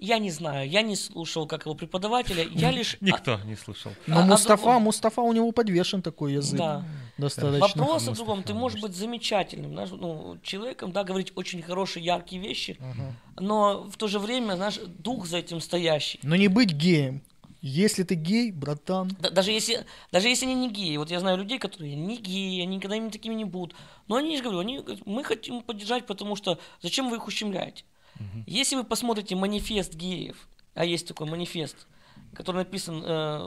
Я 0.00 0.18
не 0.18 0.30
знаю, 0.30 0.68
я 0.68 0.82
не 0.82 0.96
слушал 0.96 1.46
как 1.46 1.64
его 1.64 1.74
преподавателя, 1.74 2.46
я 2.50 2.70
лишь... 2.70 2.96
Никто 3.00 3.40
не 3.44 3.56
слушал. 3.56 3.92
Но 4.06 4.20
а, 4.20 4.24
Мустафа, 4.24 4.76
а 4.76 4.78
Мустафа 4.78 5.22
у 5.22 5.32
него 5.32 5.50
подвешен 5.52 6.02
такой 6.02 6.34
язык. 6.34 6.58
Да. 6.58 6.84
Достаточно. 7.16 7.58
Вопрос 7.58 8.08
о 8.08 8.12
другом, 8.12 8.44
ты 8.44 8.54
можешь 8.54 8.80
быть 8.80 8.94
замечательным, 8.94 9.72
знаешь, 9.72 9.90
ну, 9.90 10.38
человеком, 10.42 10.92
да, 10.92 11.02
говорить 11.02 11.32
очень 11.34 11.62
хорошие, 11.62 12.04
яркие 12.04 12.40
вещи, 12.40 12.78
но 13.38 13.88
в 13.90 13.96
то 13.96 14.06
же 14.06 14.18
время, 14.18 14.54
знаешь, 14.54 14.78
дух 14.86 15.26
за 15.26 15.38
этим 15.38 15.60
стоящий. 15.60 16.20
Но 16.22 16.36
не 16.36 16.48
быть 16.48 16.72
геем. 16.72 17.22
Если 17.60 18.04
ты 18.04 18.14
гей, 18.14 18.52
братан. 18.52 19.10
Да, 19.18 19.30
даже, 19.30 19.50
если, 19.50 19.84
даже 20.12 20.28
если 20.28 20.46
они 20.46 20.54
не 20.54 20.70
геи. 20.70 20.96
Вот 20.96 21.10
я 21.10 21.18
знаю 21.18 21.38
людей, 21.38 21.58
которые 21.58 21.96
не 21.96 22.16
геи, 22.16 22.62
они 22.62 22.76
никогда 22.76 22.94
ими 22.94 23.08
такими 23.08 23.34
не 23.34 23.44
будут. 23.44 23.74
Но 24.06 24.14
они 24.14 24.36
же 24.36 24.44
говорю, 24.44 24.60
они, 24.60 24.80
мы 25.06 25.24
хотим 25.24 25.62
поддержать, 25.62 26.06
потому 26.06 26.36
что 26.36 26.60
зачем 26.82 27.10
вы 27.10 27.16
их 27.16 27.26
ущемляете? 27.26 27.82
Угу. 28.18 28.44
Если 28.46 28.76
вы 28.76 28.84
посмотрите 28.84 29.36
манифест 29.36 29.94
геев, 29.94 30.48
а 30.74 30.84
есть 30.84 31.08
такой 31.08 31.28
манифест, 31.28 31.86
который 32.34 32.58
написан, 32.58 33.02
э, 33.04 33.38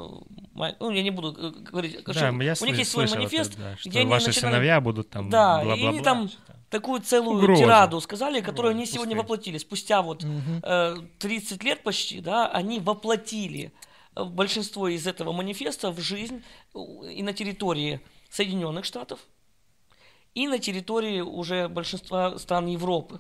ну, 0.80 0.92
я 0.92 1.04
не 1.04 1.12
буду 1.12 1.36
э, 1.38 1.52
говорить, 1.62 2.04
да, 2.06 2.14
что, 2.14 2.30
у 2.30 2.68
них 2.68 2.78
есть 2.78 2.92
свой 2.92 3.08
манифест, 3.10 3.54
это, 3.54 3.62
да, 3.62 3.78
что 3.78 3.90
где 3.90 4.04
ваши 4.04 4.28
начинали, 4.28 4.54
сыновья 4.54 4.82
будут 4.82 5.10
там 5.10 5.30
Да, 5.30 5.64
бла 5.64 5.76
-бла 5.76 5.78
-бла, 5.78 5.80
и 5.80 5.86
они 5.88 6.02
там 6.02 6.30
такую 6.70 7.02
целую 7.02 7.38
Угроза. 7.38 7.64
тираду 7.64 8.02
сказали, 8.02 8.42
которую 8.42 8.72
они 8.72 8.86
сегодня 8.86 9.16
воплотили. 9.16 9.58
Спустя 9.58 10.02
вот 10.02 10.26
э, 10.64 10.96
30 11.20 11.64
лет 11.64 11.84
почти, 11.84 12.22
да, 12.22 12.48
они 12.48 12.80
воплотили 12.80 13.72
большинство 14.16 14.88
из 14.88 15.08
этого 15.08 15.32
манифеста 15.32 15.92
в 15.92 16.00
жизнь 16.00 16.44
и 16.74 17.24
на 17.24 17.34
территории 17.34 18.02
Соединенных 18.30 18.86
Штатов, 18.86 19.20
и 20.34 20.48
на 20.48 20.60
территории 20.60 21.22
уже 21.22 21.68
большинства 21.68 22.38
стран 22.38 22.68
Европы. 22.68 23.20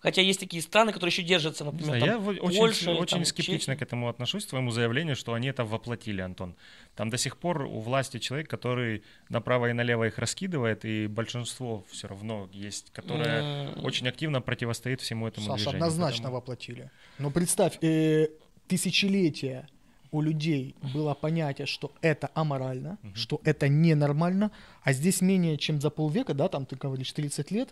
Хотя 0.00 0.22
есть 0.22 0.40
такие 0.40 0.62
страны, 0.62 0.92
которые 0.92 1.10
еще 1.10 1.22
держатся, 1.22 1.64
например, 1.64 1.98
знаю, 1.98 2.00
там, 2.00 2.30
я 2.30 2.40
Польша, 2.40 2.52
очень, 2.52 2.90
или, 2.90 2.98
очень 2.98 3.16
там, 3.18 3.24
скептично 3.26 3.74
Чехия. 3.74 3.76
к 3.76 3.82
этому 3.82 4.08
отношусь, 4.08 4.46
к 4.46 4.48
твоему 4.48 4.70
заявлению, 4.70 5.14
что 5.14 5.34
они 5.34 5.48
это 5.48 5.64
воплотили, 5.64 6.22
Антон. 6.22 6.56
Там 6.96 7.10
до 7.10 7.18
сих 7.18 7.36
пор 7.36 7.62
у 7.62 7.80
власти 7.80 8.18
человек, 8.18 8.48
который 8.48 9.02
направо 9.28 9.68
и 9.68 9.72
налево 9.74 10.06
их 10.06 10.18
раскидывает, 10.18 10.86
и 10.86 11.06
большинство 11.06 11.84
все 11.90 12.08
равно 12.08 12.48
есть, 12.52 12.90
которое 12.92 13.42
mm. 13.42 13.82
очень 13.82 14.08
активно 14.08 14.40
противостоит 14.40 15.02
всему 15.02 15.28
этому 15.28 15.46
Саша, 15.46 15.64
движению. 15.64 15.84
однозначно 15.84 16.16
поэтому... 16.24 16.36
воплотили. 16.36 16.90
Но 17.18 17.30
представь, 17.30 17.78
э, 17.82 18.28
тысячелетия 18.68 19.68
у 20.12 20.22
людей 20.22 20.74
было 20.94 21.14
понятие, 21.14 21.66
что 21.66 21.92
это 22.00 22.30
аморально, 22.34 22.98
угу. 23.02 23.14
что 23.14 23.40
это 23.44 23.68
ненормально, 23.68 24.50
а 24.82 24.92
здесь 24.92 25.20
менее 25.20 25.56
чем 25.56 25.80
за 25.80 25.90
полвека, 25.90 26.34
да, 26.34 26.48
там 26.48 26.66
ты 26.66 26.76
говоришь 26.76 27.12
30 27.12 27.50
лет, 27.50 27.68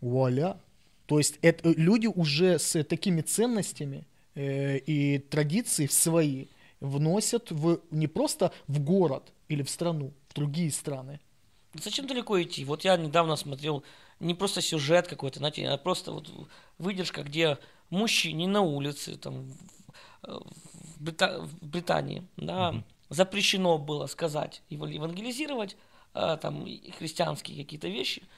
вуаля, 0.00 0.58
то 1.08 1.16
есть 1.16 1.38
это, 1.40 1.70
люди 1.70 2.06
уже 2.06 2.58
с 2.58 2.84
такими 2.84 3.22
ценностями 3.22 4.06
э, 4.34 4.76
и 4.76 5.18
традиции 5.18 5.86
свои 5.86 6.48
вносят 6.80 7.50
в, 7.50 7.80
не 7.90 8.06
просто 8.06 8.52
в 8.66 8.78
город 8.80 9.32
или 9.48 9.62
в 9.62 9.70
страну, 9.70 10.12
в 10.28 10.34
другие 10.34 10.70
страны. 10.70 11.18
Зачем 11.72 12.06
далеко 12.06 12.40
идти? 12.42 12.62
Вот 12.66 12.84
я 12.84 12.98
недавно 12.98 13.36
смотрел 13.36 13.84
не 14.20 14.34
просто 14.34 14.60
сюжет 14.60 15.08
какой-то, 15.08 15.38
знаете, 15.38 15.66
а 15.66 15.78
просто 15.78 16.12
вот 16.12 16.30
выдержка, 16.76 17.22
где 17.22 17.56
мужчине 17.88 18.46
на 18.46 18.60
улице, 18.60 19.16
там, 19.16 19.50
в, 20.22 21.02
Брита... 21.02 21.40
в 21.40 21.66
Британии, 21.66 22.22
да, 22.36 22.68
угу. 22.68 22.82
запрещено 23.08 23.78
было 23.78 24.08
сказать, 24.08 24.60
евангелизировать, 24.68 25.78
а, 26.12 26.36
там, 26.36 26.68
христианские 26.98 27.64
какие-то 27.64 27.88
вещи– 27.88 28.24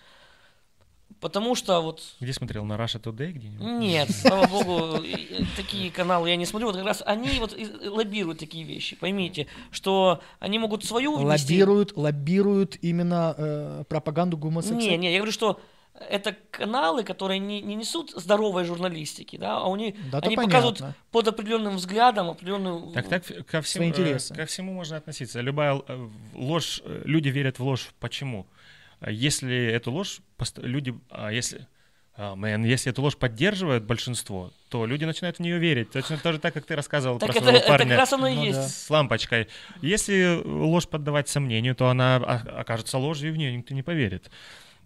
Потому 1.20 1.54
что 1.54 1.80
вот... 1.80 2.02
Где 2.18 2.32
смотрел? 2.32 2.64
На 2.64 2.74
Russia 2.74 3.00
Today 3.00 3.32
где-нибудь? 3.32 3.60
Нет, 3.60 4.10
слава 4.10 4.46
богу, 4.50 5.04
такие 5.56 5.90
каналы 5.90 6.30
я 6.30 6.36
не 6.36 6.46
смотрю. 6.46 6.68
Вот 6.68 6.76
как 6.76 6.86
раз 6.86 7.02
они 7.04 7.38
вот 7.38 7.56
лоббируют 7.84 8.38
такие 8.38 8.64
вещи. 8.64 8.96
Поймите, 8.96 9.46
что 9.70 10.20
они 10.38 10.58
могут 10.58 10.84
свою 10.84 11.16
внести... 11.16 11.52
Лоббируют, 11.52 11.96
лоббируют 11.96 12.78
именно 12.80 13.34
э, 13.36 13.84
пропаганду 13.88 14.38
гомосексуализма? 14.38 14.92
Не, 14.92 14.96
не, 14.96 15.12
я 15.12 15.18
говорю, 15.18 15.32
что 15.32 15.60
это 16.08 16.36
каналы, 16.50 17.04
которые 17.04 17.38
не, 17.38 17.60
не 17.60 17.74
несут 17.74 18.10
здоровой 18.10 18.64
журналистики, 18.64 19.36
да, 19.36 19.58
а 19.58 19.72
они, 19.72 19.96
да, 20.10 20.18
они 20.18 20.36
показывают 20.36 20.82
под 21.10 21.28
определенным 21.28 21.76
взглядом 21.76 22.30
определенную 22.30 22.92
так, 22.92 23.08
так 23.08 23.24
ко 23.46 23.60
всему, 23.60 23.92
э, 23.92 24.18
ко 24.34 24.46
всему 24.46 24.72
можно 24.72 24.96
относиться. 24.96 25.40
Любая 25.40 25.82
э, 25.86 26.08
ложь, 26.34 26.80
э, 26.84 27.02
люди 27.04 27.28
верят 27.28 27.58
в 27.58 27.64
ложь. 27.64 27.90
Почему? 28.00 28.46
Если 29.09 29.66
эту 29.66 29.92
ложь 29.92 30.20
люди, 30.57 30.94
а, 31.11 31.30
если 31.30 31.66
Мэн, 32.16 32.64
если 32.64 32.92
эту 32.92 33.01
ложь 33.03 33.16
поддерживает 33.16 33.84
большинство, 33.84 34.53
то 34.68 34.84
люди 34.84 35.05
начинают 35.05 35.38
в 35.38 35.40
нее 35.40 35.59
верить. 35.59 35.90
Точно 35.90 36.18
тоже 36.18 36.38
так, 36.38 36.53
как 36.53 36.66
ты 36.66 36.76
рассказывал 36.76 37.18
так 37.18 37.30
про 37.30 37.36
это, 37.36 37.44
своего 37.44 37.66
парня 37.66 37.74
это 37.74 37.88
как 37.88 37.98
раз 37.98 38.12
оно 38.12 38.28
и 38.28 38.34
ну, 38.34 38.44
есть. 38.44 38.59
Да. 38.59 38.68
с 38.68 38.90
лампочкой. 38.90 39.48
Если 39.80 40.38
ложь 40.44 40.86
поддавать 40.86 41.28
сомнению, 41.28 41.74
то 41.74 41.88
она 41.88 42.16
окажется 42.16 42.98
ложью, 42.98 43.30
и 43.30 43.32
в 43.32 43.36
нее 43.38 43.57
никто 43.57 43.74
не 43.74 43.82
поверит. 43.82 44.30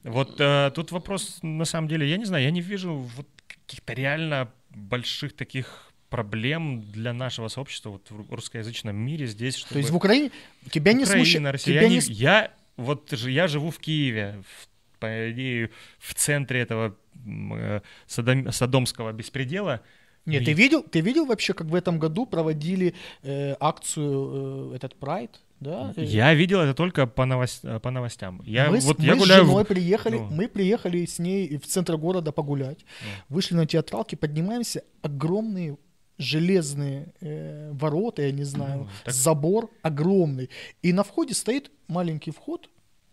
Вот 0.05 0.37
э, 0.39 0.71
тут 0.75 0.93
вопрос, 0.93 1.39
на 1.43 1.65
самом 1.65 1.89
деле, 1.89 2.09
я 2.09 2.19
не 2.19 2.25
знаю, 2.25 2.45
я 2.45 2.51
не 2.51 2.61
вижу 2.61 2.95
вот 2.95 3.27
каких-то 3.49 3.95
реально 3.95 4.53
больших 4.71 5.35
таких 5.35 5.93
проблем 6.11 6.83
для 6.93 7.12
нашего 7.12 7.49
сообщества 7.49 7.91
вот 7.91 8.11
в 8.11 8.33
русскоязычном 8.33 8.95
мире 8.95 9.27
здесь. 9.27 9.57
Чтобы... 9.57 9.73
То 9.73 9.79
есть 9.79 9.91
в 9.91 9.97
Украине 9.97 10.31
тебя 10.71 10.93
не 10.93 11.05
смущает? 11.05 11.47
Россия, 11.47 11.81
я, 11.81 11.89
не... 11.89 11.99
я 11.99 12.53
вот 12.77 13.12
я 13.12 13.47
живу 13.47 13.70
в 13.70 13.79
Киеве, 13.79 14.43
в, 14.43 14.99
по 14.99 15.31
идее, 15.31 15.70
в 15.99 16.14
центре 16.14 16.61
этого 16.61 16.97
э, 17.27 17.81
садом, 18.07 18.53
садомского 18.53 19.12
беспредела. 19.12 19.81
Нет, 20.27 20.43
и... 20.43 20.47
ты 20.47 20.53
видел, 20.53 20.83
ты 20.83 21.01
видел 21.01 21.27
вообще, 21.27 21.53
как 21.53 21.66
в 21.66 21.75
этом 21.75 21.99
году 21.99 22.27
проводили 22.27 22.95
э, 23.22 23.55
акцию 23.61 24.72
э, 24.72 24.77
этот 24.77 24.97
Pride? 24.99 25.31
Да? 25.61 25.93
Я 25.97 26.35
видел 26.35 26.61
это 26.61 26.75
только 26.75 27.07
по, 27.07 27.25
новость, 27.25 27.62
по 27.83 27.91
новостям. 27.91 28.43
Я, 28.45 28.70
мы 28.70 28.81
вот, 28.81 28.99
мы 28.99 29.05
я 29.05 29.16
гуляю 29.16 29.45
с 29.45 29.47
женой 29.47 29.64
в... 29.64 29.66
приехали, 29.66 30.18
ну. 30.18 30.29
мы 30.31 30.49
приехали 30.49 31.07
с 31.07 31.18
ней 31.18 31.57
в 31.59 31.66
центр 31.66 31.97
города 31.97 32.33
погулять, 32.33 32.85
ну. 33.03 33.37
вышли 33.37 33.55
на 33.55 33.66
театралке, 33.66 34.16
поднимаемся, 34.16 34.83
огромные 35.01 35.79
железные 36.19 37.12
э, 37.21 37.73
ворота, 37.73 38.23
я 38.23 38.33
не 38.33 38.45
знаю, 38.45 38.81
ну, 38.81 38.89
так... 39.05 39.15
забор 39.15 39.71
огромный. 39.83 40.51
И 40.83 40.93
на 40.93 41.03
входе 41.03 41.35
стоит 41.35 41.71
маленький 41.89 42.31
вход, 42.31 42.71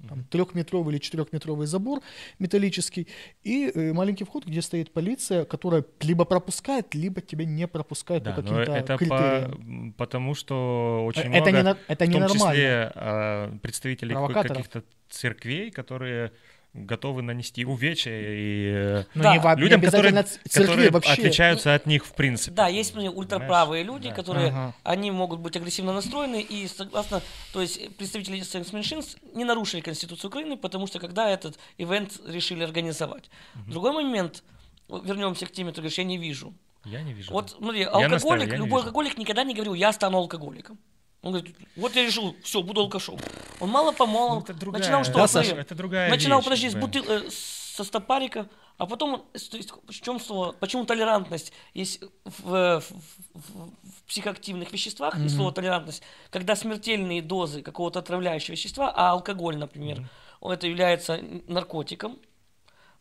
там, 0.08 0.24
трехметровый 0.26 0.94
или 0.94 1.00
четырехметровый 1.00 1.68
забор 1.68 2.02
металлический, 2.40 3.08
и 3.44 3.72
э, 3.74 3.94
маленький 3.94 4.24
вход, 4.24 4.46
где 4.46 4.62
стоит 4.62 4.92
полиция, 4.92 5.46
которая 5.46 5.86
либо 6.02 6.26
пропускает, 6.26 6.94
либо 6.96 7.22
тебя 7.22 7.46
не 7.46 7.68
пропускает 7.68 8.24
да, 8.24 8.32
по 8.32 8.42
каким-то 8.42 8.72
это 8.72 8.98
критериям. 8.98 9.94
По, 9.94 10.06
потому 10.06 10.34
что 10.34 11.04
очень 11.06 11.34
это 11.34 11.52
много, 11.52 11.78
не, 11.88 11.94
это 11.94 12.06
в 12.06 12.12
том 12.12 12.28
числе 12.30 12.92
э, 12.96 13.58
представителей 13.62 14.16
каких-то 14.34 14.84
церквей, 15.10 15.72
которые 15.72 16.32
готовы 16.74 17.22
нанести 17.22 17.66
увечья 17.66 18.14
и 18.14 19.04
ну, 19.14 19.24
да. 19.24 19.36
не, 19.36 19.62
людям, 19.62 19.82
которые, 19.82 20.26
которые 20.54 20.90
вообще. 20.90 21.12
отличаются 21.12 21.76
от 21.76 21.86
них 21.86 22.06
в 22.06 22.14
принципе. 22.14 22.56
Да, 22.56 22.68
есть 22.68 22.94
например, 22.94 23.18
ультраправые 23.18 23.84
люди, 23.84 24.10
да. 24.10 24.16
которые 24.16 24.48
ага. 24.50 24.76
они 24.84 25.12
могут 25.12 25.40
быть 25.40 25.56
агрессивно 25.58 25.92
настроены 25.92 26.42
и 26.42 26.68
согласно, 26.68 27.22
то 27.52 27.62
есть 27.62 27.96
представители 27.98 28.42
секс-меньшинств 28.42 29.18
не 29.34 29.44
нарушили 29.44 29.82
Конституцию 29.82 30.30
Украины, 30.30 30.56
потому 30.56 30.88
что 30.88 31.00
когда 31.00 31.30
этот 31.30 31.60
ивент 31.78 32.20
решили 32.26 32.64
организовать. 32.64 33.30
Угу. 33.56 33.72
Другой 33.72 33.92
момент, 33.92 34.44
вернемся 34.88 35.46
к 35.46 35.52
теме, 35.52 35.72
ты 35.72 35.82
говоришь, 35.82 35.98
я 35.98 36.06
не 36.06 36.18
вижу. 36.18 36.54
Я 36.86 37.02
не 37.02 37.14
вижу. 37.14 37.32
Вот 37.32 37.52
смотри, 37.52 37.84
алкоголик, 37.84 38.50
я 38.50 38.56
любой 38.56 38.80
алкоголик 38.82 39.18
никогда 39.18 39.44
не 39.44 39.54
говорил, 39.54 39.74
я 39.74 39.92
стану 39.92 40.20
алкоголиком. 40.20 40.80
Он 41.24 41.34
говорит, 41.34 41.56
вот 41.76 41.96
я 41.96 42.04
решил, 42.04 42.36
все, 42.44 42.64
буду 42.64 42.82
алкашом. 42.82 43.20
Он 43.60 43.70
мало 43.70 43.92
помалу 43.92 44.36
ну, 44.36 44.42
это 44.42 44.54
другая, 44.56 44.82
начинал 44.82 45.04
что? 45.04 45.14
Да, 45.14 45.28
Саша, 45.28 45.56
это 45.56 45.76
другая 45.76 46.10
Начинал, 46.10 46.40
вещь, 46.40 46.46
подожди, 46.46 46.70
с 46.70 46.76
бутыл, 46.76 47.04
э, 47.08 47.30
со 47.30 47.84
стопарика, 47.84 48.50
а 48.78 48.88
потом, 48.88 49.20
то 49.32 49.58
есть, 49.58 49.72
в 49.72 50.02
чем 50.02 50.20
слово, 50.20 50.54
почему 50.54 50.86
толерантность 50.86 51.54
есть 51.76 52.02
в, 52.26 52.80
в, 52.80 52.82
в, 52.82 53.70
в 53.84 54.04
психоактивных 54.08 54.72
веществах, 54.72 55.16
mm-hmm. 55.16 55.26
и 55.26 55.30
слово 55.30 55.52
толерантность, 55.52 56.02
когда 56.32 56.56
смертельные 56.56 57.22
дозы 57.22 57.62
какого-то 57.62 58.00
отравляющего 58.00 58.54
вещества, 58.54 58.92
а 58.94 59.12
алкоголь, 59.12 59.58
например, 59.58 60.00
mm-hmm. 60.42 60.54
это 60.54 60.66
является 60.66 61.20
наркотиком, 61.48 62.18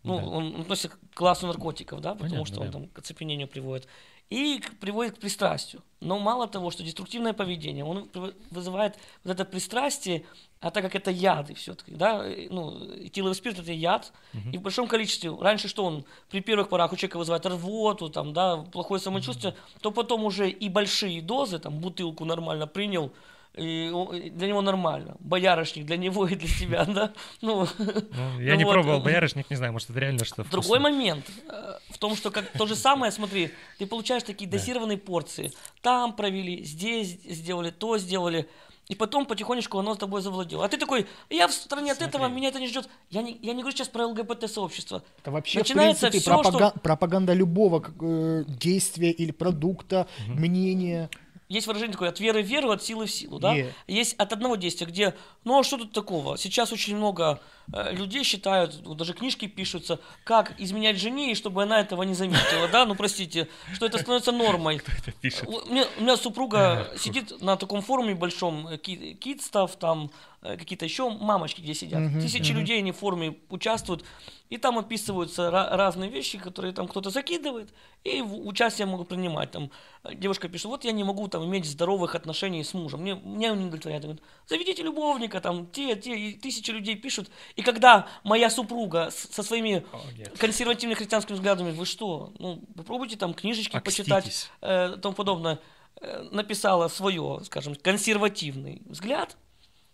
ну, 0.03 0.19
да. 0.19 0.27
он 0.27 0.61
относится 0.61 0.91
к 0.91 0.99
классу 1.15 1.47
наркотиков, 1.47 2.01
да, 2.01 2.13
потому 2.13 2.31
Понятно, 2.31 2.47
что 2.47 2.61
он 2.61 2.67
да. 2.67 2.73
там 2.73 2.89
к 2.89 2.99
оцепенению 2.99 3.49
приводит 3.49 3.89
и 4.31 4.63
приводит 4.81 5.17
к 5.17 5.21
пристрастию. 5.21 5.83
Но 6.01 6.19
мало 6.19 6.47
того, 6.49 6.71
что 6.71 6.83
деструктивное 6.83 7.33
поведение, 7.33 7.85
он 7.85 8.09
вызывает 8.51 8.97
вот 9.25 9.33
это 9.33 9.45
пристрастие, 9.45 10.25
а 10.61 10.71
так 10.71 10.85
как 10.85 10.95
это 10.95 11.11
яды 11.11 11.55
все-таки, 11.55 11.93
да, 11.93 12.25
ну, 12.49 12.79
этиловый 12.95 13.35
спирт 13.35 13.59
это 13.59 13.73
яд, 13.73 14.13
угу. 14.33 14.51
и 14.53 14.59
в 14.59 14.63
большом 14.63 14.89
количестве, 14.89 15.35
раньше 15.39 15.69
что 15.69 15.85
он 15.85 16.05
при 16.31 16.41
первых 16.41 16.69
порах 16.69 16.93
у 16.93 16.97
человека 16.97 17.19
вызывает 17.19 17.45
рвоту, 17.45 18.09
там, 18.09 18.33
да, 18.33 18.59
плохое 18.59 19.01
самочувствие, 19.01 19.53
угу. 19.53 19.81
то 19.81 19.91
потом 19.91 20.25
уже 20.25 20.49
и 20.49 20.69
большие 20.69 21.21
дозы, 21.21 21.59
там, 21.59 21.79
бутылку 21.79 22.25
нормально 22.25 22.67
принял, 22.67 23.13
и 23.55 24.31
для 24.33 24.49
него 24.49 24.63
нормально. 24.63 25.17
Боярышник 25.19 25.85
для 25.85 25.97
него 25.97 26.27
и 26.27 26.37
для 26.37 26.49
тебя, 26.49 26.85
да? 26.85 27.13
Ну, 27.41 27.67
ну 27.79 28.41
я 28.41 28.53
ну, 28.53 28.59
не 28.59 28.65
вот. 28.65 28.73
пробовал 28.75 29.01
боярышник, 29.01 29.51
не 29.51 29.57
знаю, 29.57 29.73
может, 29.73 29.91
это 29.91 29.99
реально 29.99 30.25
что 30.25 30.45
то 30.45 30.51
Другой 30.51 30.79
момент 30.79 31.25
э, 31.49 31.79
в 31.89 31.99
том, 31.99 32.15
что 32.15 32.31
как 32.31 32.47
то 32.53 32.67
же 32.67 32.77
самое, 32.77 33.11
смотри, 33.11 33.51
ты 33.79 33.87
получаешь 33.87 34.23
такие 34.23 34.49
дозированные 34.49 34.99
порции. 34.99 35.53
Там 35.83 36.15
провели, 36.15 36.65
здесь 36.65 37.19
сделали, 37.25 37.71
то 37.71 37.99
сделали. 37.99 38.49
И 38.89 38.97
потом 38.97 39.25
потихонечку 39.25 39.79
оно 39.79 39.95
с 39.95 39.99
тобой 39.99 40.21
завладело. 40.21 40.65
А 40.65 40.69
ты 40.69 40.77
такой, 40.77 41.07
я 41.29 41.47
в 41.47 41.53
стране 41.53 41.95
Смотри. 41.95 42.07
от 42.07 42.15
этого, 42.15 42.29
меня 42.29 42.49
это 42.49 42.59
не 42.59 42.67
ждет. 42.67 42.89
Я 43.09 43.23
не, 43.23 43.39
я 43.41 43.53
не 43.53 43.63
говорю 43.63 43.77
сейчас 43.77 43.89
про 43.89 44.07
ЛГБТ-сообщество. 44.07 45.05
Это 45.21 45.31
вообще, 45.31 45.61
Начинается 45.61 46.09
в 46.09 46.11
принципе, 46.11 46.21
все, 46.21 46.31
пропаганда, 46.31 46.71
что... 46.71 46.81
пропаганда 46.81 47.33
любого 47.33 47.85
э, 48.01 48.45
действия 48.49 49.13
или 49.13 49.31
продукта, 49.31 50.09
угу. 50.27 50.41
мнения 50.41 51.09
есть 51.51 51.67
выражение 51.67 51.93
такое 51.93 52.09
от 52.11 52.21
веры 52.21 52.43
в 52.43 52.47
веру, 52.47 52.71
от 52.71 52.83
силы 52.83 53.07
в 53.07 53.11
силу, 53.11 53.41
да? 53.41 53.57
Yeah. 53.57 53.73
Есть 53.89 54.15
от 54.15 54.33
одного 54.33 54.55
действия, 54.55 54.87
где, 54.87 55.15
ну 55.45 55.59
а 55.59 55.65
что 55.65 55.79
тут 55.79 55.93
такого? 55.93 56.39
Сейчас 56.39 56.73
очень 56.73 56.97
много 56.97 57.41
э, 57.73 57.93
людей 57.93 58.23
считают, 58.23 58.81
даже 58.97 59.15
книжки 59.15 59.49
пишутся, 59.49 59.99
как 60.23 60.59
изменять 60.61 60.97
жене, 60.97 61.33
и 61.33 61.35
чтобы 61.35 61.65
она 61.65 61.81
этого 61.81 62.05
не 62.05 62.15
заметила, 62.15 62.69
да? 62.69 62.87
Ну 62.87 62.95
простите, 62.95 63.49
что 63.75 63.87
это 63.87 63.99
становится 63.99 64.31
нормой. 64.31 64.79
Кто 64.79 64.93
это 64.93 65.11
пишет? 65.11 65.49
У 65.49 65.73
меня, 65.73 65.87
у 65.99 66.03
меня 66.03 66.17
супруга 66.17 66.89
сидит 66.97 67.43
на 67.43 67.57
таком 67.57 67.83
форуме 67.83 68.15
большом, 68.15 68.69
Kid 68.69 69.41
Stuff, 69.41 69.77
там 69.77 70.13
Э, 70.13 70.30
какие-то 70.43 70.85
еще 70.85 71.11
мамочки, 71.11 71.61
где 71.61 71.75
сидят. 71.75 72.01
Uh-huh, 72.01 72.21
Тысячи 72.21 72.53
uh-huh. 72.53 72.57
людей, 72.57 72.79
они 72.79 72.93
в 72.93 72.97
форме 72.97 73.37
участвуют, 73.51 74.05
и 74.49 74.57
там 74.57 74.79
описываются 74.79 75.43
ra- 75.43 75.77
разные 75.77 76.11
вещи, 76.11 76.39
которые 76.39 76.73
там 76.73 76.89
кто-то 76.89 77.11
закидывает, 77.11 77.73
и 78.05 78.23
участие 78.23 78.87
могут 78.87 79.09
принимать. 79.09 79.51
Там 79.51 79.71
э, 80.03 80.15
девушка 80.15 80.49
пишет, 80.49 80.67
вот 80.67 80.85
я 80.85 80.93
не 80.93 81.05
могу 81.05 81.29
там 81.29 81.45
иметь 81.45 81.67
здоровых 81.67 82.15
отношений 82.15 82.65
с 82.65 82.73
мужем, 82.73 83.03
мне, 83.03 83.15
мне 83.17 83.53
он 83.53 83.59
не 83.59 83.67
удовлетворяет. 83.67 84.03
Говорит, 84.03 84.23
заведите 84.47 84.83
любовника, 84.83 85.41
там 85.41 85.67
те, 85.67 85.95
те, 85.95 86.17
и 86.17 86.33
тысячи 86.33 86.71
людей 86.71 86.97
пишут. 86.97 87.31
И 87.57 87.63
когда 87.63 88.09
моя 88.25 88.49
супруга 88.49 89.11
со 89.11 89.43
своими 89.43 89.85
oh, 89.93 90.39
консервативными 90.39 90.95
христианскими 90.97 91.37
взглядами, 91.37 91.73
вы 91.73 91.85
что, 91.85 92.33
ну, 92.39 92.63
попробуйте 92.77 93.17
там 93.17 93.35
книжечки 93.35 93.77
Окститесь. 93.77 94.07
почитать, 94.07 94.51
э, 94.63 94.97
тому 95.03 95.15
подобное, 95.15 95.59
э, 96.01 96.29
написала 96.33 96.89
свое, 96.89 97.43
скажем, 97.45 97.75
консервативный 97.75 98.81
взгляд, 98.87 99.37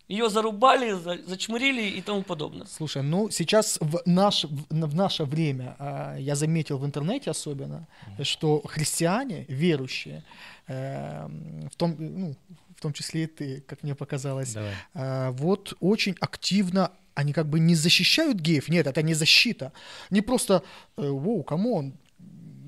ее 0.07 0.29
зарубали, 0.29 0.93
зачмырили 1.25 1.97
и 1.97 2.01
тому 2.01 2.23
подобное. 2.23 2.65
Слушай, 2.67 3.03
ну 3.03 3.29
сейчас 3.29 3.77
в, 3.81 4.01
наш, 4.05 4.45
в, 4.45 4.65
в 4.69 4.95
наше 4.95 5.25
время 5.25 5.75
а, 5.79 6.15
я 6.17 6.35
заметил 6.35 6.77
в 6.77 6.85
интернете 6.85 7.31
особенно, 7.31 7.87
что 8.23 8.61
христиане, 8.65 9.45
верующие, 9.49 10.23
э, 10.67 11.27
в 11.71 11.75
том, 11.75 11.95
ну, 11.99 12.35
в 12.77 12.81
том 12.81 12.93
числе 12.93 13.23
и 13.23 13.27
ты, 13.27 13.61
как 13.67 13.83
мне 13.83 13.95
показалось, 13.95 14.55
э, 14.93 15.29
вот 15.31 15.73
очень 15.79 16.15
активно 16.19 16.91
они 17.15 17.33
как 17.33 17.47
бы 17.47 17.59
не 17.59 17.75
защищают 17.75 18.37
геев, 18.37 18.69
нет, 18.69 18.85
это 18.85 19.01
не 19.01 19.15
защита, 19.15 19.73
не 20.11 20.21
просто, 20.21 20.61
э, 20.97 21.09
whoa, 21.09 21.43
come 21.43 21.72
on, 21.72 21.93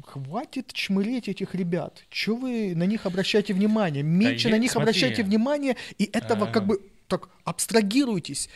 хватит 0.09 0.73
чмыреть 0.73 1.29
этих 1.29 1.53
ребят, 1.55 2.03
что 2.09 2.35
вы 2.35 2.73
на 2.75 2.85
них 2.87 3.05
обращаете 3.05 3.53
внимание, 3.53 4.03
меньше 4.03 4.49
да, 4.49 4.55
на 4.55 4.59
них 4.59 4.71
смотри. 4.71 4.89
обращайте 4.89 5.23
внимание, 5.23 5.75
и 5.99 6.05
этого 6.05 6.45
А-а-а. 6.45 6.51
как 6.51 6.65
бы 6.65 6.81
так 7.09 7.29
абстрагируйтесь, 7.43 8.49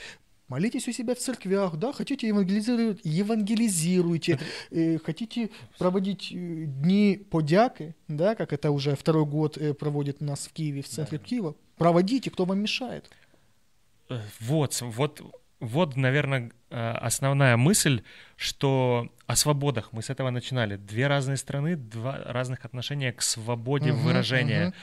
молитесь 0.48 0.88
у 0.88 0.92
себя 0.92 1.16
в 1.16 1.18
церквях, 1.18 1.76
да, 1.78 1.92
хотите 1.92 2.28
евангелизировать, 2.28 3.00
евангелизируйте, 3.04 4.40
э, 4.72 5.00
хотите 5.00 5.50
проводить 5.78 6.32
э, 6.32 6.66
дни 6.68 7.26
подяки, 7.30 7.96
да, 8.08 8.36
как 8.36 8.54
это 8.54 8.72
уже 8.72 8.96
второй 8.96 9.26
год 9.26 9.58
э, 9.58 9.74
проводит 9.74 10.22
у 10.22 10.26
нас 10.26 10.48
в 10.48 10.54
Киеве, 10.54 10.82
в 10.82 10.88
центре 10.88 11.18
да. 11.18 11.26
Киева, 11.26 11.56
проводите, 11.78 12.30
кто 12.30 12.46
вам 12.46 12.60
мешает. 12.60 13.10
Вот, 14.40 14.80
вот 14.82 15.22
вот, 15.60 15.96
наверное, 15.96 16.52
основная 16.70 17.56
мысль, 17.56 18.04
что 18.36 19.08
о 19.28 19.36
свободах 19.38 19.94
мы 19.94 20.02
с 20.02 20.10
этого 20.10 20.30
начинали. 20.30 20.76
Две 20.76 21.08
разные 21.08 21.38
страны, 21.38 21.78
два 21.78 22.20
разных 22.26 22.66
отношения 22.66 23.14
к 23.14 23.22
свободе 23.22 23.92
uh-huh, 23.92 23.94
выражения. 23.94 24.74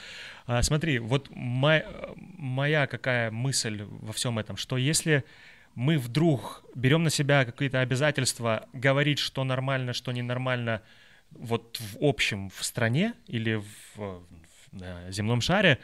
Uh-huh. 0.51 0.62
Смотри, 0.62 0.98
вот 0.98 1.28
моя, 1.30 1.86
моя 2.16 2.86
какая 2.88 3.30
мысль 3.30 3.82
во 3.82 4.12
всем 4.12 4.36
этом, 4.38 4.57
что 4.57 4.76
если 4.76 5.24
мы 5.76 5.96
вдруг 5.96 6.64
берем 6.74 7.05
на 7.05 7.11
себя 7.11 7.44
какие-то 7.44 7.80
обязательства 7.80 8.66
говорить, 8.72 9.20
что 9.20 9.44
нормально, 9.44 9.92
что 9.92 10.11
ненормально, 10.11 10.82
вот 11.30 11.78
в 11.80 11.98
общем 12.01 12.51
в 12.51 12.64
стране 12.64 13.14
или 13.28 13.55
в, 13.55 13.66
в, 13.94 14.22
в 14.72 15.12
земном 15.12 15.40
шаре, 15.40 15.78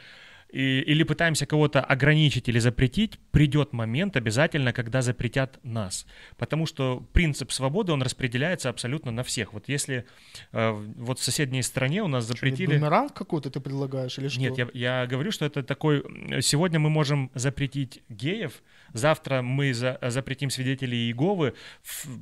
и, 0.49 0.79
или 0.79 1.03
пытаемся 1.03 1.45
кого-то 1.45 1.81
ограничить 1.81 2.47
или 2.47 2.59
запретить, 2.59 3.19
придет 3.31 3.73
момент 3.73 4.15
обязательно, 4.15 4.71
когда 4.71 5.01
запретят 5.01 5.59
нас. 5.63 6.05
Потому 6.37 6.65
что 6.65 7.05
принцип 7.13 7.51
свободы, 7.51 7.91
он 7.91 8.01
распределяется 8.01 8.69
абсолютно 8.69 9.11
на 9.11 9.23
всех. 9.23 9.53
Вот 9.53 9.67
если 9.67 10.05
э, 10.53 10.71
вот 10.71 11.19
в 11.19 11.23
соседней 11.23 11.61
стране 11.63 12.01
у 12.01 12.07
нас 12.07 12.25
запретили... 12.25 12.71
Что, 12.71 12.79
бумеранг 12.79 13.13
какой-то 13.13 13.49
ты 13.49 13.59
предлагаешь 13.59 14.17
или 14.19 14.29
что? 14.29 14.39
Нет, 14.39 14.57
я, 14.57 14.69
я 14.73 15.07
говорю, 15.07 15.31
что 15.31 15.45
это 15.45 15.63
такой... 15.63 16.03
Сегодня 16.41 16.79
мы 16.79 16.89
можем 16.89 17.29
запретить 17.33 18.01
геев, 18.09 18.63
завтра 18.93 19.41
мы 19.41 19.73
за, 19.73 19.97
запретим 20.01 20.49
свидетелей 20.49 21.07
Иеговы, 21.07 21.55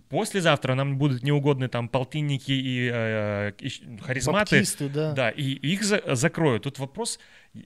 послезавтра 0.10 0.74
нам 0.74 0.98
будут 0.98 1.24
неугодны 1.24 1.68
там 1.68 1.90
полтинники 1.90 2.52
и, 2.52 2.90
э, 2.92 3.52
и 3.60 3.70
харизматы. 4.02 4.58
Баптисты, 4.58 4.90
да. 4.90 5.12
Да, 5.14 5.30
и 5.30 5.44
их 5.44 5.84
за, 5.84 6.02
закроют. 6.16 6.64
Тут 6.64 6.80
вопрос 6.80 7.20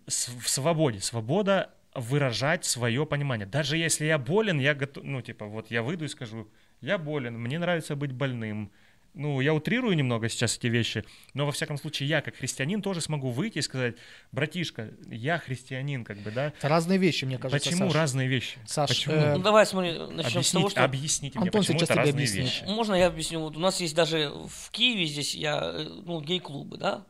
в 0.07 0.49
свободе. 0.49 0.99
Свобода 0.99 1.73
выражать 1.95 2.65
свое 2.65 3.05
понимание. 3.05 3.45
Даже 3.45 3.77
если 3.77 4.05
я 4.05 4.17
болен, 4.17 4.59
я 4.59 4.75
готов, 4.75 5.03
ну, 5.03 5.21
типа, 5.21 5.45
вот 5.45 5.71
я 5.71 5.81
выйду 5.81 6.05
и 6.05 6.07
скажу, 6.07 6.47
я 6.81 6.97
болен, 6.97 7.39
мне 7.39 7.59
нравится 7.59 7.95
быть 7.95 8.11
больным. 8.11 8.71
Ну, 9.15 9.41
я 9.41 9.55
утрирую 9.55 9.95
немного 9.95 10.29
сейчас 10.29 10.55
эти 10.55 10.67
вещи, 10.67 11.03
но 11.33 11.47
во 11.47 11.51
всяком 11.51 11.77
случае 11.77 12.07
я, 12.07 12.21
как 12.21 12.35
христианин, 12.35 12.81
тоже 12.81 13.01
смогу 13.01 13.31
выйти 13.31 13.57
и 13.57 13.61
сказать, 13.61 13.95
братишка, 14.31 14.91
я 15.07 15.39
христианин, 15.39 16.05
как 16.05 16.19
бы, 16.19 16.29
да. 16.29 16.53
Это 16.57 16.69
разные 16.69 16.99
вещи, 16.99 17.25
мне 17.25 17.39
кажется, 17.39 17.69
Почему 17.69 17.87
Саш. 17.87 17.95
разные 17.95 18.27
вещи? 18.27 18.59
Саш, 18.67 18.89
Почему? 18.89 19.15
Э... 19.15 19.35
Ну, 19.35 19.41
давай, 19.41 19.65
смотри, 19.65 19.93
начнем 19.93 20.19
объясните, 20.19 20.43
с 20.43 20.51
того, 20.51 20.69
что... 20.69 20.83
Объясните 20.83 21.39
Антон 21.39 21.41
мне, 21.41 21.51
почему 21.51 21.79
сейчас 21.79 21.89
это 21.89 21.93
тебе 21.93 22.01
разные 22.03 22.13
объяснит. 22.13 22.43
вещи. 22.45 22.63
Можно 22.67 22.93
я 22.93 23.07
объясню? 23.07 23.39
Вот 23.39 23.57
у 23.57 23.59
нас 23.59 23.81
есть 23.81 23.95
даже 23.95 24.29
в 24.29 24.71
Киеве 24.71 25.05
здесь, 25.05 25.33
я, 25.33 25.59
э, 25.59 25.83
ну, 26.05 26.21
гей-клубы, 26.21 26.77
да? 26.77 27.03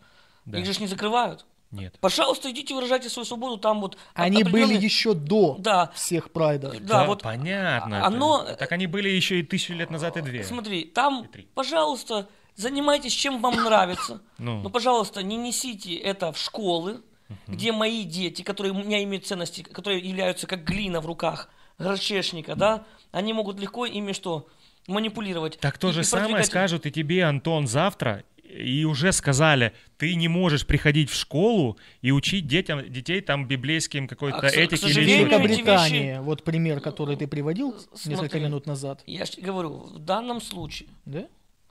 Да. 0.46 0.58
Их 0.58 0.66
же 0.66 0.74
ж 0.74 0.80
не 0.80 0.88
закрывают. 0.88 1.46
Нет. 1.72 1.98
Пожалуйста, 2.02 2.50
идите 2.52 2.74
выражайте 2.74 3.10
свою 3.10 3.26
свободу, 3.26 3.58
там 3.58 3.80
вот... 3.82 3.96
Они 4.16 4.42
определенные- 4.42 4.52
были 4.78 4.84
еще 4.84 5.14
до 5.14 5.56
Да. 5.60 5.92
всех 5.94 6.32
прайдов. 6.32 6.76
Да, 6.80 7.06
вот 7.06 7.22
понятно. 7.22 8.04
оно- 8.06 8.44
это. 8.44 8.56
Так 8.56 8.72
они 8.72 8.88
были 8.88 9.08
еще 9.10 9.40
и 9.40 9.44
тысячу 9.44 9.74
лет 9.74 9.92
назад 9.92 10.18
и 10.18 10.22
две. 10.22 10.44
Смотри, 10.44 10.86
там, 10.86 11.28
пожалуйста, 11.54 12.28
занимайтесь 12.56 13.14
чем 13.14 13.40
вам 13.42 13.56
нравится. 13.64 14.22
Ну. 14.40 14.62
Но, 14.62 14.70
пожалуйста, 14.70 15.22
не 15.22 15.36
несите 15.38 15.96
это 15.96 16.32
в 16.32 16.38
школы, 16.40 17.02
где 17.46 17.72
мои 17.72 18.04
дети, 18.04 18.42
которые 18.42 18.72
у 18.72 18.76
меня 18.84 19.04
имеют 19.04 19.28
ценности, 19.28 19.62
которые 19.62 20.00
являются 20.00 20.48
как 20.48 20.64
глина 20.64 21.02
в 21.02 21.06
руках 21.06 21.50
горчешника, 21.78 22.56
да, 22.56 22.86
они 23.12 23.34
могут 23.34 23.60
легко 23.60 23.86
ими 23.86 24.14
что? 24.14 24.48
Манипулировать. 24.88 25.60
Так 25.60 25.78
то 25.78 25.90
И- 25.90 25.92
же 25.92 26.02
и 26.02 26.04
самое 26.04 26.44
скажут 26.44 26.86
и 26.88 26.92
тебе, 26.92 27.24
Антон, 27.26 27.68
завтра. 27.68 28.24
И 28.50 28.84
уже 28.84 29.12
сказали, 29.12 29.74
ты 29.98 30.16
не 30.16 30.28
можешь 30.28 30.66
приходить 30.66 31.10
в 31.12 31.16
школу 31.16 31.78
и 32.02 32.12
учить 32.12 32.48
детям, 32.48 32.82
детей 32.92 33.22
там 33.22 33.48
библейским 33.48 34.08
какой-то 34.08 34.38
А, 34.38 34.42
к 34.42 34.54
к 34.54 34.58
этике 34.58 34.76
или 34.88 34.94
сожалению, 34.94 35.28
чего-то. 35.30 35.44
Великобритания, 35.44 36.22
вот 36.22 36.44
пример, 36.44 36.80
который 36.80 37.16
ты 37.16 37.28
приводил 37.28 37.76
Смотри. 37.94 38.12
несколько 38.12 38.40
минут 38.40 38.66
назад, 38.66 39.04
Я 39.06 39.26
ж 39.26 39.32
говорю, 39.38 39.70
в 39.94 40.00
данном 40.00 40.42
случае 40.42 40.90
да? 41.06 41.28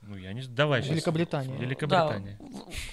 Ну, 0.09 0.17
я 0.17 0.33
не... 0.33 0.41
Давай 0.41 0.81
сейчас. 0.81 0.91
Великобритания. 0.93 1.55
Великобритания. 1.57 2.39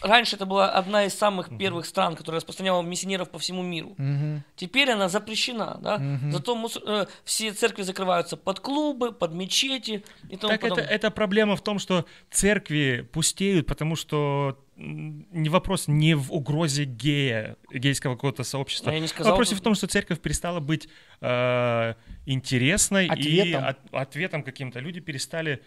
Да, 0.02 0.08
раньше 0.08 0.36
это 0.36 0.44
была 0.44 0.68
одна 0.70 1.04
из 1.06 1.14
самых 1.14 1.48
первых 1.58 1.86
стран, 1.86 2.14
которая 2.14 2.40
распространяла 2.40 2.82
миссионеров 2.82 3.30
по 3.30 3.38
всему 3.38 3.62
миру. 3.62 3.94
Мгм. 3.96 4.42
Теперь 4.54 4.90
она 4.90 5.08
запрещена, 5.08 5.78
да? 5.80 5.98
Зато 6.30 6.54
мус- 6.54 6.82
э, 6.86 7.06
все 7.24 7.52
церкви 7.52 7.82
закрываются 7.82 8.36
под 8.36 8.60
клубы, 8.60 9.12
под 9.12 9.32
мечети 9.32 10.04
и 10.28 10.36
тому 10.36 10.50
Так 10.52 10.60
это, 10.60 10.68
подобное. 10.68 10.84
это 10.84 11.10
проблема 11.10 11.56
в 11.56 11.62
том, 11.62 11.78
что 11.78 12.04
церкви 12.30 13.08
пустеют, 13.12 13.66
потому 13.66 13.96
что 13.96 14.58
не 14.78 15.48
вопрос 15.48 15.88
не 15.88 16.14
в 16.14 16.30
угрозе 16.30 16.84
гея, 16.84 17.56
гейского 17.72 18.14
какого-то 18.14 18.44
сообщества. 18.44 18.90
Я 18.90 19.00
не 19.00 19.06
сказал, 19.08 19.32
вопрос 19.32 19.50
в 19.52 19.60
том, 19.62 19.74
что 19.74 19.86
церковь 19.86 20.20
перестала 20.20 20.60
быть 20.60 20.86
э, 21.22 21.94
интересной 22.26 23.06
и 23.06 23.08
Ответом. 23.08 23.64
от- 23.64 23.78
ответом 23.94 24.42
каким-то. 24.42 24.80
Люди 24.80 25.00
перестали 25.00 25.62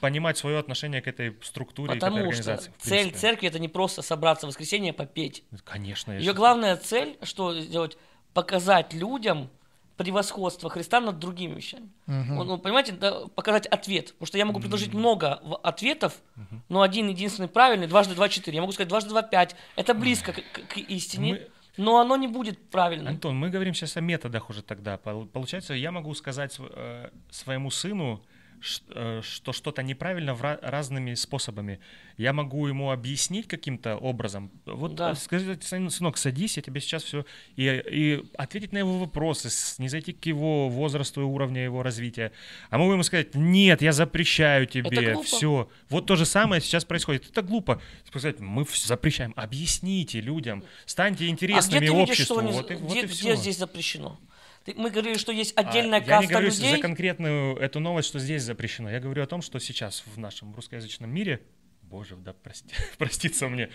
понимать 0.00 0.38
свое 0.38 0.58
отношение 0.58 1.02
к 1.02 1.08
этой 1.08 1.36
структуре, 1.42 1.92
к 1.92 1.96
этой 1.96 2.00
Потому 2.00 2.16
что 2.32 2.40
организации. 2.52 2.72
в 2.78 2.82
цель 2.82 3.12
церкви 3.12 3.48
это 3.48 3.58
не 3.58 3.68
просто 3.68 4.02
собраться 4.02 4.46
в 4.46 4.50
воскресенье 4.50 4.92
попеть. 4.92 5.44
Конечно. 5.64 6.12
Ее 6.12 6.32
главная 6.34 6.76
цель, 6.76 7.18
что 7.22 7.58
сделать, 7.60 7.98
показать 8.32 8.92
людям 8.94 9.50
превосходство 9.96 10.68
Христа 10.68 11.00
над 11.00 11.18
другими 11.18 11.54
вещами. 11.54 11.88
Вот, 12.06 12.46
Ну, 12.46 12.58
понимаете, 12.58 12.92
да, 12.92 13.26
показать 13.34 13.66
ответ. 13.66 14.12
Потому 14.12 14.26
что 14.26 14.38
я 14.38 14.44
могу 14.44 14.60
предложить 14.60 14.92
много 14.92 15.40
в- 15.42 15.56
ответов, 15.56 16.20
но 16.68 16.82
один 16.82 17.08
единственный 17.08 17.48
правильный, 17.48 17.86
дважды 17.86 18.14
два 18.14 18.28
четыре. 18.28 18.56
Я 18.56 18.60
могу 18.60 18.72
сказать 18.72 18.88
дважды 18.88 19.10
два 19.10 19.22
пять. 19.22 19.56
Это 19.74 19.94
близко 19.94 20.32
к, 20.32 20.36
к- 20.52 20.66
к 20.74 20.76
истине, 20.76 21.32
Мы- 21.32 21.48
но 21.78 21.98
оно 21.98 22.16
не 22.16 22.28
будет 22.28 22.70
правильным. 22.70 23.08
Антон, 23.08 23.36
мы 23.38 23.48
говорим 23.48 23.72
сейчас 23.74 23.96
о 23.96 24.00
методах 24.02 24.50
уже 24.50 24.62
тогда. 24.62 24.98
Пол- 24.98 25.26
Получается, 25.26 25.72
я 25.72 25.90
могу 25.92 26.12
сказать 26.14 26.54
э, 26.58 27.08
своему 27.30 27.70
сыну, 27.70 28.22
э, 28.22 28.35
что 28.60 29.52
что-то 29.52 29.82
неправильно 29.82 30.34
в 30.34 30.42
ра- 30.42 30.58
разными 30.62 31.14
способами. 31.14 31.78
Я 32.16 32.32
могу 32.32 32.66
ему 32.66 32.90
объяснить 32.90 33.46
каким-то 33.46 33.96
образом. 33.96 34.50
Вот 34.64 34.94
Да. 34.94 35.10
э, 35.12 35.14
скажи, 35.14 35.58
сын- 35.60 35.90
сынок, 35.90 36.16
садись, 36.16 36.56
я 36.56 36.62
тебе 36.62 36.80
сейчас 36.80 37.02
все... 37.02 37.24
И, 37.56 37.64
и 37.64 38.24
ответить 38.38 38.72
на 38.72 38.78
его 38.78 38.98
вопросы, 38.98 39.48
не 39.78 39.88
зайти 39.88 40.12
к 40.12 40.24
его 40.26 40.68
возрасту 40.68 41.20
и 41.20 41.24
уровню 41.24 41.62
его 41.62 41.82
развития. 41.82 42.32
А 42.70 42.78
мы 42.78 42.92
ему 42.92 43.02
сказать, 43.02 43.34
нет, 43.34 43.82
я 43.82 43.92
запрещаю 43.92 44.66
тебе, 44.66 45.20
все. 45.22 45.68
Вот 45.90 46.06
то 46.06 46.16
же 46.16 46.24
самое 46.24 46.60
сейчас 46.62 46.84
происходит. 46.84 47.28
Это 47.30 47.42
глупо. 47.42 47.80
Сказать, 48.06 48.40
мы 48.40 48.64
запрещаем. 48.84 49.32
Объясните 49.36 50.20
людям, 50.20 50.64
станьте 50.86 51.24
а 51.24 51.26
где 51.26 51.28
интересными 51.32 51.86
ты 51.86 51.92
видишь, 51.92 52.08
обществу. 52.10 52.34
что 52.36 52.38
они- 52.40 52.52
вот 52.52 52.70
и, 52.70 52.74
вот 52.76 52.90
где, 52.90 53.00
и 53.00 53.04
где 53.04 53.12
всё. 53.14 53.34
здесь 53.36 53.58
запрещено? 53.58 54.18
Ты- 54.66 54.74
мы 54.76 54.90
говорили, 54.90 55.16
что 55.16 55.32
есть 55.32 55.52
А, 55.56 55.60
отдельная 55.60 56.00
Я 56.00 56.04
не 56.04 56.06
каста 56.08 56.28
говорю 56.32 56.48
людей. 56.48 56.70
за 56.72 56.78
конкретную 56.78 57.56
эту 57.56 57.80
новость, 57.80 58.08
что 58.08 58.18
здесь 58.18 58.42
запрещено. 58.42 58.90
Я 58.90 59.00
говорю 59.00 59.22
о 59.22 59.26
том, 59.26 59.40
что 59.40 59.58
сейчас 59.60 60.02
в 60.06 60.18
нашем 60.18 60.54
русскоязычном 60.54 61.08
мире, 61.08 61.40
боже, 61.82 62.16
да 62.16 62.32
прости, 62.34 62.74
простится 62.98 63.48
мне 63.48 63.70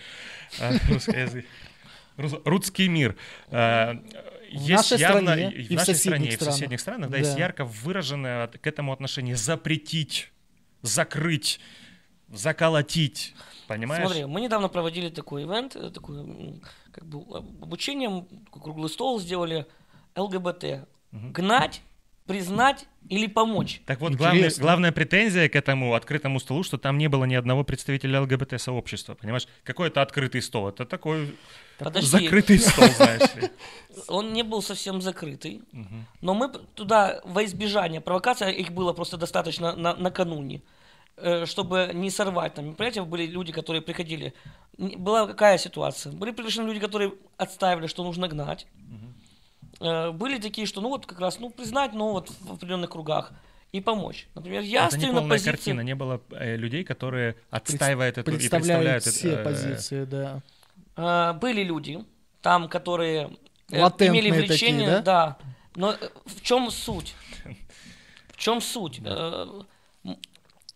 а, 0.60 0.72
русскоязык- 0.88 1.46
рус- 2.18 2.40
русский 2.44 2.88
мир. 2.88 3.16
а, 3.48 3.94
Есть 4.50 4.92
нашей 4.92 4.98
явно 5.00 5.32
стране 5.32 5.50
и 5.52 5.62
в 5.62 5.68
в 5.68 5.72
нашей 5.72 5.94
стране, 5.94 6.28
и 6.28 6.36
в 6.36 6.42
соседних 6.42 6.78
странах, 6.80 7.08
да, 7.10 7.16
Да. 7.18 7.24
есть 7.24 7.38
ярко 7.38 7.64
выраженное 7.64 8.44
от- 8.44 8.58
к 8.58 8.66
этому 8.66 8.92
отношение 8.92 9.34
запретить, 9.34 10.30
закрыть, 10.82 11.58
заколотить. 12.28 13.34
Понимаешь? 13.68 14.04
Смотри, 14.04 14.24
мы 14.26 14.40
недавно 14.40 14.68
проводили 14.68 15.08
такой 15.08 15.44
ивент, 15.44 15.76
э, 15.76 15.90
такое 15.90 16.24
как 16.92 17.06
бы 17.06 17.20
об- 17.36 17.62
обучение, 17.62 18.26
круглый 18.50 18.90
стол 18.90 19.18
сделали 19.20 19.66
ЛГБТ. 20.16 20.86
Гнать, 21.12 21.82
признать 22.26 22.86
или 23.08 23.26
помочь. 23.26 23.82
Так 23.84 24.00
вот, 24.00 24.14
главная, 24.14 24.38
Интересно. 24.38 24.62
главная 24.62 24.92
претензия 24.92 25.48
к 25.48 25.56
этому 25.56 25.94
открытому 25.94 26.40
столу, 26.40 26.62
что 26.62 26.78
там 26.78 26.96
не 26.96 27.08
было 27.08 27.24
ни 27.24 27.34
одного 27.34 27.64
представителя 27.64 28.20
ЛГБТ-сообщества, 28.22 29.14
понимаешь? 29.14 29.46
Какой 29.64 29.88
это 29.88 30.00
открытый 30.02 30.40
стол? 30.40 30.68
Это 30.68 30.86
такой 30.86 31.36
Подожди, 31.78 32.08
закрытый 32.08 32.58
стол, 32.58 32.88
знаешь 32.96 33.34
ли. 33.34 33.50
он 34.08 34.32
не 34.32 34.42
был 34.42 34.62
совсем 34.62 35.02
закрытый, 35.02 35.62
но 36.20 36.34
мы 36.34 36.48
туда 36.48 37.20
во 37.24 37.44
избежание 37.44 38.00
провокаций, 38.00 38.52
их 38.52 38.72
было 38.72 38.92
просто 38.92 39.16
достаточно 39.16 39.74
на- 39.74 39.96
накануне, 39.96 40.62
э, 41.16 41.44
чтобы 41.44 41.90
не 41.92 42.10
сорвать 42.10 42.54
там 42.54 42.66
мероприятия, 42.66 43.02
были 43.02 43.26
люди, 43.26 43.52
которые 43.52 43.82
приходили. 43.82 44.32
Была 44.78 45.26
какая 45.26 45.58
ситуация? 45.58 46.12
Были 46.12 46.30
приглашены 46.30 46.68
люди, 46.68 46.80
которые 46.80 47.12
отстаивали, 47.36 47.88
что 47.88 48.04
нужно 48.04 48.28
гнать. 48.28 48.66
Были 50.12 50.38
такие, 50.38 50.66
что 50.66 50.80
ну 50.80 50.88
вот 50.88 51.06
как 51.06 51.18
раз, 51.18 51.40
ну 51.40 51.50
признать, 51.50 51.92
но 51.92 52.12
вот 52.12 52.30
в 52.30 52.52
определенных 52.52 52.90
кругах 52.90 53.32
и 53.72 53.80
помочь. 53.80 54.28
Например, 54.34 54.60
я 54.62 54.86
это 54.86 54.96
не 54.96 55.00
стою 55.00 55.12
на 55.14 55.20
полная 55.20 55.30
позиции... 55.38 55.50
картина, 55.50 55.80
не 55.80 55.94
было 55.94 56.20
э, 56.30 56.56
людей, 56.56 56.84
которые 56.84 57.36
отстаивают 57.50 58.18
эту 58.18 58.30
и 58.30 58.36
Представляют 58.36 59.02
представляют 59.02 59.04
все 59.04 59.30
это, 59.30 59.40
э, 59.40 59.44
позиции, 59.44 60.04
да. 60.04 60.42
Э, 60.96 61.32
были 61.38 61.62
люди, 61.62 62.04
там, 62.42 62.68
которые 62.68 63.30
э, 63.70 63.78
имели 63.78 64.28
такие, 64.28 64.46
влечение, 64.46 65.00
да? 65.00 65.38
Но 65.74 65.92
э, 65.92 66.08
в 66.26 66.42
чем 66.42 66.70
суть? 66.70 67.14
В 68.28 68.36
чем 68.36 68.60
суть? 68.60 69.00
Э, 69.04 69.46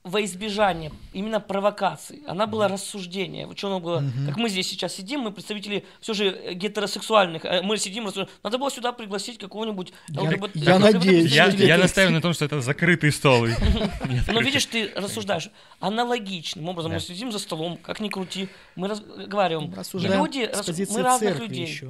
во 0.07 0.23
избежание 0.25 0.93
именно 1.13 1.41
провокаций. 1.41 2.23
Она 2.29 2.47
была 2.47 2.69
рассуждение. 2.69 3.49
Чем 3.57 3.71
она 3.71 3.79
была? 3.81 4.05
Как 4.27 4.37
мы 4.37 4.49
здесь 4.49 4.69
сейчас 4.69 4.95
сидим, 4.95 5.21
мы 5.21 5.33
представители 5.33 5.85
все 6.01 6.15
же 6.15 6.27
э, 6.27 6.55
гетеросексуальных. 6.55 7.45
э, 7.45 7.61
Мы 7.63 7.77
сидим, 7.77 8.05
рассуждаем. 8.05 8.29
Надо 8.45 8.59
было 8.59 8.71
сюда 8.71 8.93
пригласить 8.93 9.39
какого-нибудь 9.39 9.93
Я- 10.09 10.23
ЛГБТ 10.23 10.51
я 10.55 10.79
надеюсь, 10.79 11.33
Я, 11.33 11.47
я 11.47 11.77
настаиваю 11.77 12.15
на 12.15 12.21
том, 12.21 12.33
что 12.35 12.45
это 12.45 12.61
закрытый 12.61 13.11
стол. 13.11 13.47
Но 14.29 14.41
видишь, 14.41 14.67
ты 14.67 14.93
рассуждаешь 14.95 15.51
аналогичным 15.81 16.69
образом. 16.69 16.93
Мы 16.93 17.01
сидим 17.01 17.33
за 17.33 17.39
столом, 17.41 17.77
как 17.77 17.99
ни 18.01 18.09
крути, 18.09 18.49
мы 18.77 18.87
разговариваем. 18.89 19.75
Рассуждаем 19.75 20.25
люди, 20.25 20.49
мы 20.93 21.03
разных 21.03 21.39
людей. 21.41 21.81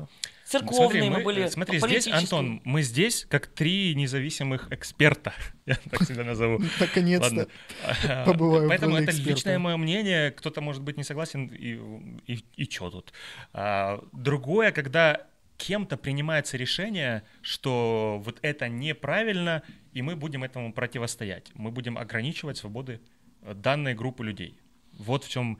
Церковные 0.46 0.76
Смотри, 0.76 1.10
мы, 1.10 1.24
были, 1.24 1.42
э, 1.42 1.50
смотри, 1.50 1.80
здесь. 1.80 2.06
Антон, 2.06 2.60
мы 2.62 2.82
здесь 2.82 3.26
как 3.28 3.48
три 3.48 3.96
независимых 3.96 4.70
эксперта, 4.70 5.34
я 5.66 5.74
так 5.90 6.04
себя 6.04 6.22
назову. 6.22 6.60
Наконец-то. 6.80 7.48
Побываю 8.26 8.68
Поэтому 8.68 8.96
это 8.96 9.10
личное 9.10 9.58
мое 9.58 9.76
мнение, 9.76 10.30
кто-то 10.30 10.60
может 10.60 10.82
быть 10.82 10.96
не 10.96 11.02
согласен, 11.02 11.46
и, 11.46 12.32
и, 12.32 12.44
и 12.54 12.68
чё 12.68 12.90
тут. 12.90 13.12
А, 13.52 14.00
другое, 14.12 14.70
когда 14.70 15.26
кем-то 15.56 15.96
принимается 15.96 16.56
решение, 16.56 17.24
что 17.42 18.22
вот 18.24 18.38
это 18.42 18.68
неправильно, 18.68 19.64
и 19.92 20.00
мы 20.00 20.14
будем 20.14 20.44
этому 20.44 20.72
противостоять. 20.72 21.50
Мы 21.54 21.72
будем 21.72 21.98
ограничивать 21.98 22.56
свободы 22.56 23.00
э, 23.42 23.52
данной 23.52 23.94
группы 23.94 24.24
людей. 24.24 24.60
Вот 24.92 25.24
в 25.24 25.28
чем... 25.28 25.58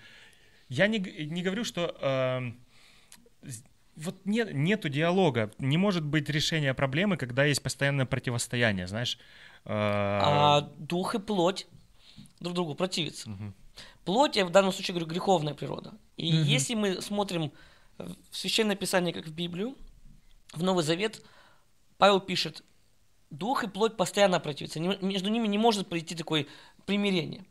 Я 0.69 0.87
не, 0.87 1.01
не 1.01 1.43
говорю, 1.43 1.65
что 1.65 1.97
э, 2.01 2.53
вот 3.97 4.17
нет, 4.25 4.53
нету 4.53 4.89
диалога, 4.89 5.51
не 5.59 5.77
может 5.77 6.05
быть 6.05 6.29
решения 6.29 6.75
проблемы, 6.75 7.17
когда 7.17 7.45
есть 7.45 7.63
постоянное 7.63 8.07
противостояние, 8.07 8.87
знаешь. 8.87 9.19
Э... 9.65 9.71
А 9.73 10.61
дух 10.79 11.15
и 11.15 11.19
плоть 11.19 11.67
друг 12.41 12.55
другу 12.55 12.75
противятся. 12.75 13.31
Угу. 13.31 13.53
Плоть, 14.05 14.37
я 14.37 14.45
в 14.45 14.51
данном 14.51 14.73
случае 14.73 14.95
говорю, 14.95 15.11
греховная 15.11 15.55
природа. 15.55 15.95
И 16.17 16.29
угу. 16.29 16.45
если 16.45 16.75
мы 16.75 17.01
смотрим 17.01 17.53
в 17.99 18.37
Священное 18.37 18.77
Писание, 18.77 19.13
как 19.13 19.27
в 19.27 19.33
Библию, 19.33 19.75
в 20.53 20.63
Новый 20.63 20.85
Завет, 20.85 21.25
Павел 21.99 22.21
пишет, 22.21 22.63
дух 23.31 23.65
и 23.65 23.69
плоть 23.69 23.97
постоянно 23.97 24.39
противятся, 24.41 24.81
между 24.81 25.31
ними 25.31 25.49
не 25.49 25.59
может 25.59 25.89
прийти 25.89 26.15
такое 26.15 26.47
примирение. 26.85 27.45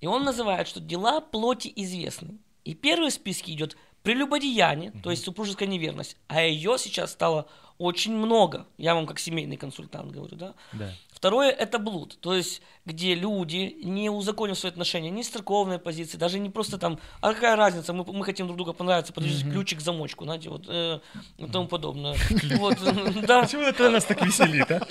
И 0.00 0.06
он 0.06 0.24
называет, 0.24 0.66
что 0.66 0.80
дела 0.80 1.20
плоти 1.20 1.70
известны. 1.76 2.38
И 2.64 2.74
первый 2.74 3.10
в 3.10 3.14
списке 3.14 3.52
идет 3.52 3.76
прелюбодеяние, 4.02 4.92
то 5.02 5.10
есть 5.10 5.24
супружеская 5.24 5.68
неверность, 5.68 6.16
а 6.28 6.42
ее 6.42 6.76
сейчас 6.78 7.12
стало 7.12 7.46
очень 7.80 8.14
много. 8.14 8.66
Я 8.76 8.94
вам 8.94 9.06
как 9.06 9.18
семейный 9.18 9.56
консультант 9.56 10.12
говорю, 10.12 10.36
да? 10.36 10.54
Да. 10.72 10.92
Второе– 11.10 11.50
это 11.58 11.78
блуд, 11.78 12.18
то 12.20 12.34
есть 12.34 12.62
где 12.86 13.14
люди, 13.14 13.76
не 13.82 14.10
узаконив 14.10 14.58
свои 14.58 14.70
отношения, 14.70 15.10
не 15.10 15.22
с 15.22 15.28
церковной 15.28 15.78
позиции, 15.78 16.16
даже 16.16 16.38
не 16.38 16.50
просто 16.50 16.78
там, 16.78 16.98
а 17.20 17.34
какая 17.34 17.56
разница, 17.56 17.92
мы, 17.92 18.04
мы 18.04 18.24
хотим 18.24 18.46
друг 18.46 18.56
другу 18.56 18.74
понравиться, 18.74 19.12
подождите, 19.12 19.46
mm-hmm. 19.46 19.52
ключик 19.52 19.78
к 19.78 19.82
замочку, 19.82 20.24
знаете, 20.24 20.48
вот 20.50 20.64
э, 20.68 21.00
и 21.38 21.46
тому 21.46 21.68
подобное. 21.68 22.16
Вот, 22.58 22.78
да. 23.26 23.42
Почему 23.42 23.62
это 23.62 23.90
нас 23.90 24.04
так 24.04 24.24
веселит, 24.24 24.70
а? 24.70 24.80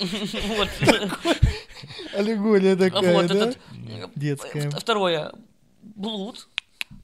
Вот. 0.46 0.68
Аллегория 2.14 2.76
такая, 2.76 3.28
да? 3.28 3.52
Детская. 4.14 4.70
Второе– 4.70 5.32
блуд, 5.82 6.48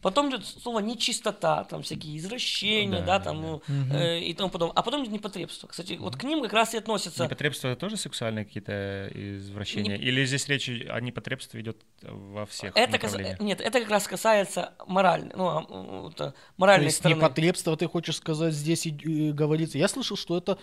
Потом 0.07 0.31
идет 0.31 0.47
слово 0.47 0.79
нечистота, 0.79 1.65
там 1.65 1.83
всякие 1.83 2.17
извращения, 2.17 3.01
да, 3.01 3.19
да 3.19 3.25
там 3.25 3.43
да. 3.43 3.49
Ну, 3.49 3.63
э, 3.93 4.21
и 4.21 4.35
тому 4.35 4.51
подобное. 4.51 4.77
А 4.77 4.85
потом 4.85 5.03
идет 5.03 5.13
непотребство. 5.13 5.67
Кстати, 5.67 5.95
вот 5.95 6.15
к 6.15 6.23
ним 6.23 6.43
как 6.43 6.53
раз 6.53 6.75
и 6.75 6.79
относятся. 6.79 7.25
Непотребство 7.25 7.67
это 7.67 7.81
тоже 7.81 7.97
сексуальные 7.97 8.45
какие-то 8.45 9.11
извращения? 9.13 9.99
Не... 9.99 10.05
Или 10.05 10.25
здесь 10.25 10.47
речь 10.47 10.69
о 10.69 11.01
непотребстве 11.01 11.61
идет 11.61 11.79
во 12.03 12.47
всех 12.47 12.77
это 12.77 12.99
кас... 13.01 13.17
Нет, 13.41 13.61
это 13.61 13.81
как 13.81 13.91
раз 13.91 14.07
касается 14.07 14.75
моральной, 14.87 15.33
ну, 15.35 15.49
а, 15.49 16.09
это 16.09 16.35
моральной 16.57 16.85
То 16.85 16.87
есть 16.87 16.99
стороны. 16.99 17.19
непотребство, 17.19 17.77
ты 17.77 17.89
хочешь 17.89 18.19
сказать, 18.19 18.55
здесь 18.55 18.87
и, 18.87 18.91
и 18.91 19.33
говорится. 19.33 19.77
Я 19.77 19.89
слышал, 19.89 20.17
что 20.17 20.39
это 20.39 20.57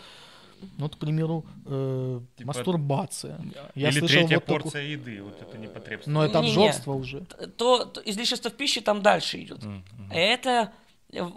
ну, 0.78 0.84
вот, 0.84 0.96
к 0.96 1.00
примеру, 1.00 1.46
э, 1.66 2.22
типа, 2.38 2.48
мастурбация. 2.48 3.40
Я 3.76 3.90
или 3.90 4.00
слышал 4.00 4.20
третья 4.20 4.36
вот 4.36 4.46
порция 4.46 4.70
такую... 4.72 4.92
еды, 4.92 5.24
вот 5.24 5.42
это 5.42 5.58
непотребство. 5.58 6.12
Но 6.12 6.26
это 6.26 6.40
обжорство 6.40 6.94
уже. 6.94 7.22
То, 7.58 7.86
то 7.86 8.02
излишество 8.06 8.50
в 8.50 8.54
пище 8.54 8.82
там 8.82 9.02
дальше 9.02 9.42
идет. 9.42 9.60
Mm-hmm. 9.60 10.12
Это 10.12 10.74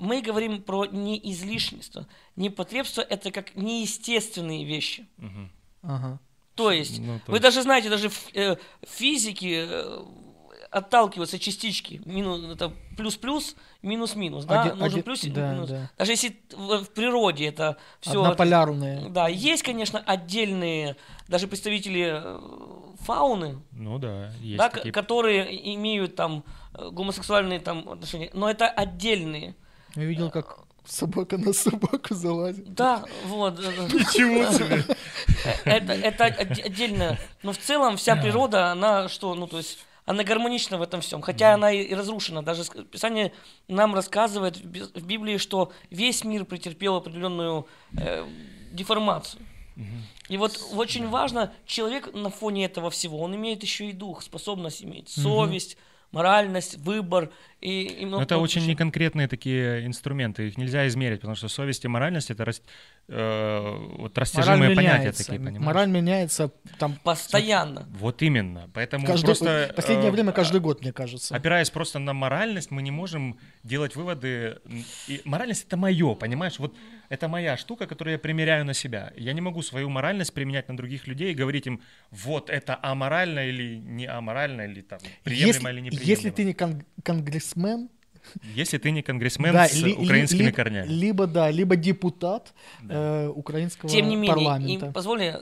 мы 0.00 0.22
говорим 0.22 0.62
про 0.62 0.86
неизлишнество. 0.86 2.06
Непотребство 2.34 3.02
это 3.02 3.30
как 3.30 3.56
неестественные 3.56 4.64
вещи. 4.64 5.06
Mm-hmm. 5.18 5.48
Ага. 5.82 6.20
То 6.54 6.72
есть, 6.72 6.98
ну, 7.00 7.20
то... 7.24 7.32
вы 7.32 7.38
даже 7.38 7.62
знаете, 7.62 7.90
даже 7.90 8.08
в 8.08 8.34
э, 8.34 8.56
физике 8.82 9.66
э, 9.68 10.04
отталкиваются 10.76 11.38
частички. 11.38 12.02
Минус, 12.04 12.44
это 12.52 12.70
плюс-плюс, 12.98 13.56
минус-минус. 13.80 14.44
Да? 14.44 14.62
Один, 14.62 14.78
Нужен 14.78 14.92
один, 14.92 15.02
плюс 15.04 15.22
да, 15.22 15.52
минус. 15.52 15.70
Да. 15.70 15.90
Даже 15.96 16.12
если 16.12 16.36
в, 16.52 16.84
в 16.84 16.90
природе 16.90 17.46
это 17.46 17.78
все... 18.00 18.20
Однополярные. 18.22 19.08
Да, 19.08 19.26
есть, 19.26 19.62
конечно, 19.62 19.98
отдельные, 20.00 20.96
даже 21.28 21.48
представители 21.48 22.10
э, 22.12 22.40
фауны. 23.00 23.58
Ну 23.72 23.98
да, 23.98 24.30
есть 24.42 24.58
да, 24.58 24.68
такие... 24.68 24.92
Которые 24.92 25.74
имеют 25.74 26.14
там 26.14 26.44
э, 26.74 26.90
гомосексуальные 26.90 27.60
там 27.60 27.88
отношения. 27.88 28.30
Но 28.34 28.50
это 28.50 28.68
отдельные. 28.68 29.54
Я 29.94 30.04
видел, 30.04 30.30
как 30.30 30.58
собака 30.84 31.38
на 31.38 31.54
собаку 31.54 32.14
залазит. 32.14 32.74
Да, 32.74 33.02
вот. 33.24 33.58
Ничего 33.58 34.52
себе. 34.52 34.84
Это, 35.64 35.94
это 35.94 36.24
отдельно. 36.26 37.18
Но 37.42 37.52
в 37.52 37.58
целом 37.58 37.96
вся 37.96 38.14
природа, 38.14 38.72
она 38.72 39.08
что, 39.08 39.34
ну 39.34 39.46
то 39.46 39.56
есть 39.56 39.78
она 40.06 40.22
гармонична 40.22 40.78
в 40.78 40.82
этом 40.82 41.00
всем, 41.00 41.20
хотя 41.20 41.50
mm-hmm. 41.50 41.54
она 41.54 41.72
и 41.72 41.94
разрушена. 41.94 42.42
Даже 42.42 42.62
Писание 42.90 43.32
нам 43.68 43.94
рассказывает 43.94 44.56
в 44.56 45.06
Библии, 45.06 45.36
что 45.36 45.72
весь 45.90 46.24
мир 46.24 46.44
претерпел 46.44 46.96
определенную 46.96 47.66
э, 47.98 48.24
деформацию. 48.72 49.42
Mm-hmm. 49.76 50.28
И 50.28 50.36
вот 50.38 50.58
очень 50.72 51.08
важно, 51.08 51.52
человек 51.66 52.14
на 52.14 52.30
фоне 52.30 52.64
этого 52.64 52.88
всего, 52.90 53.20
он 53.20 53.34
имеет 53.34 53.62
еще 53.62 53.90
и 53.90 53.92
дух, 53.92 54.22
способность 54.22 54.82
иметь, 54.82 55.10
совесть, 55.10 55.74
mm-hmm 55.74 55.96
моральность, 56.12 56.78
выбор 56.78 57.30
и, 57.60 57.82
и 57.82 58.06
много 58.06 58.22
Это 58.22 58.38
очень 58.38 58.66
неконкретные 58.66 59.28
такие 59.28 59.86
инструменты, 59.86 60.48
их 60.48 60.56
нельзя 60.56 60.86
измерить, 60.88 61.20
потому 61.20 61.36
что 61.36 61.48
совесть 61.48 61.84
и 61.84 61.88
моральность 61.88 62.30
это 62.30 62.44
вот 63.08 64.18
растяжимые 64.18 64.58
Мораль 64.58 64.76
понятия 64.76 64.98
меняется. 64.98 65.24
такие, 65.24 65.38
понимаешь? 65.38 65.64
Мораль 65.64 65.88
меняется 65.88 66.50
там 66.78 66.96
постоянно. 67.04 67.86
Вот 67.90 68.20
именно, 68.22 68.68
поэтому 68.74 69.06
каждый, 69.06 69.26
просто 69.26 69.72
последнее 69.76 70.08
э, 70.08 70.12
время 70.12 70.32
каждый 70.32 70.60
год 70.60 70.80
мне 70.80 70.92
кажется. 70.92 71.34
Опираясь 71.34 71.70
просто 71.70 72.00
на 72.00 72.12
моральность, 72.12 72.72
мы 72.72 72.82
не 72.82 72.90
можем 72.90 73.38
делать 73.62 73.94
выводы. 73.94 74.58
И 75.06 75.20
моральность 75.24 75.66
это 75.66 75.76
мое, 75.76 76.14
понимаешь? 76.16 76.58
Вот 76.58 76.74
это 77.08 77.28
моя 77.28 77.56
штука, 77.56 77.86
которую 77.86 78.14
я 78.14 78.18
примеряю 78.18 78.64
на 78.64 78.74
себя. 78.74 79.12
Я 79.16 79.32
не 79.32 79.40
могу 79.40 79.62
свою 79.62 79.88
моральность 79.88 80.34
применять 80.34 80.68
на 80.68 80.76
других 80.76 81.06
людей 81.06 81.30
и 81.30 81.34
говорить 81.34 81.66
им, 81.68 81.82
вот 82.10 82.50
это 82.50 82.76
аморально 82.82 83.46
или 83.46 83.76
не 83.76 84.06
аморально, 84.06 84.62
или 84.62 84.80
там 84.80 84.98
приемлемо 85.22 85.46
если, 85.46 85.70
или 85.70 85.80
неприемлемо. 85.80 86.10
Если 86.10 86.30
ты 86.30 86.44
не 86.44 86.54
кон- 86.54 86.84
конгрессмен, 87.04 87.88
если 88.54 88.78
ты 88.78 88.90
не 88.90 89.02
конгрессмен 89.02 89.52
да, 89.52 89.68
с 89.68 89.74
ли, 89.74 89.94
украинскими 89.94 90.46
ли, 90.46 90.52
корнями. 90.52 90.88
Либо, 90.88 91.26
да, 91.26 91.50
либо 91.50 91.76
депутат 91.76 92.54
да. 92.82 93.24
э, 93.24 93.28
украинского 93.28 93.90
Тем 93.90 94.08
не 94.08 94.16
менее, 94.16 94.34
парламента. 94.34 94.86
Им 94.86 94.92
позволили 94.92 95.40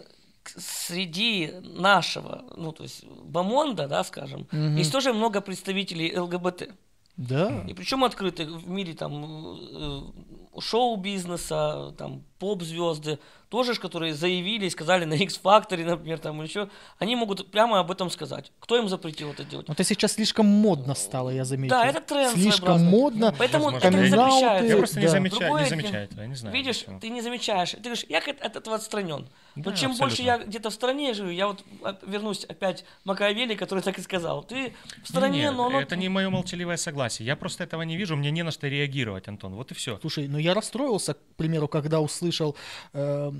среди 0.56 1.52
нашего, 1.62 2.44
ну, 2.56 2.72
то 2.72 2.82
есть 2.82 3.04
Бамонда, 3.04 3.88
да, 3.88 4.04
скажем, 4.04 4.42
угу. 4.52 4.78
есть 4.78 4.92
тоже 4.92 5.12
много 5.12 5.40
представителей 5.40 6.16
ЛГБТ. 6.16 6.70
Да. 7.16 7.64
И 7.68 7.74
причем 7.74 8.04
открыты 8.04 8.44
в 8.46 8.68
мире 8.68 8.94
там 8.94 9.56
э, 9.72 10.60
шоу-бизнеса, 10.60 11.94
там 11.96 12.24
поп-звезды, 12.38 13.18
тоже, 13.54 13.74
которые 13.76 14.14
заявили, 14.14 14.68
сказали 14.68 15.04
на 15.04 15.14
X-Factor, 15.14 15.84
например, 15.84 16.18
там 16.18 16.42
еще, 16.42 16.68
они 16.98 17.14
могут 17.14 17.50
прямо 17.52 17.78
об 17.78 17.90
этом 17.90 18.10
сказать. 18.10 18.50
Кто 18.58 18.76
им 18.76 18.88
запретил 18.88 19.30
это 19.30 19.44
делать? 19.44 19.68
Это 19.68 19.84
сейчас 19.84 20.14
слишком 20.14 20.46
модно 20.46 20.96
стало, 20.96 21.30
я 21.30 21.44
заметил. 21.44 21.76
Да, 21.76 21.86
это 21.86 22.00
тренд 22.00 22.34
Слишком 22.34 22.82
модно. 22.82 23.32
Поэтому 23.38 23.70
это 23.70 23.90
не 23.90 24.08
запрещается. 24.08 24.66
Я 24.66 24.76
просто 24.76 24.96
да. 24.96 25.00
не 25.02 25.08
замечаю, 25.08 25.58
не 25.58 25.66
замечаю 25.66 26.04
этого, 26.04 26.20
я 26.22 26.26
не 26.26 26.34
знаю. 26.34 26.56
Видишь, 26.56 26.80
почему. 26.80 27.00
ты 27.00 27.08
не 27.10 27.20
замечаешь. 27.20 27.70
Ты 27.70 27.78
говоришь, 27.78 28.04
я 28.08 28.18
от 28.18 28.56
этого 28.56 28.74
отстранен. 28.74 29.28
Но 29.54 29.62
да, 29.62 29.72
чем 29.76 29.92
абсолютно. 29.92 30.06
больше 30.06 30.22
я 30.22 30.38
где-то 30.38 30.70
в 30.70 30.74
стороне 30.74 31.14
живу, 31.14 31.30
я 31.30 31.46
вот 31.46 31.64
вернусь 32.04 32.44
опять 32.44 32.84
Макиавелли, 33.04 33.54
который 33.54 33.84
так 33.84 33.96
и 34.00 34.02
сказал. 34.02 34.42
Ты 34.42 34.74
в 35.04 35.08
стороне, 35.08 35.42
Нет, 35.42 35.54
но 35.54 35.66
оно... 35.66 35.80
это 35.80 35.94
не 35.94 36.08
мое 36.08 36.28
молчаливое 36.28 36.76
согласие. 36.76 37.24
Я 37.24 37.36
просто 37.36 37.62
этого 37.62 37.82
не 37.82 37.96
вижу, 37.96 38.16
мне 38.16 38.32
не 38.32 38.42
на 38.42 38.50
что 38.50 38.66
реагировать, 38.66 39.28
Антон. 39.28 39.54
Вот 39.54 39.70
и 39.70 39.74
все. 39.74 40.00
Слушай, 40.00 40.26
ну 40.26 40.38
я 40.38 40.54
расстроился, 40.54 41.14
к 41.14 41.18
примеру, 41.36 41.68
когда 41.68 42.00
услышал 42.00 42.23
э, 42.92 43.32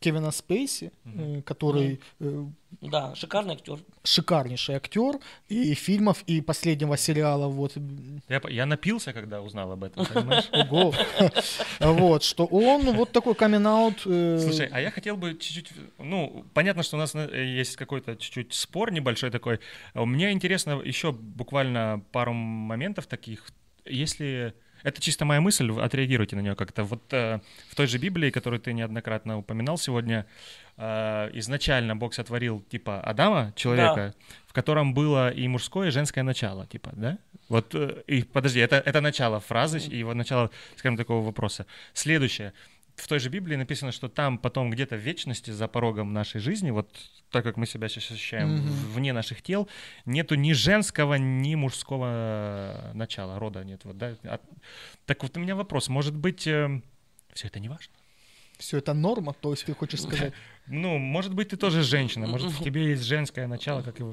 Кевина 0.00 0.30
Спейси, 0.30 0.92
mm-hmm. 1.04 1.42
который... 1.42 2.00
Mm-hmm. 2.20 2.52
Да, 2.80 3.14
шикарный 3.14 3.54
актер. 3.54 3.78
Шикарнейший 4.02 4.76
актер 4.76 5.18
и 5.50 5.74
фильмов, 5.74 6.22
и 6.26 6.40
последнего 6.40 6.96
сериала. 6.96 7.48
Вот. 7.48 7.76
Я, 8.28 8.40
я 8.48 8.64
напился, 8.64 9.12
когда 9.12 9.42
узнал 9.42 9.72
об 9.72 9.84
этом, 9.84 10.06
понимаешь? 10.06 10.48
Ого. 10.52 10.94
Вот, 11.80 12.22
что 12.22 12.46
он 12.46 12.96
вот 12.96 13.12
такой 13.12 13.34
камин 13.34 13.66
э, 13.66 14.38
Слушай, 14.38 14.68
а 14.72 14.80
я 14.80 14.90
хотел 14.90 15.18
бы 15.18 15.32
чуть-чуть... 15.34 15.70
Ну, 15.98 16.46
понятно, 16.54 16.82
что 16.82 16.96
у 16.96 17.00
нас 17.00 17.14
есть 17.14 17.76
какой-то 17.76 18.16
чуть-чуть 18.16 18.54
спор 18.54 18.92
небольшой 18.92 19.30
такой. 19.30 19.60
Мне 19.92 20.32
интересно 20.32 20.80
еще 20.82 21.12
буквально 21.12 22.02
пару 22.10 22.32
моментов 22.32 23.06
таких. 23.06 23.50
Если 23.84 24.54
это 24.82 25.00
чисто 25.00 25.24
моя 25.24 25.40
мысль, 25.40 25.70
отреагируйте 25.72 26.36
на 26.36 26.40
нее 26.40 26.54
как-то. 26.54 26.84
Вот 26.84 27.02
э, 27.12 27.40
в 27.68 27.74
той 27.74 27.86
же 27.86 27.98
Библии, 27.98 28.30
которую 28.30 28.60
ты 28.60 28.72
неоднократно 28.72 29.38
упоминал 29.38 29.78
сегодня, 29.78 30.26
э, 30.76 31.30
изначально 31.34 31.96
Бог 31.96 32.14
сотворил 32.14 32.60
типа 32.70 33.00
Адама, 33.00 33.52
человека, 33.56 34.14
да. 34.18 34.34
в 34.46 34.52
котором 34.52 34.94
было 34.94 35.30
и 35.30 35.48
мужское, 35.48 35.88
и 35.88 35.90
женское 35.90 36.22
начало, 36.22 36.66
типа, 36.66 36.90
да? 36.92 37.18
Вот, 37.48 37.74
э, 37.74 38.02
и 38.06 38.22
подожди, 38.22 38.60
это, 38.60 38.76
это 38.76 39.00
начало 39.00 39.40
фразы, 39.40 39.78
и 39.78 39.98
его 39.98 40.14
начало, 40.14 40.50
скажем, 40.76 40.96
такого 40.96 41.24
вопроса. 41.24 41.66
Следующее 41.92 42.52
в 43.00 43.08
той 43.08 43.18
же 43.18 43.28
Библии 43.28 43.56
написано, 43.56 43.92
что 43.92 44.08
там 44.08 44.38
потом 44.38 44.70
где-то 44.70 44.96
в 44.96 45.00
вечности 45.00 45.50
за 45.50 45.68
порогом 45.68 46.12
нашей 46.12 46.40
жизни, 46.40 46.70
вот 46.70 46.88
так 47.30 47.44
как 47.44 47.56
мы 47.56 47.66
себя 47.66 47.88
сейчас 47.88 48.10
ощущаем 48.12 48.56
mm-hmm. 48.56 48.92
вне 48.94 49.12
наших 49.12 49.42
тел, 49.42 49.68
нету 50.04 50.34
ни 50.34 50.52
женского, 50.52 51.14
ни 51.14 51.54
мужского 51.54 52.90
начала, 52.94 53.38
рода 53.38 53.64
нет. 53.64 53.84
Вот, 53.84 53.98
да? 53.98 54.14
а, 54.24 54.40
так 55.06 55.22
вот 55.22 55.36
у 55.36 55.40
меня 55.40 55.54
вопрос, 55.54 55.88
может 55.88 56.14
быть, 56.14 56.46
э, 56.46 56.80
Все 57.34 57.48
это 57.48 57.60
не 57.60 57.68
важно. 57.68 57.92
Все 58.58 58.78
это 58.78 58.92
норма, 58.92 59.32
то 59.32 59.52
есть 59.52 59.64
ты 59.64 59.74
хочешь 59.74 60.02
сказать? 60.02 60.34
Ну, 60.66 60.98
может 60.98 61.34
быть, 61.34 61.48
ты 61.48 61.56
тоже 61.56 61.82
женщина, 61.82 62.26
может, 62.26 62.52
в 62.52 62.62
тебе 62.62 62.90
есть 62.90 63.04
женское 63.04 63.46
начало, 63.46 63.82
как 63.82 64.00
и 64.00 64.04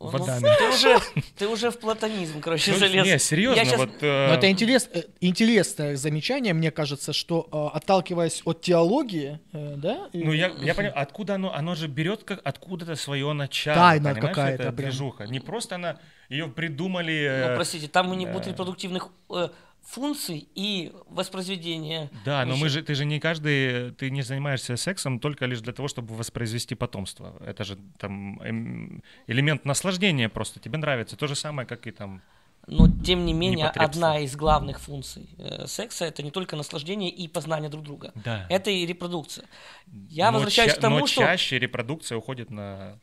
водами. 0.00 0.48
Ты 0.58 0.68
уже, 0.68 0.98
ты 1.36 1.48
уже 1.48 1.70
в 1.70 1.78
платонизм, 1.78 2.40
короче, 2.40 2.72
ну, 2.72 2.78
залез. 2.78 3.06
Не, 3.06 3.18
серьезно, 3.18 3.64
сейчас... 3.64 3.78
вот... 3.78 3.90
Э... 4.00 4.28
Но 4.28 4.34
это 4.34 4.50
интерес, 4.50 4.88
э, 4.92 5.02
интересное 5.20 5.96
замечание, 5.96 6.54
мне 6.54 6.70
кажется, 6.70 7.12
что 7.12 7.48
э, 7.52 7.76
отталкиваясь 7.76 8.42
от 8.44 8.62
теологии, 8.62 9.38
э, 9.52 9.74
да? 9.76 10.08
Ну, 10.12 10.32
я, 10.32 10.48
я 10.60 10.74
понимаю, 10.74 10.98
откуда 11.00 11.34
оно, 11.34 11.54
оно 11.54 11.74
же 11.74 11.86
берет 11.86 12.24
как 12.24 12.40
откуда-то 12.42 12.96
свое 12.96 13.32
начало, 13.32 13.76
Тайна 13.76 14.14
какая-то. 14.14 14.62
Это 14.64 14.72
движуха. 14.72 15.24
Не 15.24 15.40
просто 15.40 15.76
она, 15.76 15.98
ее 16.28 16.48
придумали... 16.48 17.26
Э... 17.28 17.48
Ну, 17.50 17.56
простите, 17.56 17.88
там 17.88 18.10
не 18.16 18.26
будет 18.26 18.46
репродуктивных... 18.46 19.10
Э, 19.28 19.50
функций 19.84 20.48
и 20.54 20.92
воспроизведения. 21.08 22.10
Да, 22.24 22.44
но 22.44 22.56
мы 22.56 22.68
же, 22.68 22.82
ты 22.82 22.94
же 22.94 23.04
не 23.04 23.20
каждый, 23.20 23.92
ты 23.92 24.10
не 24.10 24.22
занимаешься 24.22 24.76
сексом 24.76 25.18
только 25.18 25.46
лишь 25.46 25.60
для 25.60 25.72
того, 25.72 25.88
чтобы 25.88 26.14
воспроизвести 26.14 26.74
потомство. 26.74 27.34
Это 27.44 27.64
же 27.64 27.78
там 27.98 28.40
эм, 28.40 29.02
элемент 29.26 29.64
наслаждения 29.64 30.28
просто, 30.28 30.60
тебе 30.60 30.78
нравится. 30.78 31.16
То 31.16 31.26
же 31.26 31.34
самое, 31.34 31.66
как 31.66 31.86
и 31.86 31.90
там 31.90 32.22
но, 32.66 32.88
тем 33.04 33.24
не 33.24 33.32
менее, 33.32 33.68
одна 33.68 34.20
из 34.20 34.36
главных 34.36 34.80
функций 34.80 35.28
э, 35.38 35.66
секса 35.66 36.04
это 36.04 36.22
не 36.22 36.30
только 36.30 36.56
наслаждение 36.56 37.10
и 37.10 37.26
познание 37.26 37.70
друг 37.70 37.84
друга. 37.84 38.12
Да. 38.14 38.46
Это 38.48 38.70
и 38.70 38.86
репродукция. 38.86 39.46
Я 40.08 40.30
но 40.30 40.36
возвращаюсь 40.36 40.72
ча- 40.72 40.78
к 40.78 40.80
тому, 40.80 41.00
но 41.00 41.06
что... 41.06 41.22
чаще 41.22 41.58
репродукция 41.58 42.18
уходит 42.18 42.50
на 42.50 42.98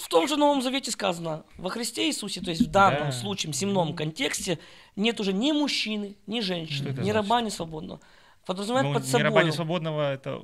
в 0.00 0.08
том 0.08 0.26
же 0.26 0.36
Новом 0.36 0.62
Завете 0.62 0.90
сказано, 0.90 1.44
во 1.56 1.70
Христе 1.70 2.08
Иисусе, 2.08 2.40
то 2.40 2.50
есть 2.50 2.62
в 2.62 2.70
данном 2.70 3.10
да. 3.10 3.12
случае, 3.12 3.52
в 3.52 3.56
земном 3.56 3.94
контексте, 3.94 4.58
нет 4.96 5.20
уже 5.20 5.32
ни 5.32 5.52
мужчины, 5.52 6.16
ни 6.26 6.40
женщины, 6.40 6.96
ни 7.00 7.10
раба, 7.10 7.42
ни 7.42 7.50
свободного. 7.50 8.00
Подразумевает 8.46 8.88
ну, 8.88 8.94
под 8.94 9.04
собой... 9.04 9.20
Не 9.20 9.24
раба, 9.24 9.42
не 9.44 9.52
свободного, 9.52 10.12
это 10.12 10.42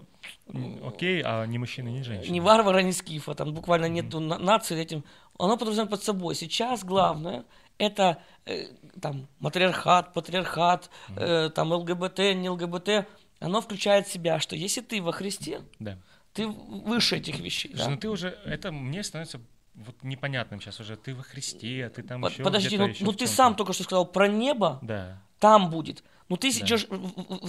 окей, 0.86 1.22
а 1.24 1.44
не 1.46 1.58
мужчины, 1.58 1.88
ни 1.88 2.02
женщины. 2.02 2.32
Не 2.32 2.40
варвара, 2.40 2.80
не 2.80 2.92
скифа, 2.92 3.34
там 3.34 3.52
буквально 3.54 3.86
нету 3.86 4.20
mm-hmm. 4.20 4.38
нации 4.38 4.78
этим. 4.80 5.02
Оно 5.38 5.56
подразумевает 5.56 5.90
под 5.90 6.02
собой. 6.02 6.34
Сейчас 6.34 6.84
главное 6.84 7.44
это 7.78 8.22
э, 8.44 8.66
там 9.00 9.26
матриархат, 9.40 10.12
патриархат, 10.12 10.90
э, 11.16 11.50
там 11.54 11.72
ЛГБТ, 11.72 12.18
не 12.34 12.50
ЛГБТ. 12.50 13.06
Оно 13.40 13.60
включает 13.60 14.06
в 14.06 14.12
себя, 14.12 14.40
что 14.40 14.56
если 14.56 14.80
ты 14.80 15.02
во 15.02 15.12
Христе, 15.12 15.62
да. 15.78 15.98
Ты 16.36 16.46
выше 16.48 17.16
этих 17.16 17.40
вещей. 17.40 17.72
Да? 17.74 17.88
ну 17.88 17.96
ты 17.96 18.08
уже, 18.08 18.38
это 18.44 18.70
мне 18.70 19.02
становится 19.02 19.40
вот 19.74 20.02
непонятным 20.02 20.60
сейчас 20.60 20.80
уже. 20.80 20.96
Ты 20.96 21.14
во 21.14 21.22
Христе, 21.22 21.90
ты 21.94 22.02
там 22.02 22.20
Под, 22.22 22.32
еще 22.32 22.42
Подожди, 22.42 22.78
ну, 22.78 22.92
ну 23.00 23.12
ты 23.12 23.26
сам 23.26 23.54
только 23.54 23.72
что 23.72 23.84
сказал 23.84 24.06
про 24.06 24.28
небо. 24.28 24.78
Да. 24.82 25.22
Там 25.38 25.70
будет. 25.70 26.02
Ну 26.28 26.36
ты 26.36 26.48
да. 26.48 26.54
сейчас, 26.54 26.86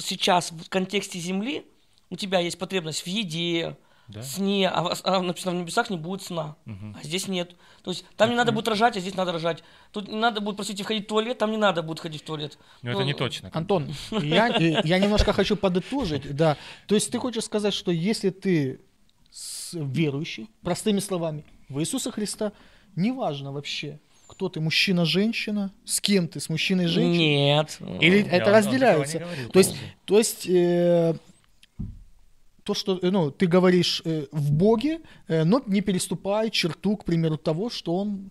сейчас 0.01 0.51
в 0.51 0.69
контексте 0.69 1.19
земли 1.19 1.65
у 2.09 2.15
тебя 2.15 2.39
есть 2.39 2.57
потребность 2.57 3.03
в 3.03 3.07
еде, 3.07 3.77
да? 4.07 4.21
сне, 4.21 4.69
а, 4.69 4.93
а 5.03 5.21
написано 5.21 5.55
в 5.55 5.61
небесах 5.61 5.89
не 5.89 5.97
будет 5.97 6.21
сна, 6.21 6.55
угу. 6.65 6.95
а 6.99 7.03
здесь 7.03 7.27
нет. 7.27 7.55
То 7.83 7.91
есть 7.91 8.05
там 8.15 8.29
не 8.29 8.35
надо 8.35 8.51
будет 8.51 8.67
рожать, 8.67 8.97
а 8.97 8.99
здесь 8.99 9.15
надо 9.15 9.31
рожать. 9.31 9.63
Тут 9.91 10.07
не 10.07 10.15
надо 10.15 10.41
будет, 10.41 10.55
простите, 10.55 10.83
входить 10.83 11.05
в 11.05 11.07
туалет, 11.07 11.37
там 11.37 11.51
не 11.51 11.57
надо 11.57 11.83
будет 11.83 11.99
ходить 11.99 12.21
в 12.21 12.25
туалет. 12.25 12.57
Но 12.81 12.91
ну, 12.91 12.97
это 12.97 13.05
не 13.05 13.13
точно. 13.13 13.49
Антон, 13.53 13.93
я, 14.11 14.47
я 14.57 14.99
немножко 14.99 15.33
хочу 15.33 15.55
подытожить, 15.55 16.35
да. 16.35 16.57
То 16.87 16.95
есть 16.95 17.11
ты 17.11 17.19
хочешь 17.19 17.43
сказать, 17.43 17.73
что 17.73 17.91
если 17.91 18.29
ты 18.29 18.81
верующий, 19.73 20.49
простыми 20.61 20.99
словами, 20.99 21.43
в 21.69 21.79
Иисуса 21.79 22.11
Христа, 22.11 22.53
неважно 22.95 23.51
вообще, 23.51 23.99
кто 24.27 24.49
ты, 24.49 24.59
мужчина, 24.59 25.05
женщина, 25.05 25.71
с 25.85 25.99
кем 25.99 26.27
ты, 26.27 26.39
с 26.39 26.49
мужчиной, 26.49 26.87
женщиной? 26.87 27.35
Нет. 27.35 27.79
Или 28.01 28.23
я 28.23 28.37
это 28.37 28.51
разделяется? 28.51 29.25
То 29.51 29.59
есть, 29.59 29.75
то 30.05 30.17
есть 30.17 30.47
э, 30.47 31.15
то, 32.67 32.73
что 32.73 32.99
э, 33.01 33.09
ну, 33.09 33.31
ты 33.31 33.47
говоришь 33.47 34.01
э, 34.03 34.25
в 34.31 34.51
Боге, 34.51 34.99
э, 35.29 35.45
но 35.45 35.61
не 35.65 35.81
переступай 35.81 36.51
черту, 36.51 36.97
к 36.97 37.05
примеру, 37.05 37.37
того, 37.37 37.69
что 37.69 37.95
Он 37.95 38.29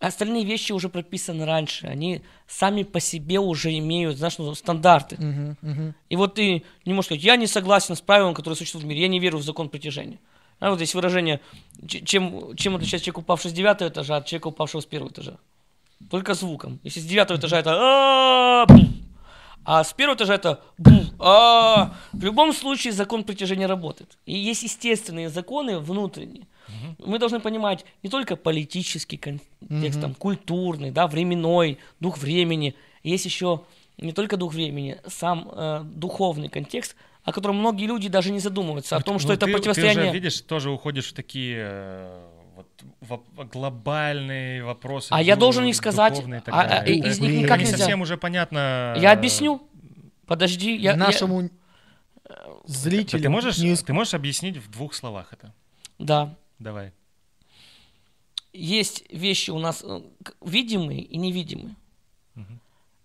Остальные 0.00 0.44
вещи 0.44 0.72
уже 0.72 0.88
прописаны 0.88 1.46
раньше, 1.46 1.86
они 1.86 2.20
сами 2.46 2.82
по 2.82 3.00
себе 3.00 3.38
уже 3.38 3.70
имеют, 3.78 4.18
знаешь, 4.18 4.38
ну, 4.38 4.54
стандарты. 4.54 5.16
Uh-huh, 5.16 5.56
uh-huh. 5.62 5.92
И 6.10 6.16
вот 6.16 6.34
ты 6.34 6.62
не 6.84 6.92
можешь 6.92 7.06
сказать, 7.06 7.24
я 7.24 7.36
не 7.36 7.46
согласен 7.46 7.94
с 7.94 8.00
правилом, 8.00 8.34
которое 8.34 8.56
существует 8.56 8.84
в 8.84 8.88
мире, 8.88 9.02
я 9.02 9.08
не 9.08 9.18
верю 9.18 9.38
в 9.38 9.42
закон 9.42 9.68
притяжения. 9.68 10.18
А 10.58 10.70
вот 10.70 10.76
здесь 10.76 10.94
выражение, 10.94 11.40
чем, 11.86 12.54
чем 12.56 12.74
отличается 12.76 13.06
человек, 13.06 13.18
упавший 13.18 13.50
с 13.50 13.54
девятого 13.54 13.88
этажа 13.88 14.16
от 14.16 14.26
человека, 14.26 14.48
упавшего 14.48 14.82
с 14.82 14.86
первого 14.86 15.10
этажа? 15.10 15.38
Только 16.10 16.34
звуком. 16.34 16.80
Если 16.82 17.00
с 17.00 17.06
девятого 17.06 17.38
этажа 17.38 17.60
это 17.60 18.66
а 19.64 19.82
с 19.82 19.92
первого 19.92 20.16
этажа 20.16 20.34
это 20.34 20.60
а 21.18 21.94
В 22.12 22.22
любом 22.22 22.52
случае 22.52 22.92
закон 22.92 23.24
притяжения 23.24 23.66
работает. 23.66 24.18
И 24.26 24.36
есть 24.36 24.62
естественные 24.62 25.28
законы 25.30 25.78
внутренние. 25.78 26.46
Угу. 26.68 27.10
Мы 27.10 27.18
должны 27.18 27.40
понимать 27.40 27.84
не 28.02 28.10
только 28.10 28.36
политический 28.36 29.16
контекст, 29.16 29.98
угу. 29.98 30.02
там, 30.02 30.14
культурный, 30.14 30.90
да, 30.90 31.06
временной, 31.06 31.78
дух 32.00 32.18
времени. 32.18 32.74
Есть 33.02 33.24
еще 33.24 33.62
не 33.96 34.12
только 34.12 34.36
дух 34.36 34.52
времени, 34.54 34.98
сам 35.06 35.48
э, 35.52 35.82
духовный 35.84 36.48
контекст, 36.48 36.96
о 37.22 37.32
котором 37.32 37.56
многие 37.56 37.86
люди 37.86 38.08
даже 38.08 38.30
не 38.30 38.40
задумываются, 38.40 38.96
о 38.96 39.00
том, 39.00 39.18
что 39.18 39.28
ну, 39.28 39.34
это 39.34 39.46
ты, 39.46 39.52
противостояние... 39.52 40.04
Ты 40.04 40.08
же, 40.08 40.12
видишь, 40.14 40.40
тоже 40.42 40.70
уходишь 40.70 41.10
в 41.10 41.14
такие 41.14 41.58
э, 41.60 42.33
вот, 42.54 42.68
в, 43.00 43.44
глобальные 43.46 44.64
вопросы. 44.64 45.08
А 45.10 45.22
я 45.22 45.36
должен 45.36 45.64
их 45.64 45.76
сказать, 45.76 46.22
а, 46.46 46.60
а, 46.60 46.84
из 46.84 47.18
них 47.18 47.42
никак 47.42 47.58
не 47.58 47.64
нельзя. 47.64 47.78
совсем 47.78 48.00
уже 48.00 48.16
понятно... 48.16 48.94
Я 48.98 49.12
объясню. 49.12 49.62
Подожди, 50.26 50.76
я... 50.76 50.96
Нашему 50.96 51.42
я... 51.42 51.48
зрителю... 52.64 53.22
Ты 53.22 53.28
можешь, 53.28 53.58
не... 53.58 53.76
ты 53.76 53.92
можешь 53.92 54.14
объяснить 54.14 54.56
в 54.56 54.70
двух 54.70 54.94
словах 54.94 55.32
это? 55.32 55.52
Да. 55.98 56.34
Давай. 56.58 56.92
Есть 58.52 59.04
вещи 59.10 59.50
у 59.50 59.58
нас 59.58 59.82
э, 59.84 60.00
видимые 60.40 61.00
и 61.00 61.16
невидимые. 61.16 61.74
Угу. 62.36 62.44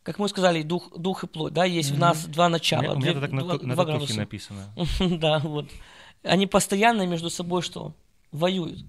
Как 0.04 0.20
мы 0.20 0.30
сказали, 0.30 0.62
дух, 0.62 0.96
дух 0.98 1.24
и 1.24 1.28
плоть, 1.28 1.54
да, 1.54 1.66
есть 1.66 1.90
угу. 1.90 1.98
в 1.98 2.00
нас 2.00 2.26
два 2.26 2.50
начала. 2.50 2.94
У 2.94 3.00
меня, 3.00 3.12
это 3.12 3.22
так 3.22 3.32
на, 3.32 3.42
два, 3.42 3.58
на 3.58 3.76
градуса. 3.76 4.16
написано. 4.16 4.74
да, 5.00 5.40
вот. 5.40 5.68
Они 6.24 6.46
постоянно 6.46 7.08
между 7.08 7.30
собой 7.30 7.64
что? 7.64 7.94
Воюют. 8.32 8.86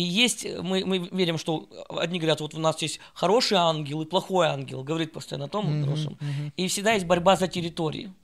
И 0.00 0.02
есть, 0.02 0.46
мы, 0.62 0.82
мы 0.86 0.96
верим, 1.12 1.36
что 1.36 1.68
одни 1.90 2.18
говорят, 2.18 2.40
вот 2.40 2.54
у 2.54 2.58
нас 2.58 2.80
есть 2.80 3.00
хороший 3.12 3.58
ангел 3.58 4.00
и 4.00 4.06
плохой 4.06 4.46
ангел, 4.46 4.82
говорит 4.82 5.12
постоянно 5.12 5.44
о 5.44 5.48
том 5.48 5.66
mm-hmm, 5.66 5.84
хорошем. 5.84 6.12
Mm-hmm. 6.14 6.52
И 6.56 6.68
всегда 6.68 6.92
есть 6.94 7.04
борьба 7.04 7.36
за 7.36 7.48
территорию. 7.48 8.14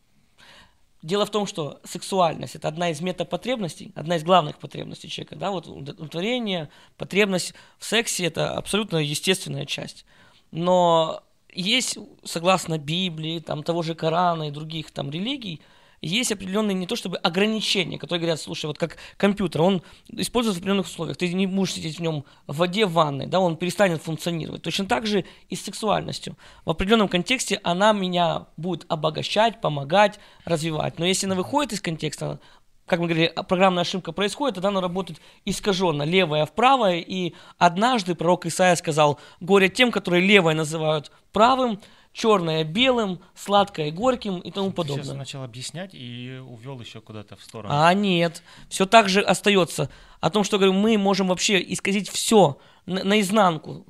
Дело 1.03 1.27
в 1.27 1.31
том, 1.31 1.47
что 1.47 1.79
сексуальность– 1.85 2.55
это 2.57 2.69
одна 2.69 2.89
из 2.89 3.03
метапотребностей, 3.03 3.93
одна 3.95 4.17
из 4.17 4.25
главных 4.25 4.57
потребностей 4.57 5.11
человека. 5.11 5.37
Да? 5.37 5.51
Вот 5.51 5.67
удовлетворение, 5.67 6.71
потребность 6.97 7.53
в 7.79 7.85
сексе– 7.85 8.25
это 8.27 8.53
абсолютно 8.53 8.97
естественная 8.97 9.67
часть. 9.67 10.07
Но 10.53 11.23
есть, 11.53 11.99
согласно 12.25 12.79
Библии, 12.79 13.41
там, 13.41 13.63
того 13.63 13.83
же 13.83 13.95
Корана 13.95 14.49
и 14.49 14.51
других 14.51 14.93
там, 14.93 15.11
религий, 15.11 15.61
есть 16.01 16.33
определенные 16.33 16.75
не 16.75 16.87
то 16.87 16.97
чтобы 16.97 17.17
ограничения, 17.19 17.99
которые 17.99 18.21
говорят, 18.21 18.41
слушай, 18.41 18.67
вот 18.67 18.79
как 18.79 18.97
компьютер, 19.17 19.63
он 19.63 19.83
используется 20.09 20.61
в 20.61 20.63
определенных 20.63 20.87
условиях, 20.87 21.17
ты 21.17 21.33
не 21.33 21.47
будешь 21.47 21.73
сидеть 21.73 21.99
в 21.99 22.03
нем 22.03 22.25
в 22.47 22.57
воде 22.57 22.87
в 22.87 22.93
ванной, 22.93 23.27
да, 23.27 23.41
он 23.41 23.57
перестанет 23.57 24.03
функционировать. 24.03 24.63
Точно 24.63 24.87
так 24.87 25.07
же 25.07 25.25
и 25.49 25.57
с 25.57 25.63
сексуальностью. 25.63 26.37
В 26.65 26.71
определенном 26.71 27.09
контексте 27.09 27.61
она 27.63 27.93
меня 27.93 28.47
будет 28.57 28.85
обогащать, 28.89 29.61
помогать, 29.61 30.19
развивать. 30.45 30.99
Но 30.99 31.07
если 31.07 31.27
она 31.27 31.35
выходит 31.35 31.73
из 31.73 31.81
контекста, 31.81 32.41
как 32.87 33.01
мы 33.01 33.07
говорили, 33.07 33.33
программная 33.49 33.83
ошибка 33.83 34.13
происходит, 34.13 34.55
тогда 34.55 34.69
она 34.69 34.81
работает 34.81 35.21
искаженно, 35.45 36.05
левая 36.05 36.47
в 36.47 36.53
правое, 36.53 37.01
и 37.01 37.35
однажды 37.59 38.15
пророк 38.15 38.47
Исаия 38.47 38.77
сказал, 38.77 39.19
горе 39.41 39.69
тем, 39.69 39.91
которые 39.91 40.25
левое 40.25 40.55
называют 40.55 41.11
правым, 41.33 41.81
черное 42.17 42.65
белым, 42.65 43.21
сладкое 43.35 43.91
горьким 43.91 44.39
и 44.39 44.51
тому 44.51 44.73
подобное. 44.73 45.03
Ты 45.03 45.09
сейчас 45.09 45.17
начал 45.17 45.43
объяснять 45.45 45.91
и 45.93 46.41
увел 46.49 46.81
еще 46.81 47.03
куда-то 47.03 47.37
в 47.37 47.43
сторону. 47.43 47.75
А 47.77 47.93
нет, 47.93 48.43
все 48.71 48.87
так 48.87 49.11
же 49.11 49.21
остается. 49.21 49.91
О 50.21 50.31
том, 50.31 50.43
что 50.43 50.57
говорю, 50.57 50.73
мы 50.73 50.97
можем 50.97 51.29
вообще 51.29 51.63
исказить 51.73 52.09
все 52.09 52.59
на, 52.87 53.05
наизнанку. 53.05 53.85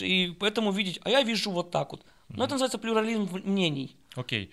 И 0.00 0.34
поэтому 0.40 0.72
видеть, 0.72 1.00
а 1.02 1.10
я 1.10 1.22
вижу 1.22 1.50
вот 1.50 1.70
так 1.70 1.92
вот. 1.92 2.02
Но 2.28 2.42
mm 2.42 2.46
это 2.46 2.54
называется 2.54 2.78
плюрализм 2.78 3.28
мнений. 3.44 3.94
Окей. 4.14 4.46
Okay. 4.46 4.50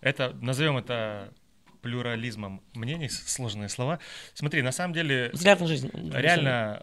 Это, 0.00 0.34
назовем 0.40 0.78
это 0.78 1.32
плюрализмом 1.82 2.62
мнений, 2.72 3.10
сложные 3.10 3.68
слова. 3.68 3.98
Смотри, 4.32 4.62
на 4.62 4.72
самом 4.72 4.94
деле... 4.94 5.30
Взгляд 5.34 5.60
на 5.60 5.66
жизнь. 5.66 5.90
Реально, 5.92 6.80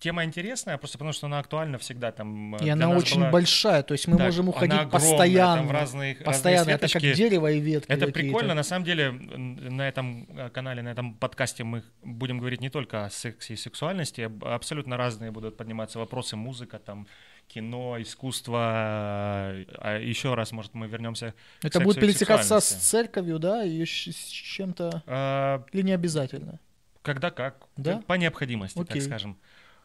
тема 0.00 0.24
интересная, 0.24 0.78
просто 0.78 0.98
потому 0.98 1.12
что 1.12 1.26
она 1.26 1.38
актуальна 1.38 1.78
всегда. 1.78 2.10
Там, 2.10 2.56
и 2.56 2.68
она 2.68 2.88
очень 2.90 3.20
была... 3.20 3.30
большая, 3.30 3.82
то 3.82 3.92
есть 3.92 4.08
мы 4.08 4.16
да, 4.16 4.24
можем 4.24 4.48
уходить 4.48 4.72
огромная, 4.72 4.90
постоянно. 4.90 5.56
Там 5.58 5.68
в 5.68 5.70
разные, 5.70 6.14
постоянно, 6.16 6.72
разные 6.72 6.76
это 6.76 6.88
как 6.88 7.02
дерево 7.02 7.50
и 7.52 7.60
ветки. 7.60 7.90
Это 7.90 8.06
прикольно, 8.08 8.54
на 8.54 8.62
самом 8.62 8.84
деле 8.84 9.12
на 9.12 9.86
этом 9.86 10.26
э, 10.30 10.48
канале, 10.50 10.82
на 10.82 10.88
этом 10.88 11.14
подкасте 11.14 11.62
мы 11.62 11.84
будем 12.02 12.38
говорить 12.38 12.60
не 12.60 12.70
только 12.70 13.04
о 13.04 13.10
сексе 13.10 13.54
и 13.54 13.56
сексуальности, 13.56 14.28
абсолютно 14.42 14.96
разные 14.96 15.30
будут 15.30 15.56
подниматься 15.56 15.98
вопросы, 15.98 16.36
музыка, 16.36 16.78
там, 16.78 17.06
кино, 17.46 18.00
искусство. 18.00 18.58
А 18.62 19.98
еще 20.00 20.34
раз, 20.34 20.52
может, 20.52 20.74
мы 20.74 20.86
вернемся. 20.86 21.34
Это 21.62 21.80
будет 21.80 22.00
пересекаться 22.00 22.60
с 22.60 22.68
церковью, 22.68 23.38
да, 23.38 23.64
и 23.64 23.84
с 23.84 23.86
чем-то. 23.86 25.02
А... 25.06 25.64
Или 25.72 25.82
не 25.82 25.92
обязательно? 25.92 26.58
Когда 27.02 27.30
как. 27.30 27.66
Да? 27.76 28.02
По 28.06 28.14
необходимости, 28.14 28.78
Окей. 28.78 29.00
так 29.00 29.02
скажем. 29.02 29.38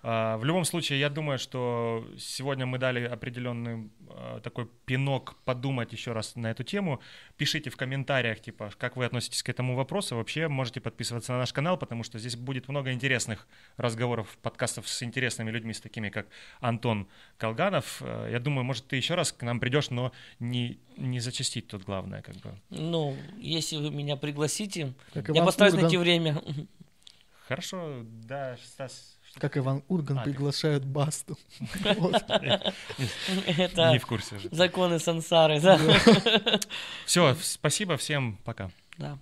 А, 0.08 0.38
в 0.38 0.46
любом 0.46 0.66
случае, 0.66 1.00
я 1.00 1.10
думаю, 1.10 1.40
что 1.40 2.08
сегодня 2.16 2.68
мы 2.68 2.78
дали 2.78 3.04
определенный 3.06 3.90
а, 4.08 4.40
такой 4.40 4.68
пинок 4.86 5.36
подумать 5.46 5.94
еще 5.94 6.12
раз 6.12 6.36
на 6.36 6.52
эту 6.52 6.64
тему. 6.64 7.02
Пишите 7.38 7.72
в 7.72 7.76
комментариях, 7.76 8.40
типа, 8.40 8.70
как 8.78 8.98
вы 8.98 9.06
относитесь 9.06 9.42
к 9.42 9.50
этому 9.50 9.76
вопросу. 9.76 10.16
Вообще 10.16 10.48
можете 10.48 10.80
подписываться 10.80 11.32
на 11.32 11.40
наш 11.40 11.52
канал, 11.54 11.76
потому 11.76 12.04
что 12.04 12.20
здесь 12.20 12.36
будет 12.36 12.68
много 12.68 12.92
интересных 12.92 13.48
разговоров, 13.78 14.38
подкастов 14.44 14.88
с 14.88 15.02
интересными 15.02 15.50
людьми, 15.50 15.74
с 15.74 15.82
такими 15.82 16.10
как 16.10 16.28
Антон 16.60 17.08
Колганов. 17.40 18.04
А, 18.06 18.30
я 18.30 18.40
думаю, 18.40 18.64
может, 18.64 18.86
ты 18.86 18.98
еще 18.98 19.16
раз 19.16 19.32
к 19.32 19.42
нам 19.42 19.60
придешь, 19.60 19.90
но 19.90 20.12
не, 20.38 20.78
не 20.98 21.20
зачастить 21.20 21.68
тут 21.68 21.84
главное, 21.84 22.22
как 22.22 22.36
бы. 22.36 22.54
Ну, 22.70 23.18
если 23.40 23.78
вы 23.78 23.90
меня 23.90 24.18
пригласите, 24.18 24.94
как 25.16 25.30
я 25.30 25.44
постараюсь 25.44 25.74
найти 25.74 25.98
время. 25.98 26.44
Хорошо, 27.48 28.02
да, 28.04 28.58
Стас, 28.64 29.15
как 29.40 29.58
Иван 29.58 29.84
Урган 29.88 30.20
а, 30.20 30.24
приглашает 30.24 30.86
Басту. 30.86 31.38
Это 31.84 33.92
не 33.92 34.00
в 34.00 34.06
курсе. 34.06 34.40
Законы 34.52 35.00
сансары, 35.00 35.60
да. 35.60 35.78
Все, 37.06 37.36
спасибо 37.42 37.98
всем, 37.98 38.38
пока. 38.44 38.70
Да. 38.98 39.18